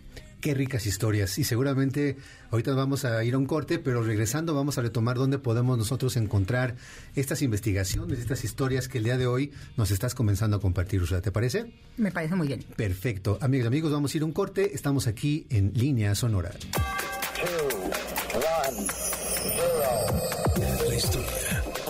Qué 0.44 0.52
ricas 0.52 0.84
historias. 0.84 1.38
Y 1.38 1.44
seguramente 1.44 2.18
ahorita 2.50 2.74
vamos 2.74 3.06
a 3.06 3.24
ir 3.24 3.32
a 3.32 3.38
un 3.38 3.46
corte, 3.46 3.78
pero 3.78 4.02
regresando 4.02 4.52
vamos 4.52 4.76
a 4.76 4.82
retomar 4.82 5.16
dónde 5.16 5.38
podemos 5.38 5.78
nosotros 5.78 6.18
encontrar 6.18 6.76
estas 7.14 7.40
investigaciones, 7.40 8.18
estas 8.18 8.44
historias 8.44 8.86
que 8.86 8.98
el 8.98 9.04
día 9.04 9.16
de 9.16 9.26
hoy 9.26 9.52
nos 9.78 9.90
estás 9.90 10.14
comenzando 10.14 10.58
a 10.58 10.60
compartir, 10.60 11.00
Ursula. 11.00 11.22
¿Te 11.22 11.32
parece? 11.32 11.72
Me 11.96 12.12
parece 12.12 12.36
muy 12.36 12.46
bien. 12.46 12.62
Perfecto. 12.76 13.38
Amigos 13.40 13.64
y 13.64 13.68
amigos, 13.68 13.90
vamos 13.90 14.12
a 14.12 14.16
ir 14.18 14.22
a 14.22 14.26
un 14.26 14.32
corte. 14.32 14.74
Estamos 14.74 15.06
aquí 15.06 15.46
en 15.48 15.72
Línea 15.72 16.14
Sonora. 16.14 16.50
La 20.86 20.94
historia 20.94 21.33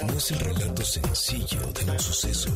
no 0.06 0.18
es 0.18 0.30
el 0.30 0.40
relato 0.40 0.84
sencillo 0.84 1.60
de 1.72 1.90
un 1.90 1.98
suceso. 1.98 2.50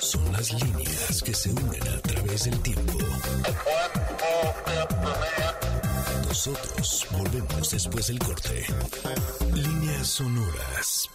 Son 0.00 0.32
las 0.32 0.52
líneas 0.52 1.22
que 1.22 1.34
se 1.34 1.50
unen 1.50 1.88
a 1.88 2.00
través 2.00 2.44
del 2.44 2.60
tiempo. 2.60 2.98
Nosotros 6.28 7.06
volvemos 7.10 7.70
después 7.70 8.06
del 8.08 8.18
corte. 8.18 8.66
Líneas 9.52 10.06
sonoras. 10.06 11.08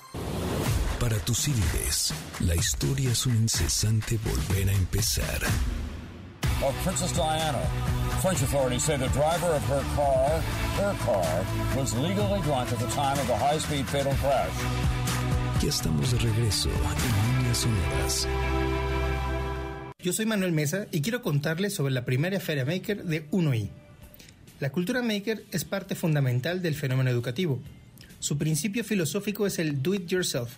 Para 0.99 1.17
tus 1.19 1.37
civiles, 1.39 2.13
la 2.39 2.55
historia 2.55 3.11
es 3.11 3.25
un 3.25 3.35
incesante 3.35 4.19
volver 4.23 4.69
a 4.69 4.73
empezar. 4.73 5.41
Of 6.63 6.75
Princess 6.83 7.11
Diana. 7.13 7.61
French 8.21 8.41
authorities 8.43 8.83
say 8.83 8.97
the 8.97 9.07
driver 9.07 9.47
of 9.47 9.63
her 9.63 9.83
car, 9.95 10.29
her 10.77 10.95
car, 11.05 11.45
was 11.75 11.93
legally 11.95 12.39
drunk 12.41 12.71
at 12.71 12.77
the 12.77 12.87
time 12.87 13.17
of 13.17 13.27
the 13.27 13.35
high-speed 13.35 13.87
fatal 13.87 14.13
crash. 14.21 15.00
Ya 15.61 15.69
estamos 15.69 16.11
de 16.11 16.17
regreso 16.17 16.69
en 16.69 17.37
Líneas 17.37 17.57
Sonoras. 17.59 18.27
Yo 19.99 20.11
soy 20.11 20.25
Manuel 20.25 20.53
Mesa 20.53 20.87
y 20.91 21.01
quiero 21.01 21.21
contarles 21.21 21.75
sobre 21.75 21.93
la 21.93 22.03
primera 22.03 22.39
feria 22.39 22.65
maker 22.65 23.03
de 23.03 23.29
1i. 23.29 23.69
La 24.59 24.71
cultura 24.71 25.03
maker 25.03 25.45
es 25.51 25.63
parte 25.63 25.93
fundamental 25.93 26.63
del 26.63 26.73
fenómeno 26.73 27.11
educativo. 27.11 27.61
Su 28.17 28.39
principio 28.39 28.83
filosófico 28.83 29.45
es 29.45 29.59
el 29.59 29.83
do 29.83 29.93
it 29.93 30.07
yourself, 30.07 30.57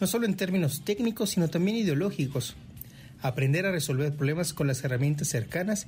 no 0.00 0.06
solo 0.06 0.26
en 0.26 0.36
términos 0.36 0.84
técnicos, 0.84 1.30
sino 1.30 1.48
también 1.48 1.78
ideológicos. 1.78 2.56
Aprender 3.22 3.64
a 3.64 3.72
resolver 3.72 4.14
problemas 4.14 4.52
con 4.52 4.66
las 4.66 4.84
herramientas 4.84 5.28
cercanas 5.28 5.86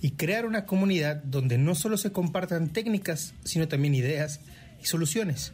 y 0.00 0.12
crear 0.12 0.46
una 0.46 0.64
comunidad 0.64 1.16
donde 1.24 1.58
no 1.58 1.74
solo 1.74 1.98
se 1.98 2.10
compartan 2.10 2.70
técnicas, 2.70 3.34
sino 3.44 3.68
también 3.68 3.94
ideas 3.94 4.40
y 4.82 4.86
soluciones. 4.86 5.52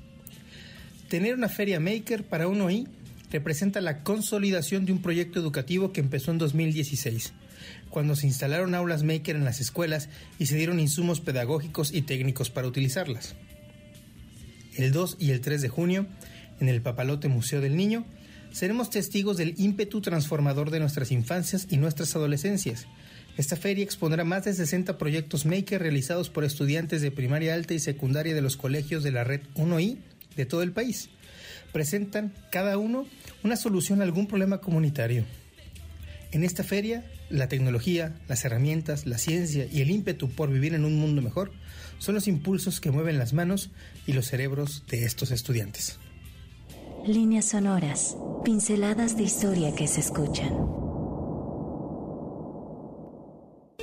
Tener 1.08 1.34
una 1.34 1.48
feria 1.48 1.80
maker 1.80 2.24
para 2.24 2.46
1i 2.46 2.86
representa 3.30 3.80
la 3.80 4.02
consolidación 4.02 4.84
de 4.84 4.92
un 4.92 5.00
proyecto 5.00 5.40
educativo 5.40 5.90
que 5.90 6.00
empezó 6.00 6.32
en 6.32 6.38
2016, 6.38 7.32
cuando 7.88 8.14
se 8.14 8.26
instalaron 8.26 8.74
aulas 8.74 9.04
maker 9.04 9.34
en 9.34 9.44
las 9.44 9.60
escuelas 9.60 10.10
y 10.38 10.46
se 10.46 10.56
dieron 10.56 10.80
insumos 10.80 11.20
pedagógicos 11.20 11.94
y 11.94 12.02
técnicos 12.02 12.50
para 12.50 12.68
utilizarlas. 12.68 13.36
El 14.76 14.92
2 14.92 15.16
y 15.18 15.30
el 15.30 15.40
3 15.40 15.62
de 15.62 15.68
junio, 15.70 16.06
en 16.60 16.68
el 16.68 16.82
Papalote 16.82 17.28
Museo 17.28 17.62
del 17.62 17.76
Niño, 17.76 18.04
seremos 18.52 18.90
testigos 18.90 19.38
del 19.38 19.54
ímpetu 19.56 20.02
transformador 20.02 20.70
de 20.70 20.80
nuestras 20.80 21.10
infancias 21.10 21.68
y 21.70 21.78
nuestras 21.78 22.14
adolescencias. 22.16 22.86
Esta 23.38 23.56
feria 23.56 23.84
expondrá 23.84 24.24
más 24.24 24.44
de 24.44 24.52
60 24.52 24.98
proyectos 24.98 25.46
maker 25.46 25.80
realizados 25.80 26.28
por 26.28 26.44
estudiantes 26.44 27.00
de 27.00 27.10
primaria 27.10 27.54
alta 27.54 27.72
y 27.72 27.78
secundaria 27.78 28.34
de 28.34 28.42
los 28.42 28.58
colegios 28.58 29.02
de 29.02 29.12
la 29.12 29.24
red 29.24 29.40
1I 29.54 29.98
de 30.38 30.46
todo 30.46 30.62
el 30.62 30.72
país 30.72 31.10
presentan 31.72 32.32
cada 32.50 32.78
uno 32.78 33.06
una 33.44 33.56
solución 33.56 34.00
a 34.00 34.04
algún 34.04 34.26
problema 34.26 34.60
comunitario. 34.60 35.24
En 36.32 36.44
esta 36.44 36.62
feria, 36.62 37.04
la 37.30 37.48
tecnología, 37.48 38.14
las 38.28 38.44
herramientas, 38.44 39.06
la 39.06 39.18
ciencia 39.18 39.66
y 39.70 39.80
el 39.80 39.90
ímpetu 39.90 40.30
por 40.30 40.50
vivir 40.50 40.74
en 40.74 40.84
un 40.84 40.96
mundo 40.96 41.22
mejor 41.22 41.52
son 41.98 42.14
los 42.14 42.28
impulsos 42.28 42.80
que 42.80 42.90
mueven 42.90 43.18
las 43.18 43.32
manos 43.32 43.70
y 44.06 44.12
los 44.12 44.26
cerebros 44.26 44.84
de 44.88 45.04
estos 45.04 45.30
estudiantes. 45.30 45.98
Líneas 47.06 47.46
sonoras, 47.46 48.16
pinceladas 48.44 49.16
de 49.16 49.22
historia 49.22 49.74
que 49.74 49.88
se 49.88 50.00
escuchan. 50.00 50.77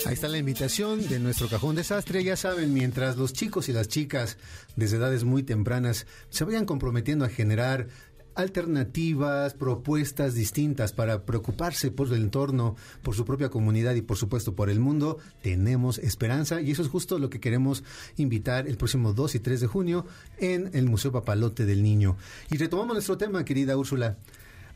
Ahí 0.06 0.13
está 0.13 0.28
la 0.28 0.38
invitación 0.38 1.08
de 1.08 1.20
nuestro 1.20 1.50
cajón 1.50 1.76
desastre. 1.76 2.24
Ya 2.24 2.36
saben, 2.36 2.76
mientras 2.76 3.18
los 3.18 3.34
chicos 3.34 3.70
y 3.70 3.74
las 3.74 3.88
chicas 3.88 4.38
desde 4.76 4.98
edades 4.98 5.24
muy 5.24 5.41
tempranas 5.41 6.06
se 6.30 6.44
vayan 6.44 6.65
comprometiendo 6.65 7.26
a 7.26 7.30
generar 7.30 7.88
alternativas, 8.36 9.56
propuestas 9.56 10.36
distintas 10.36 10.94
para 10.94 11.26
preocuparse 11.26 11.89
por 11.89 12.08
el 12.10 12.22
entorno, 12.22 12.76
por 13.02 13.15
su 13.15 13.26
propia 13.26 13.50
comunidad 13.50 13.96
y 13.96 14.04
por 14.04 14.18
supuesto 14.18 14.54
por 14.56 14.70
el 14.70 14.80
mundo, 14.80 15.18
tenemos 15.41 15.98
esperanza 15.98 16.62
y 16.62 16.70
eso 16.70 16.84
es 16.84 16.89
justo 16.89 17.18
lo 17.18 17.32
que 17.32 17.39
queremos 17.39 17.84
invitar 18.18 18.68
el 18.68 18.78
próximo 18.78 19.13
2 19.13 19.36
y 19.36 19.39
3 19.39 19.62
de 19.62 19.68
junio 19.68 20.06
en 20.38 20.70
el 20.74 20.86
Museo 20.88 21.12
Papalote 21.12 21.65
del 21.65 21.82
Niño. 21.82 22.15
Y 22.52 22.58
retomamos 22.58 22.94
nuestro 22.94 23.18
tema, 23.18 23.44
querida 23.44 23.76
Úrsula 23.76 24.18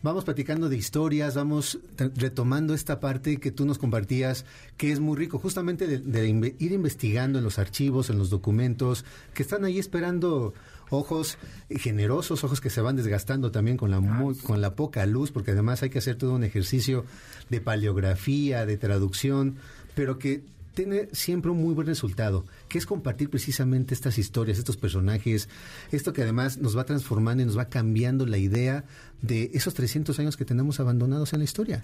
vamos 0.01 0.23
platicando 0.25 0.69
de 0.69 0.77
historias, 0.77 1.35
vamos 1.35 1.79
retomando 2.15 2.73
esta 2.73 2.99
parte 2.99 3.37
que 3.37 3.51
tú 3.51 3.65
nos 3.65 3.77
compartías, 3.77 4.45
que 4.77 4.91
es 4.91 4.99
muy 4.99 5.17
rico, 5.17 5.39
justamente 5.39 5.87
de, 5.87 6.55
ir 6.59 6.71
investigando 6.71 7.39
en 7.39 7.43
los 7.43 7.59
archivos, 7.59 8.09
en 8.09 8.17
los 8.17 8.29
documentos, 8.29 9.05
que 9.33 9.43
están 9.43 9.65
ahí 9.65 9.79
esperando 9.79 10.53
ojos 10.89 11.37
generosos, 11.69 12.43
ojos 12.43 12.61
que 12.61 12.69
se 12.69 12.81
van 12.81 12.95
desgastando 12.95 13.51
también 13.51 13.77
con 13.77 13.91
la, 13.91 14.01
con 14.43 14.61
la 14.61 14.75
poca 14.75 15.05
luz, 15.05 15.31
porque 15.31 15.51
además 15.51 15.83
hay 15.83 15.89
que 15.89 15.99
hacer 15.99 16.15
todo 16.15 16.33
un 16.33 16.43
ejercicio 16.43 17.05
de 17.49 17.61
paleografía, 17.61 18.65
de 18.65 18.77
traducción, 18.77 19.55
pero 19.95 20.17
que 20.17 20.43
tiene 20.79 21.09
siempre 21.11 21.51
un 21.51 21.61
muy 21.61 21.73
buen 21.73 21.87
resultado, 21.87 22.45
que 22.69 22.77
es 22.77 22.85
compartir 22.85 23.29
precisamente 23.29 23.93
estas 23.93 24.17
historias, 24.17 24.57
estos 24.57 24.77
personajes, 24.77 25.49
esto 25.91 26.13
que 26.13 26.21
además 26.21 26.57
nos 26.57 26.77
va 26.77 26.85
transformando 26.85 27.43
y 27.43 27.45
nos 27.45 27.57
va 27.57 27.65
cambiando 27.65 28.25
la 28.25 28.37
idea 28.37 28.85
de 29.21 29.51
esos 29.53 29.73
300 29.73 30.17
años 30.19 30.37
que 30.37 30.45
tenemos 30.45 30.79
abandonados 30.79 31.33
en 31.33 31.39
la 31.39 31.43
historia. 31.43 31.83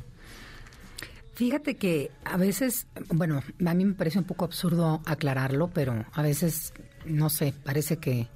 Fíjate 1.33 1.75
que 1.75 2.09
a 2.23 2.37
veces, 2.37 2.87
bueno, 3.09 3.43
a 3.65 3.73
mí 3.73 3.83
me 3.83 3.95
parece 3.95 4.17
un 4.17 4.23
poco 4.23 4.45
absurdo 4.45 5.01
aclararlo, 5.05 5.69
pero 5.73 6.05
a 6.13 6.21
veces, 6.21 6.71
no 7.05 7.29
sé, 7.29 7.53
parece 7.65 7.97
que, 7.97 8.29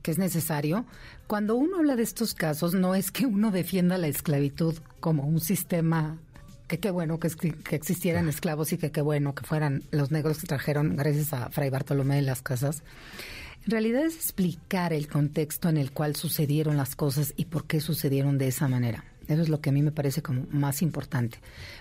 que 0.00 0.12
es 0.12 0.16
necesario. 0.16 0.86
Cuando 1.26 1.56
uno 1.56 1.76
habla 1.76 1.94
de 1.94 2.04
estos 2.04 2.32
casos, 2.32 2.72
no 2.72 2.94
es 2.94 3.10
que 3.10 3.26
uno 3.26 3.50
defienda 3.50 3.98
la 3.98 4.08
esclavitud 4.08 4.76
como 4.98 5.26
un 5.26 5.40
sistema 5.40 6.18
que 6.66 6.78
qué 6.78 6.90
bueno 6.90 7.18
que, 7.18 7.30
que 7.30 7.76
existieran 7.76 8.28
esclavos 8.28 8.72
y 8.72 8.78
que 8.78 8.90
qué 8.90 9.00
bueno 9.00 9.34
que 9.34 9.44
fueran 9.44 9.82
los 9.90 10.10
negros 10.10 10.38
que 10.38 10.46
trajeron 10.46 10.96
gracias 10.96 11.32
a 11.32 11.50
Fray 11.50 11.70
Bartolomé 11.70 12.16
de 12.16 12.22
las 12.22 12.42
Casas. 12.42 12.82
En 13.64 13.70
realidad 13.72 14.04
es 14.04 14.14
explicar 14.14 14.92
el 14.92 15.08
contexto 15.08 15.68
en 15.68 15.76
el 15.76 15.90
cual 15.90 16.14
sucedieron 16.14 16.76
las 16.76 16.94
cosas 16.94 17.34
y 17.36 17.46
por 17.46 17.66
qué 17.66 17.80
sucedieron 17.80 18.38
de 18.38 18.48
esa 18.48 18.68
manera. 18.68 19.04
Eso 19.26 19.42
es 19.42 19.48
lo 19.48 19.60
que 19.60 19.70
a 19.70 19.72
mí 19.72 19.82
me 19.82 19.90
parece 19.90 20.22
como 20.22 20.46
más 20.50 20.82
importante. 20.82 21.38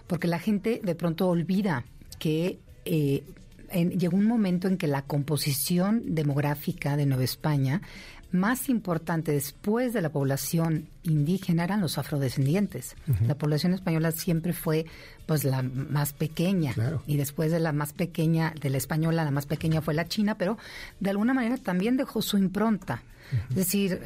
Porque 0.07 0.27
la 0.27 0.39
gente 0.39 0.81
de 0.83 0.95
pronto 0.95 1.27
olvida 1.29 1.85
que 2.17 2.57
eh, 2.85 3.23
llegó 3.97 4.17
un 4.17 4.25
momento 4.25 4.67
en 4.67 4.77
que 4.77 4.87
la 4.87 5.03
composición 5.03 6.15
demográfica 6.15 6.97
de 6.97 7.05
Nueva 7.05 7.23
España 7.23 7.81
más 8.31 8.69
importante 8.69 9.31
después 9.31 9.93
de 9.93 10.01
la 10.01 10.11
población 10.11 10.89
indígena 11.03 11.63
eran 11.63 11.81
los 11.81 11.97
afrodescendientes. 11.97 12.95
La 13.27 13.35
población 13.35 13.73
española 13.73 14.11
siempre 14.11 14.53
fue 14.53 14.85
pues 15.25 15.43
la 15.43 15.61
más 15.61 16.13
pequeña 16.13 16.73
y 17.07 17.17
después 17.17 17.51
de 17.51 17.59
la 17.59 17.71
más 17.71 17.93
pequeña 17.93 18.53
de 18.59 18.69
la 18.69 18.77
española 18.77 19.23
la 19.23 19.31
más 19.31 19.45
pequeña 19.45 19.81
fue 19.81 19.93
la 19.93 20.07
china, 20.07 20.37
pero 20.37 20.57
de 20.99 21.09
alguna 21.09 21.33
manera 21.33 21.57
también 21.57 21.97
dejó 21.97 22.21
su 22.21 22.37
impronta. 22.37 23.01
Es 23.49 23.55
decir, 23.55 23.99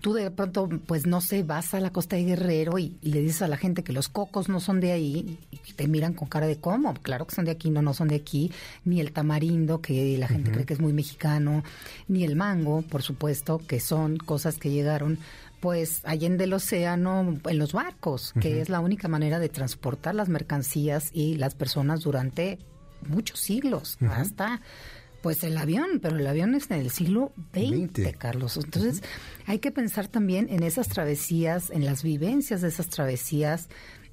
tú 0.00 0.12
de 0.12 0.30
pronto, 0.30 0.68
pues 0.86 1.06
no 1.06 1.20
sé, 1.20 1.42
vas 1.42 1.72
a 1.74 1.80
la 1.80 1.90
costa 1.90 2.16
de 2.16 2.24
Guerrero 2.24 2.78
y, 2.78 2.96
le 3.02 3.20
dices 3.20 3.42
a 3.42 3.48
la 3.48 3.56
gente 3.56 3.82
que 3.82 3.92
los 3.92 4.08
cocos 4.08 4.48
no 4.48 4.60
son 4.60 4.80
de 4.80 4.92
ahí 4.92 5.38
y 5.50 5.72
te 5.72 5.88
miran 5.88 6.12
con 6.12 6.28
cara 6.28 6.46
de 6.46 6.58
cómo. 6.58 6.92
Claro 6.94 7.26
que 7.26 7.34
son 7.34 7.44
de 7.46 7.52
aquí, 7.52 7.70
no, 7.70 7.82
no 7.82 7.94
son 7.94 8.08
de 8.08 8.16
aquí. 8.16 8.52
Ni 8.84 9.00
el 9.00 9.12
tamarindo, 9.12 9.80
que 9.80 10.16
la 10.18 10.28
gente 10.28 10.50
cree 10.50 10.66
que 10.66 10.74
es 10.74 10.80
muy 10.80 10.92
mexicano, 10.92 11.64
ni 12.08 12.24
el 12.24 12.36
mango, 12.36 12.82
por 12.82 13.02
supuesto, 13.02 13.60
que 13.66 13.80
son 13.80 14.18
cosas 14.18 14.58
que 14.58 14.70
llegaron 14.70 15.18
pues 15.66 16.00
allende 16.04 16.44
el 16.44 16.52
océano 16.52 17.40
en 17.44 17.58
los 17.58 17.72
barcos, 17.72 18.32
que 18.40 18.60
es 18.60 18.68
la 18.68 18.78
única 18.78 19.08
manera 19.08 19.40
de 19.40 19.48
transportar 19.48 20.14
las 20.14 20.28
mercancías 20.28 21.10
y 21.12 21.34
las 21.34 21.56
personas 21.56 22.02
durante 22.02 22.60
muchos 23.08 23.40
siglos, 23.40 23.98
hasta 24.08 24.60
pues 25.22 25.42
el 25.42 25.58
avión, 25.58 25.98
pero 26.00 26.18
el 26.18 26.26
avión 26.28 26.54
es 26.54 26.70
en 26.70 26.78
el 26.78 26.90
siglo 26.90 27.32
XX, 27.52 28.16
Carlos. 28.16 28.56
Entonces, 28.58 29.02
hay 29.46 29.58
que 29.58 29.72
pensar 29.72 30.06
también 30.06 30.46
en 30.50 30.62
esas 30.62 30.86
travesías, 30.86 31.70
en 31.70 31.84
las 31.84 32.04
vivencias 32.04 32.60
de 32.60 32.68
esas 32.68 32.86
travesías, 32.86 33.68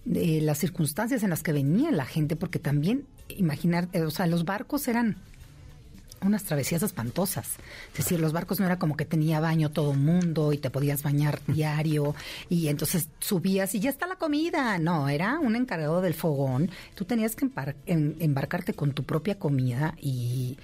de 0.05 0.41
las 0.41 0.57
circunstancias 0.57 1.21
en 1.21 1.29
las 1.29 1.43
que 1.43 1.53
venía 1.53 1.91
la 1.91 2.05
gente, 2.05 2.35
porque 2.35 2.57
también 2.57 3.05
imaginar, 3.27 3.89
eh, 3.93 4.01
o 4.01 4.09
sea, 4.09 4.25
los 4.25 4.43
barcos 4.43 4.87
eran 4.87 5.17
unas 6.25 6.43
travesías 6.43 6.83
espantosas. 6.83 7.47
Es 7.91 7.97
decir, 7.97 8.19
los 8.19 8.33
barcos 8.33 8.59
no 8.59 8.65
era 8.65 8.79
como 8.79 8.97
que 8.97 9.05
tenía 9.05 9.39
baño 9.39 9.71
todo 9.71 9.93
mundo 9.93 10.53
y 10.53 10.57
te 10.57 10.69
podías 10.69 11.03
bañar 11.03 11.41
diario 11.47 12.15
y 12.49 12.67
entonces 12.67 13.09
subías 13.19 13.75
y 13.75 13.79
ya 13.79 13.89
está 13.89 14.07
la 14.07 14.15
comida. 14.15 14.77
No, 14.79 15.09
era 15.09 15.39
un 15.39 15.55
encargado 15.55 16.01
del 16.01 16.13
fogón. 16.13 16.69
Tú 16.95 17.05
tenías 17.05 17.35
que 17.35 17.47
embarcarte 17.85 18.73
con 18.73 18.93
tu 18.93 19.03
propia 19.03 19.37
comida 19.37 19.95
y 20.01 20.57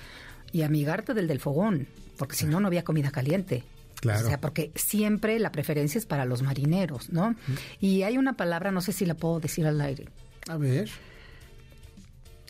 y 0.52 0.64
amigarte 0.64 1.14
del 1.14 1.28
del 1.28 1.40
fogón, 1.40 1.88
porque 2.18 2.36
si 2.36 2.46
no, 2.46 2.60
no 2.60 2.68
había 2.68 2.84
comida 2.84 3.12
caliente. 3.12 3.64
Claro. 4.00 4.26
O 4.26 4.30
sea, 4.30 4.40
porque 4.40 4.72
siempre 4.76 5.40
la 5.40 5.52
preferencia 5.52 5.98
es 5.98 6.06
para 6.06 6.26
los 6.26 6.42
marineros, 6.42 7.10
¿no? 7.12 7.36
Y 7.82 8.04
hay 8.04 8.18
una 8.18 8.34
palabra, 8.34 8.72
no 8.72 8.80
sé 8.82 8.94
si 8.94 9.06
la 9.06 9.14
puedo 9.14 9.40
decir 9.42 9.68
al 9.68 9.82
aire. 9.82 10.08
A 10.48 10.58
ver. 10.58 10.90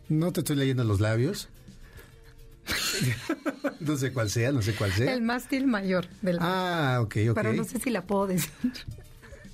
No 0.10 0.32
te 0.32 0.41
estoy 0.41 0.55
leyendo 0.55 0.84
los 0.84 0.99
labios. 0.99 1.49
no 3.80 3.97
sé 3.97 4.11
cuál 4.11 4.30
sea, 4.30 4.51
no 4.51 4.61
sé 4.61 4.74
cuál 4.74 4.91
sea. 4.91 5.13
El 5.13 5.22
mástil 5.22 5.67
mayor 5.67 6.07
del 6.22 6.39
barco. 6.39 6.53
Ah, 6.53 6.99
ok, 7.01 7.15
ok. 7.30 7.36
Pero 7.36 7.53
no 7.53 7.63
sé 7.63 7.80
si 7.80 7.89
la 7.89 8.03
puedo 8.03 8.28
decir. 8.28 8.51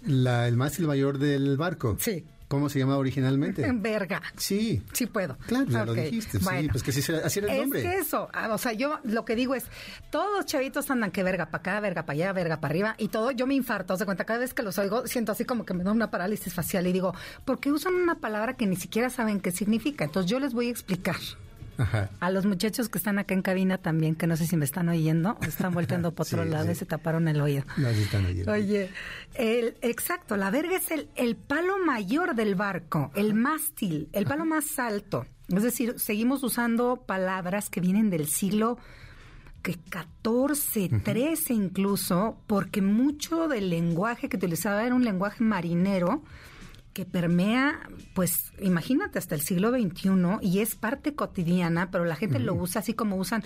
La, 0.05 0.47
el 0.47 0.55
mástil 0.55 0.87
mayor 0.87 1.17
del 1.17 1.57
barco. 1.57 1.97
Sí. 1.99 2.25
¿Cómo 2.47 2.69
se 2.69 2.77
llamaba 2.77 2.99
originalmente? 2.99 3.69
Verga. 3.73 4.21
Sí. 4.37 4.81
Sí 4.93 5.07
puedo. 5.07 5.37
Claro, 5.47 5.65
ya 5.65 5.85
lo 5.85 5.93
dijiste. 5.93 6.39
sí, 6.39 6.69
pues 6.71 6.83
que 6.83 6.91
así, 6.91 7.39
era 7.39 7.53
el 7.53 7.61
nombre. 7.61 7.79
Es 7.79 7.85
que 7.85 7.97
eso, 7.97 8.29
ah, 8.33 8.53
o 8.53 8.57
sea, 8.57 8.73
yo 8.73 8.99
lo 9.03 9.25
que 9.25 9.35
digo 9.35 9.55
es, 9.55 9.65
todos 10.11 10.27
los 10.35 10.45
chavitos 10.45 10.89
andan 10.91 11.11
que 11.11 11.23
verga 11.23 11.47
para 11.47 11.61
acá, 11.61 11.79
verga 11.79 12.05
para 12.05 12.13
allá, 12.13 12.33
verga 12.33 12.61
para 12.61 12.71
arriba, 12.71 12.95
y 12.99 13.07
todo, 13.07 13.31
yo 13.31 13.47
me 13.47 13.55
infarto, 13.55 13.97
se 13.97 14.05
cuenta, 14.05 14.25
cada 14.25 14.39
vez 14.39 14.53
que 14.53 14.61
los 14.61 14.77
oigo, 14.77 15.07
siento 15.07 15.31
así 15.31 15.43
como 15.45 15.65
que 15.65 15.73
me 15.73 15.83
da 15.83 15.91
una 15.91 16.11
parálisis 16.11 16.53
facial 16.53 16.85
y 16.87 16.93
digo, 16.93 17.13
¿por 17.45 17.59
qué 17.59 17.71
usan 17.71 17.95
una 17.95 18.19
palabra 18.19 18.55
que 18.55 18.67
ni 18.67 18.75
siquiera 18.75 19.09
saben 19.09 19.39
qué 19.39 19.51
significa? 19.51 20.05
Entonces 20.05 20.29
yo 20.29 20.39
les 20.39 20.53
voy 20.53 20.67
a 20.67 20.71
explicar. 20.71 21.17
A 22.19 22.31
los 22.31 22.45
muchachos 22.45 22.89
que 22.89 22.97
están 22.97 23.19
acá 23.19 23.33
en 23.33 23.41
cabina 23.41 23.77
también, 23.77 24.15
que 24.15 24.27
no 24.27 24.37
sé 24.37 24.47
si 24.47 24.57
me 24.57 24.65
están 24.65 24.89
oyendo, 24.89 25.37
están 25.47 25.73
volteando 25.73 26.13
por 26.13 26.25
otro 26.27 26.45
lado 26.45 26.71
y 26.71 26.75
se 26.75 26.85
taparon 26.85 27.27
el 27.27 27.41
oído. 27.41 27.63
No, 27.77 27.89
están 27.89 28.25
oyendo. 28.25 28.51
Oye, 28.51 28.89
el, 29.35 29.77
exacto, 29.81 30.37
la 30.37 30.51
verga 30.51 30.77
es 30.77 30.91
el, 30.91 31.09
el 31.15 31.35
palo 31.35 31.77
mayor 31.79 32.35
del 32.35 32.55
barco, 32.55 33.11
el 33.15 33.33
mástil, 33.33 34.09
el 34.13 34.25
palo 34.25 34.45
más 34.45 34.79
alto. 34.79 35.25
Es 35.49 35.63
decir, 35.63 35.99
seguimos 35.99 36.43
usando 36.43 37.03
palabras 37.05 37.69
que 37.69 37.81
vienen 37.81 38.09
del 38.09 38.27
siglo 38.27 38.77
que 39.61 39.75
14, 39.89 40.89
13 41.03 41.53
incluso, 41.53 42.37
porque 42.45 42.81
mucho 42.81 43.47
del 43.47 43.71
lenguaje 43.71 44.29
que 44.29 44.37
utilizaba 44.37 44.85
era 44.85 44.93
un 44.93 45.03
lenguaje 45.03 45.43
marinero 45.43 46.21
que 46.95 47.05
permea, 47.05 47.89
pues 48.13 48.53
imagínate, 48.61 49.19
hasta 49.19 49.35
el 49.35 49.41
siglo 49.41 49.69
XXI 49.69 50.37
y 50.41 50.59
es 50.59 50.75
parte 50.75 51.13
cotidiana, 51.13 51.91
pero 51.91 52.05
la 52.05 52.15
gente 52.15 52.39
lo 52.39 52.53
usa 52.53 52.79
así 52.79 52.93
como 52.93 53.17
usan 53.17 53.43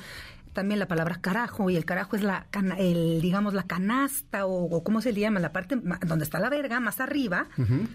también 0.54 0.80
la 0.80 0.88
palabra 0.88 1.20
carajo 1.20 1.70
y 1.72 1.76
el 1.76 1.84
carajo 1.84 2.16
es 2.16 2.22
la 2.22 2.46
el 2.78 3.22
digamos 3.22 3.54
la 3.54 3.64
canasta 3.64 4.46
o, 4.46 4.84
cómo 4.84 5.02
se 5.02 5.14
le 5.14 5.22
llama 5.22 5.40
la 5.40 5.52
parte 5.52 5.78
donde 6.06 6.24
está 6.24 6.40
la 6.40 6.50
verga 6.50 6.80
más 6.80 7.00
arriba. 7.00 7.48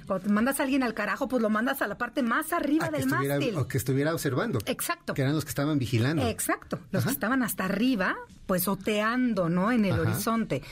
Cuando 0.07 0.29
mandas 0.31 0.59
a 0.59 0.65
alguien 0.65 0.83
al 0.83 0.95
carajo 0.95 1.29
pues 1.29 1.41
lo 1.41 1.51
mandas 1.51 1.83
a 1.83 1.87
la 1.87 1.99
parte 1.99 2.23
más 2.23 2.53
arriba 2.53 2.91
del 2.91 3.07
mástil. 3.07 3.57
o 3.57 3.69
que 3.69 3.79
estuviera 3.79 4.13
observando. 4.13 4.59
Exacto. 4.67 5.15
Que 5.15 5.23
eran 5.23 5.35
los 5.37 5.45
que 5.45 5.51
estaban 5.51 5.79
vigilando. 5.79 6.27
Exacto. 6.27 6.81
Los 6.91 7.05
que 7.05 7.13
estaban 7.13 7.45
hasta 7.45 7.67
arriba 7.67 8.17
pues 8.47 8.67
oteando 8.67 9.49
no 9.49 9.71
en 9.71 9.85
el 9.85 10.01
horizonte 10.01 10.63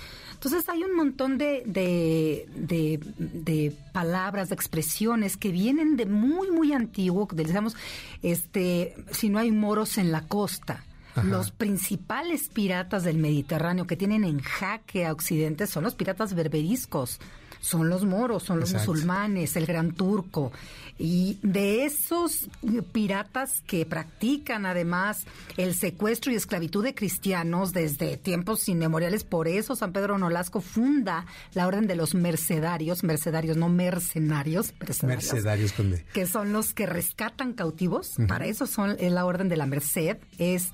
entonces 0.44 0.68
hay 0.68 0.82
un 0.82 0.96
montón 0.96 1.38
de, 1.38 1.62
de, 1.64 3.72
palabras, 3.92 4.48
de 4.48 4.56
expresiones 4.56 5.36
que 5.36 5.52
vienen 5.52 5.96
de 5.96 6.04
muy, 6.04 6.50
muy 6.50 6.72
antiguo, 6.72 7.28
decíamos, 7.30 7.76
este, 8.24 8.96
si 9.12 9.28
no 9.28 9.38
hay 9.38 9.52
moros 9.52 9.98
en 9.98 10.10
la 10.10 10.22
costa. 10.22 10.84
Los 11.22 11.52
principales 11.52 12.48
piratas 12.48 13.04
del 13.04 13.18
Mediterráneo 13.18 13.86
que 13.86 13.96
tienen 13.96 14.24
en 14.24 14.40
jaque 14.40 15.06
a 15.06 15.12
Occidente 15.12 15.68
son 15.68 15.84
los 15.84 15.94
piratas 15.94 16.34
berberiscos 16.34 17.20
son 17.62 17.88
los 17.88 18.04
moros, 18.04 18.42
son 18.42 18.58
los 18.58 18.72
musulmanes, 18.72 19.54
el 19.56 19.66
gran 19.66 19.92
turco. 19.92 20.52
Y 20.98 21.38
de 21.42 21.84
esos 21.84 22.50
piratas 22.92 23.62
que 23.66 23.86
practican 23.86 24.66
además 24.66 25.24
el 25.56 25.74
secuestro 25.74 26.32
y 26.32 26.34
esclavitud 26.34 26.84
de 26.84 26.94
cristianos 26.94 27.72
desde 27.72 28.16
tiempos 28.16 28.68
inmemoriales, 28.68 29.24
por 29.24 29.48
eso 29.48 29.76
San 29.76 29.92
Pedro 29.92 30.18
Nolasco 30.18 30.60
funda 30.60 31.24
la 31.54 31.66
Orden 31.66 31.86
de 31.86 31.94
los 31.94 32.14
Mercedarios, 32.14 33.04
mercedarios, 33.04 33.56
no 33.56 33.68
mercenarios, 33.68 34.74
mercedarios, 34.80 35.72
que 36.12 36.26
son 36.26 36.52
los 36.52 36.74
que 36.74 36.86
rescatan 36.86 37.52
cautivos. 37.52 38.14
Para 38.26 38.46
eso 38.46 38.66
son 38.66 38.96
es 38.98 39.12
la 39.12 39.24
Orden 39.24 39.48
de 39.48 39.56
la 39.56 39.66
Merced, 39.66 40.18
es 40.38 40.72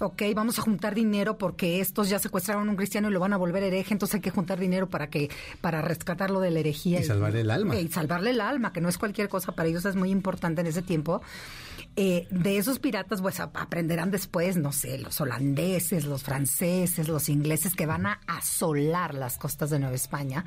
ok, 0.00 0.22
vamos 0.34 0.58
a 0.58 0.62
juntar 0.62 0.94
dinero 0.94 1.36
porque 1.36 1.80
estos 1.80 2.08
ya 2.08 2.18
secuestraron 2.18 2.66
a 2.66 2.70
un 2.70 2.76
cristiano 2.76 3.10
y 3.10 3.12
lo 3.12 3.20
van 3.20 3.34
a 3.34 3.36
volver 3.36 3.62
hereje, 3.62 3.92
entonces 3.92 4.16
hay 4.16 4.20
que 4.20 4.30
juntar 4.30 4.58
dinero 4.58 4.88
para 4.88 5.10
que 5.10 5.30
para 5.60 5.82
rescatarlo 5.82 6.40
de 6.40 6.50
la 6.50 6.60
herejía. 6.60 7.00
Y, 7.00 7.04
salvarle 7.04 7.42
el 7.42 7.50
alma. 7.50 7.76
Y 7.76 7.88
salvarle 7.88 8.30
el 8.30 8.40
alma, 8.40 8.72
que 8.72 8.80
no 8.80 8.88
es 8.88 8.96
cualquier 8.96 9.28
cosa, 9.28 9.52
para 9.52 9.68
ellos 9.68 9.84
es 9.84 9.96
muy 9.96 10.10
importante 10.10 10.62
en 10.62 10.66
ese 10.66 10.82
tiempo. 10.82 11.20
Eh, 11.96 12.26
de 12.30 12.56
esos 12.56 12.78
piratas, 12.78 13.20
pues 13.20 13.40
aprenderán 13.40 14.10
después, 14.10 14.56
no 14.56 14.72
sé, 14.72 14.96
los 14.96 15.20
holandeses, 15.20 16.06
los 16.06 16.22
franceses, 16.22 17.08
los 17.08 17.28
ingleses 17.28 17.74
que 17.74 17.84
van 17.84 18.06
a 18.06 18.20
asolar 18.26 19.14
las 19.14 19.36
costas 19.36 19.70
de 19.70 19.80
Nueva 19.80 19.96
España, 19.96 20.44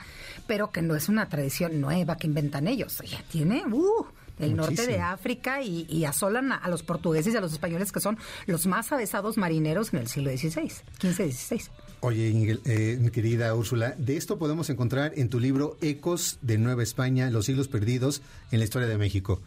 pero 0.47 0.71
que 0.71 0.81
no 0.81 0.95
es 0.95 1.09
una 1.09 1.29
tradición 1.29 1.79
nueva 1.79 2.17
que 2.17 2.27
inventan 2.27 2.67
ellos. 2.67 3.03
Ya 3.05 3.21
tiene, 3.29 3.63
uh, 3.65 4.05
del 4.37 4.55
norte 4.55 4.87
de 4.87 4.99
África 4.99 5.61
y, 5.61 6.05
asolan 6.05 6.51
a, 6.51 6.67
los 6.67 6.83
portugueses 6.83 7.33
y 7.33 7.37
a 7.37 7.41
los 7.41 7.53
españoles 7.53 7.91
que 7.91 7.99
son 7.99 8.17
los 8.45 8.65
más 8.65 8.91
avesados 8.91 9.37
marineros 9.37 9.93
en 9.93 9.99
el 9.99 10.07
siglo 10.07 10.31
XVI, 10.31 10.71
XV-XVI. 10.99 11.69
Oye, 12.01 12.59
eh, 12.65 12.97
mi 12.99 13.09
querida 13.11 13.55
Úrsula, 13.55 13.95
de 13.97 14.17
esto 14.17 14.37
podemos 14.37 14.69
encontrar 14.69 15.13
en 15.15 15.29
tu 15.29 15.39
libro 15.39 15.77
Ecos 15.81 16.37
de 16.41 16.57
Nueva 16.57 16.83
España, 16.83 17.29
los 17.29 17.45
siglos 17.45 17.69
perdidos 17.69 18.21
en 18.51 18.59
la 18.59 18.65
historia 18.65 18.87
de 18.87 18.97
México. 18.97 19.41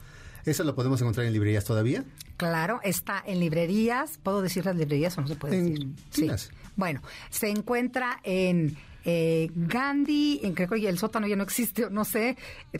¿Eso 0.46 0.62
lo 0.64 0.74
podemos 0.74 1.00
encontrar 1.00 1.26
en 1.26 1.32
librerías 1.32 1.64
todavía? 1.64 2.04
Claro, 2.36 2.80
está 2.84 3.22
en 3.26 3.40
librerías. 3.40 4.18
¿Puedo 4.22 4.42
decir 4.42 4.64
las 4.64 4.76
librerías 4.76 5.18
o 5.18 5.20
no 5.20 5.28
se 5.28 5.34
puede 5.34 5.60
decir? 5.60 5.88
Sí. 6.10 6.30
Bueno, 6.76 7.02
se 7.30 7.50
encuentra 7.50 8.20
en 8.22 8.76
eh, 9.08 9.50
Gandhi, 9.54 10.40
en, 10.42 10.56
que 10.56 10.64
el 10.64 10.98
sótano 10.98 11.28
ya 11.28 11.36
no 11.36 11.44
existe, 11.44 11.88
no 11.90 12.04
sé, 12.04 12.36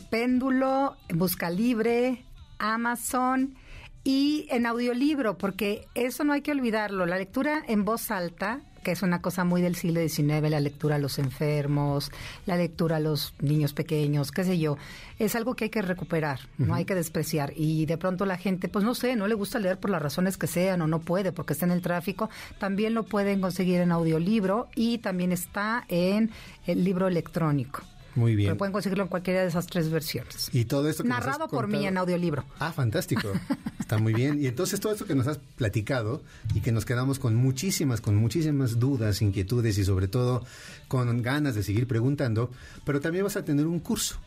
Péndulo, 0.09 0.97
Busca 1.13 1.49
Libre, 1.49 2.25
Amazon 2.59 3.55
y 4.03 4.45
en 4.49 4.65
audiolibro, 4.65 5.37
porque 5.37 5.87
eso 5.95 6.25
no 6.25 6.33
hay 6.33 6.41
que 6.41 6.51
olvidarlo. 6.51 7.05
La 7.05 7.17
lectura 7.17 7.63
en 7.67 7.85
voz 7.85 8.11
alta 8.11 8.59
que 8.83 8.91
es 8.91 9.01
una 9.01 9.21
cosa 9.21 9.43
muy 9.43 9.61
del 9.61 9.75
siglo 9.75 10.01
XIX, 10.01 10.49
la 10.49 10.59
lectura 10.59 10.95
a 10.95 10.99
los 10.99 11.19
enfermos, 11.19 12.11
la 12.45 12.57
lectura 12.57 12.97
a 12.97 12.99
los 12.99 13.33
niños 13.39 13.73
pequeños, 13.73 14.31
qué 14.31 14.43
sé 14.43 14.57
yo. 14.59 14.77
Es 15.19 15.35
algo 15.35 15.55
que 15.55 15.65
hay 15.65 15.69
que 15.69 15.81
recuperar, 15.81 16.39
no 16.57 16.75
hay 16.75 16.85
que 16.85 16.95
despreciar. 16.95 17.53
Y 17.55 17.85
de 17.85 17.97
pronto 17.97 18.25
la 18.25 18.37
gente, 18.37 18.69
pues 18.69 18.85
no 18.85 18.95
sé, 18.95 19.15
no 19.15 19.27
le 19.27 19.35
gusta 19.35 19.59
leer 19.59 19.79
por 19.79 19.89
las 19.89 20.01
razones 20.01 20.37
que 20.37 20.47
sean 20.47 20.81
o 20.81 20.87
no 20.87 20.99
puede 20.99 21.31
porque 21.31 21.53
está 21.53 21.65
en 21.65 21.71
el 21.71 21.81
tráfico. 21.81 22.29
También 22.59 22.93
lo 22.93 23.03
pueden 23.03 23.41
conseguir 23.41 23.81
en 23.81 23.91
audiolibro 23.91 24.67
y 24.75 24.99
también 24.99 25.31
está 25.31 25.85
en 25.87 26.31
el 26.65 26.83
libro 26.83 27.07
electrónico. 27.07 27.81
Muy 28.17 28.35
bien. 28.35 28.49
Pero 28.49 28.57
pueden 28.57 28.73
conseguirlo 28.73 29.03
en 29.03 29.09
cualquiera 29.09 29.41
de 29.41 29.47
esas 29.47 29.67
tres 29.67 29.91
versiones. 29.91 30.49
Y 30.51 30.65
todo 30.65 30.89
esto 30.89 31.03
que 31.03 31.09
nos 31.09 31.19
has 31.19 31.25
Narrado 31.25 31.47
por 31.47 31.67
mí 31.67 31.85
en 31.85 31.97
audiolibro. 31.97 32.45
Ah, 32.59 32.71
fantástico. 32.71 33.31
Está 33.79 33.99
muy 33.99 34.11
bien. 34.11 34.41
Y 34.41 34.47
entonces 34.47 34.79
todo 34.79 34.91
esto 34.91 35.05
que 35.05 35.13
nos 35.13 35.27
has 35.27 35.37
platicado 35.37 36.23
y 36.55 36.61
que 36.61 36.71
nos 36.71 36.83
quedamos 36.83 37.19
con 37.19 37.35
muchísimas, 37.35 38.01
con 38.01 38.15
muchísimas 38.15 38.79
dudas, 38.79 39.21
inquietudes 39.21 39.77
y 39.77 39.85
sobre 39.85 40.07
todo 40.07 40.43
con 40.87 41.21
ganas 41.21 41.53
de 41.53 41.61
seguir 41.61 41.87
preguntando, 41.87 42.49
pero 42.85 42.99
también 42.99 43.23
vas 43.23 43.37
a 43.37 43.45
tener 43.45 43.67
un 43.67 43.79
curso. 43.79 44.17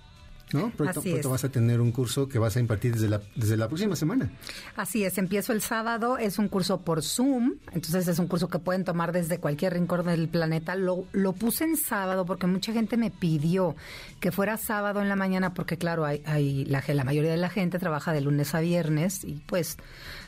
¿No? 0.53 0.71
Pronto, 0.71 1.01
Así 1.01 1.11
pronto 1.11 1.29
es. 1.29 1.33
vas 1.33 1.45
a 1.45 1.49
tener 1.51 1.81
un 1.81 1.93
curso 1.93 2.29
que 2.29 2.39
vas 2.39 2.57
a 2.57 2.61
impartir 2.61 2.95
desde 2.95 3.09
la, 3.09 3.21
desde 3.37 3.57
la 3.57 3.69
próxima 3.69 3.95
semana. 3.97 4.31
Así 4.77 5.05
es, 5.05 5.17
empiezo 5.19 5.53
el 5.53 5.61
sábado, 5.63 6.19
es 6.19 6.39
un 6.39 6.49
curso 6.49 6.81
por 6.81 7.03
Zoom, 7.03 7.55
entonces 7.73 8.09
es 8.09 8.19
un 8.19 8.27
curso 8.27 8.49
que 8.49 8.59
pueden 8.59 8.85
tomar 8.85 9.13
desde 9.13 9.39
cualquier 9.39 9.75
rincón 9.75 10.07
del 10.07 10.29
planeta. 10.29 10.75
Lo, 10.75 11.05
lo 11.13 11.33
puse 11.33 11.65
en 11.65 11.77
sábado 11.77 12.27
porque 12.27 12.47
mucha 12.47 12.73
gente 12.73 12.97
me 12.97 13.11
pidió 13.11 13.77
que 14.19 14.33
fuera 14.33 14.57
sábado 14.57 15.01
en 15.01 15.09
la 15.09 15.17
mañana 15.17 15.55
porque 15.55 15.77
claro, 15.77 16.05
hay, 16.05 16.23
hay 16.27 16.65
la, 16.65 16.83
la 16.87 17.05
mayoría 17.05 17.31
de 17.31 17.37
la 17.37 17.49
gente 17.51 17.79
trabaja 17.79 18.13
de 18.13 18.21
lunes 18.21 18.55
a 18.55 18.61
viernes 18.61 19.25
y 19.25 19.35
pues 19.47 19.77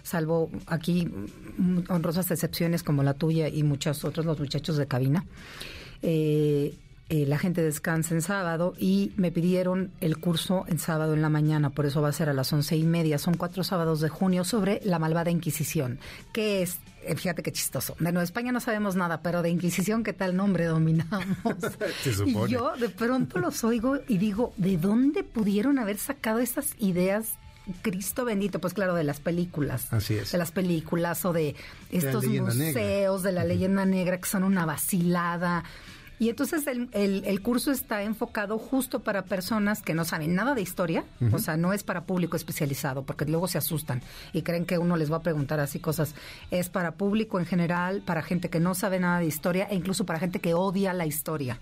salvo 0.03 0.51
aquí 0.67 1.09
honrosas 1.89 2.31
excepciones 2.31 2.83
como 2.83 3.03
la 3.03 3.15
tuya 3.15 3.49
y 3.49 3.63
muchos 3.63 4.05
otros, 4.05 4.27
los 4.27 4.39
muchachos 4.39 4.77
de 4.77 4.87
cabina. 4.87 5.25
Eh, 6.03 6.75
eh, 7.13 7.27
la 7.27 7.37
gente 7.37 7.61
descansa 7.61 8.15
en 8.15 8.23
sábado 8.23 8.73
y 8.79 9.13
me 9.17 9.31
pidieron 9.31 9.91
el 10.01 10.17
curso 10.17 10.65
en 10.67 10.79
sábado 10.79 11.13
en 11.13 11.21
la 11.21 11.29
mañana, 11.29 11.69
por 11.69 11.85
eso 11.85 12.01
va 12.01 12.09
a 12.09 12.13
ser 12.13 12.31
a 12.31 12.33
las 12.33 12.51
once 12.55 12.75
y 12.75 12.85
media. 12.85 13.19
Son 13.19 13.35
cuatro 13.35 13.65
sábados 13.65 14.01
de 14.01 14.09
junio 14.09 14.45
sobre 14.45 14.81
la 14.83 14.99
malvada 14.99 15.31
Inquisición, 15.31 15.99
que 16.33 16.63
es, 16.63 16.79
eh, 17.03 17.15
fíjate 17.15 17.43
qué 17.43 17.53
chistoso. 17.53 17.97
De 17.99 18.13
Nueva 18.13 18.25
España 18.25 18.51
no 18.51 18.61
sabemos 18.61 18.97
nada, 18.97 19.21
pero 19.21 19.43
de 19.43 19.51
Inquisición, 19.51 20.05
¿qué 20.05 20.15
tal 20.15 20.35
nombre 20.35 20.65
dominamos? 20.65 21.23
Y 22.25 22.49
yo 22.49 22.73
de 22.81 22.89
pronto 22.89 23.41
los 23.41 23.63
oigo 23.63 23.99
y 24.09 24.17
digo, 24.17 24.55
¿de 24.57 24.79
dónde 24.79 25.23
pudieron 25.23 25.79
haber 25.79 25.99
sacado 25.99 26.39
estas 26.39 26.71
ideas? 26.79 27.35
Cristo 27.83 28.25
bendito, 28.25 28.59
pues 28.59 28.73
claro, 28.73 28.95
de 28.95 29.05
las 29.05 29.21
películas. 29.21 29.93
Así 29.93 30.15
es. 30.15 30.33
De 30.33 30.39
las 30.39 30.51
películas 30.51 31.27
o 31.27 31.35
de 31.35 31.55
estos 31.91 32.25
negra. 32.25 32.55
museos 32.55 33.23
de 33.23 33.33
la 33.33 33.45
leyenda 33.45 33.85
negra 33.85 34.19
que 34.19 34.29
son 34.29 34.45
una 34.45 34.65
vacilada. 34.65 35.63
Y 36.23 36.29
entonces 36.29 36.69
el, 36.69 36.89
el- 36.93 37.25
el 37.27 37.43
curso 37.43 37.73
está 37.73 38.05
enfocado 38.05 38.57
justo 38.57 39.01
para 39.01 39.25
personas 39.25 39.83
que 39.83 39.93
no 39.93 40.05
saben 40.05 40.37
nada 40.37 40.55
de 40.55 40.63
historia, 40.63 41.03
o 41.33 41.39
sea, 41.41 41.57
no 41.57 41.73
es 41.73 41.83
para 41.83 42.05
público 42.05 42.37
especializado, 42.37 43.03
porque 43.03 43.25
luego 43.25 43.49
se 43.49 43.59
asustan 43.59 44.03
y 44.33 44.43
creen 44.43 44.65
que 44.65 44.79
uno 44.79 44.97
les 44.97 45.11
va 45.11 45.17
a 45.17 45.23
preguntar 45.23 45.59
así 45.59 45.81
cosas. 45.81 46.15
Es 46.53 46.69
para 46.69 46.93
público 46.93 47.41
en 47.41 47.47
general, 47.47 48.03
para 48.07 48.23
gente 48.23 48.51
que 48.51 48.61
no 48.61 48.77
sabe 48.77 49.01
nada 49.01 49.19
de 49.19 49.27
historia 49.27 49.67
e 49.69 49.75
incluso 49.75 50.07
para 50.07 50.21
gente 50.21 50.39
que 50.39 50.55
odia 50.55 50.93
la 50.93 51.07
historia. 51.07 51.59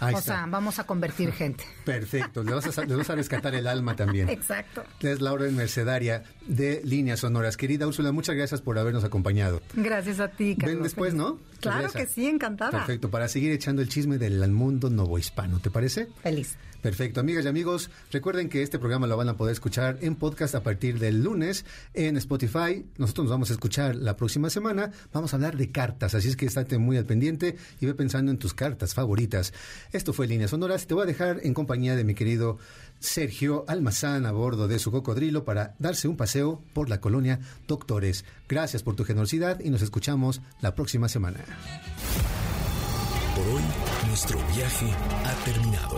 Ahí 0.00 0.12
o 0.12 0.18
está. 0.18 0.34
sea, 0.38 0.46
vamos 0.50 0.78
a 0.80 0.84
convertir 0.84 1.32
gente. 1.42 1.64
Perfecto. 1.84 2.42
Le 2.42 2.52
vas, 2.52 2.76
a, 2.78 2.84
le 2.84 2.96
vas 2.96 3.08
a 3.08 3.14
rescatar 3.14 3.54
el 3.54 3.66
alma 3.66 3.94
también. 3.96 4.28
Exacto. 4.28 4.82
Es 5.00 5.20
Laura 5.22 5.48
Mercedaria 5.50 6.24
de 6.46 6.82
Líneas 6.84 7.20
Sonoras. 7.20 7.56
Querida 7.56 7.86
Úrsula, 7.86 8.10
muchas 8.12 8.34
gracias 8.36 8.60
por 8.60 8.76
habernos 8.78 9.04
acompañado. 9.04 9.62
Gracias 9.74 10.18
a 10.20 10.28
ti, 10.28 10.56
Carlos. 10.56 10.74
Ven 10.74 10.82
después, 10.82 11.14
¿no? 11.14 11.38
Claro 11.64 11.92
que 11.92 12.06
sí, 12.06 12.26
encantada. 12.26 12.70
Perfecto, 12.70 13.10
para 13.10 13.28
seguir 13.28 13.52
echando 13.52 13.82
el 13.82 13.88
chisme 13.88 14.18
del 14.18 14.50
mundo 14.50 14.90
novohispano, 14.90 15.60
¿te 15.60 15.70
parece? 15.70 16.08
Feliz. 16.22 16.56
Perfecto, 16.84 17.20
amigas 17.20 17.46
y 17.46 17.48
amigos, 17.48 17.88
recuerden 18.12 18.50
que 18.50 18.62
este 18.62 18.78
programa 18.78 19.06
lo 19.06 19.16
van 19.16 19.30
a 19.30 19.38
poder 19.38 19.52
escuchar 19.52 19.96
en 20.02 20.16
podcast 20.16 20.54
a 20.54 20.62
partir 20.62 20.98
del 20.98 21.24
lunes 21.24 21.64
en 21.94 22.18
Spotify. 22.18 22.84
Nosotros 22.98 23.24
nos 23.24 23.30
vamos 23.30 23.48
a 23.48 23.54
escuchar 23.54 23.96
la 23.96 24.16
próxima 24.18 24.50
semana. 24.50 24.92
Vamos 25.10 25.32
a 25.32 25.36
hablar 25.36 25.56
de 25.56 25.72
cartas, 25.72 26.14
así 26.14 26.28
es 26.28 26.36
que 26.36 26.44
estate 26.44 26.76
muy 26.76 26.98
al 26.98 27.06
pendiente 27.06 27.56
y 27.80 27.86
ve 27.86 27.94
pensando 27.94 28.30
en 28.30 28.36
tus 28.36 28.52
cartas 28.52 28.92
favoritas. 28.92 29.54
Esto 29.92 30.12
fue 30.12 30.26
Líneas 30.26 30.50
Sonoras. 30.50 30.86
Te 30.86 30.92
voy 30.92 31.04
a 31.04 31.06
dejar 31.06 31.40
en 31.42 31.54
compañía 31.54 31.96
de 31.96 32.04
mi 32.04 32.14
querido 32.14 32.58
Sergio 33.00 33.64
Almazán 33.68 34.26
a 34.26 34.32
bordo 34.32 34.68
de 34.68 34.78
su 34.78 34.90
cocodrilo 34.90 35.44
para 35.44 35.74
darse 35.78 36.08
un 36.08 36.16
paseo 36.16 36.62
por 36.72 36.88
la 36.88 37.00
colonia 37.00 37.40
Doctores. 37.66 38.24
Gracias 38.48 38.82
por 38.82 38.96
tu 38.96 39.04
generosidad 39.04 39.60
y 39.60 39.70
nos 39.70 39.82
escuchamos 39.82 40.40
la 40.60 40.74
próxima 40.74 41.08
semana. 41.08 41.40
Por 43.36 43.46
hoy, 43.48 43.62
nuestro 44.08 44.38
viaje 44.54 44.86
ha 45.24 45.44
terminado. 45.44 45.96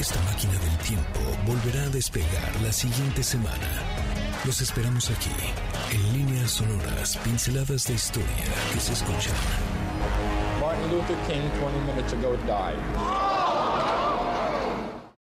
Esta 0.00 0.22
máquina 0.22 0.52
del 0.52 0.78
tiempo 0.78 1.20
volverá 1.46 1.82
a 1.82 1.88
despegar 1.90 2.60
la 2.62 2.72
siguiente 2.72 3.22
semana. 3.22 4.17
Los 4.44 4.60
esperamos 4.60 5.10
aquí, 5.10 5.30
en 5.90 6.12
líneas 6.12 6.52
sonoras, 6.52 7.16
pinceladas 7.18 7.84
de 7.84 7.94
historia 7.94 8.44
que 8.72 8.80
se 8.80 8.92
escuchan. 8.92 9.34
Martin 10.60 10.90
Luther 10.92 11.16
King, 11.26 11.48
20 11.60 11.80
minutes 11.86 12.12
ago, 12.12 12.36
died. 12.46 13.57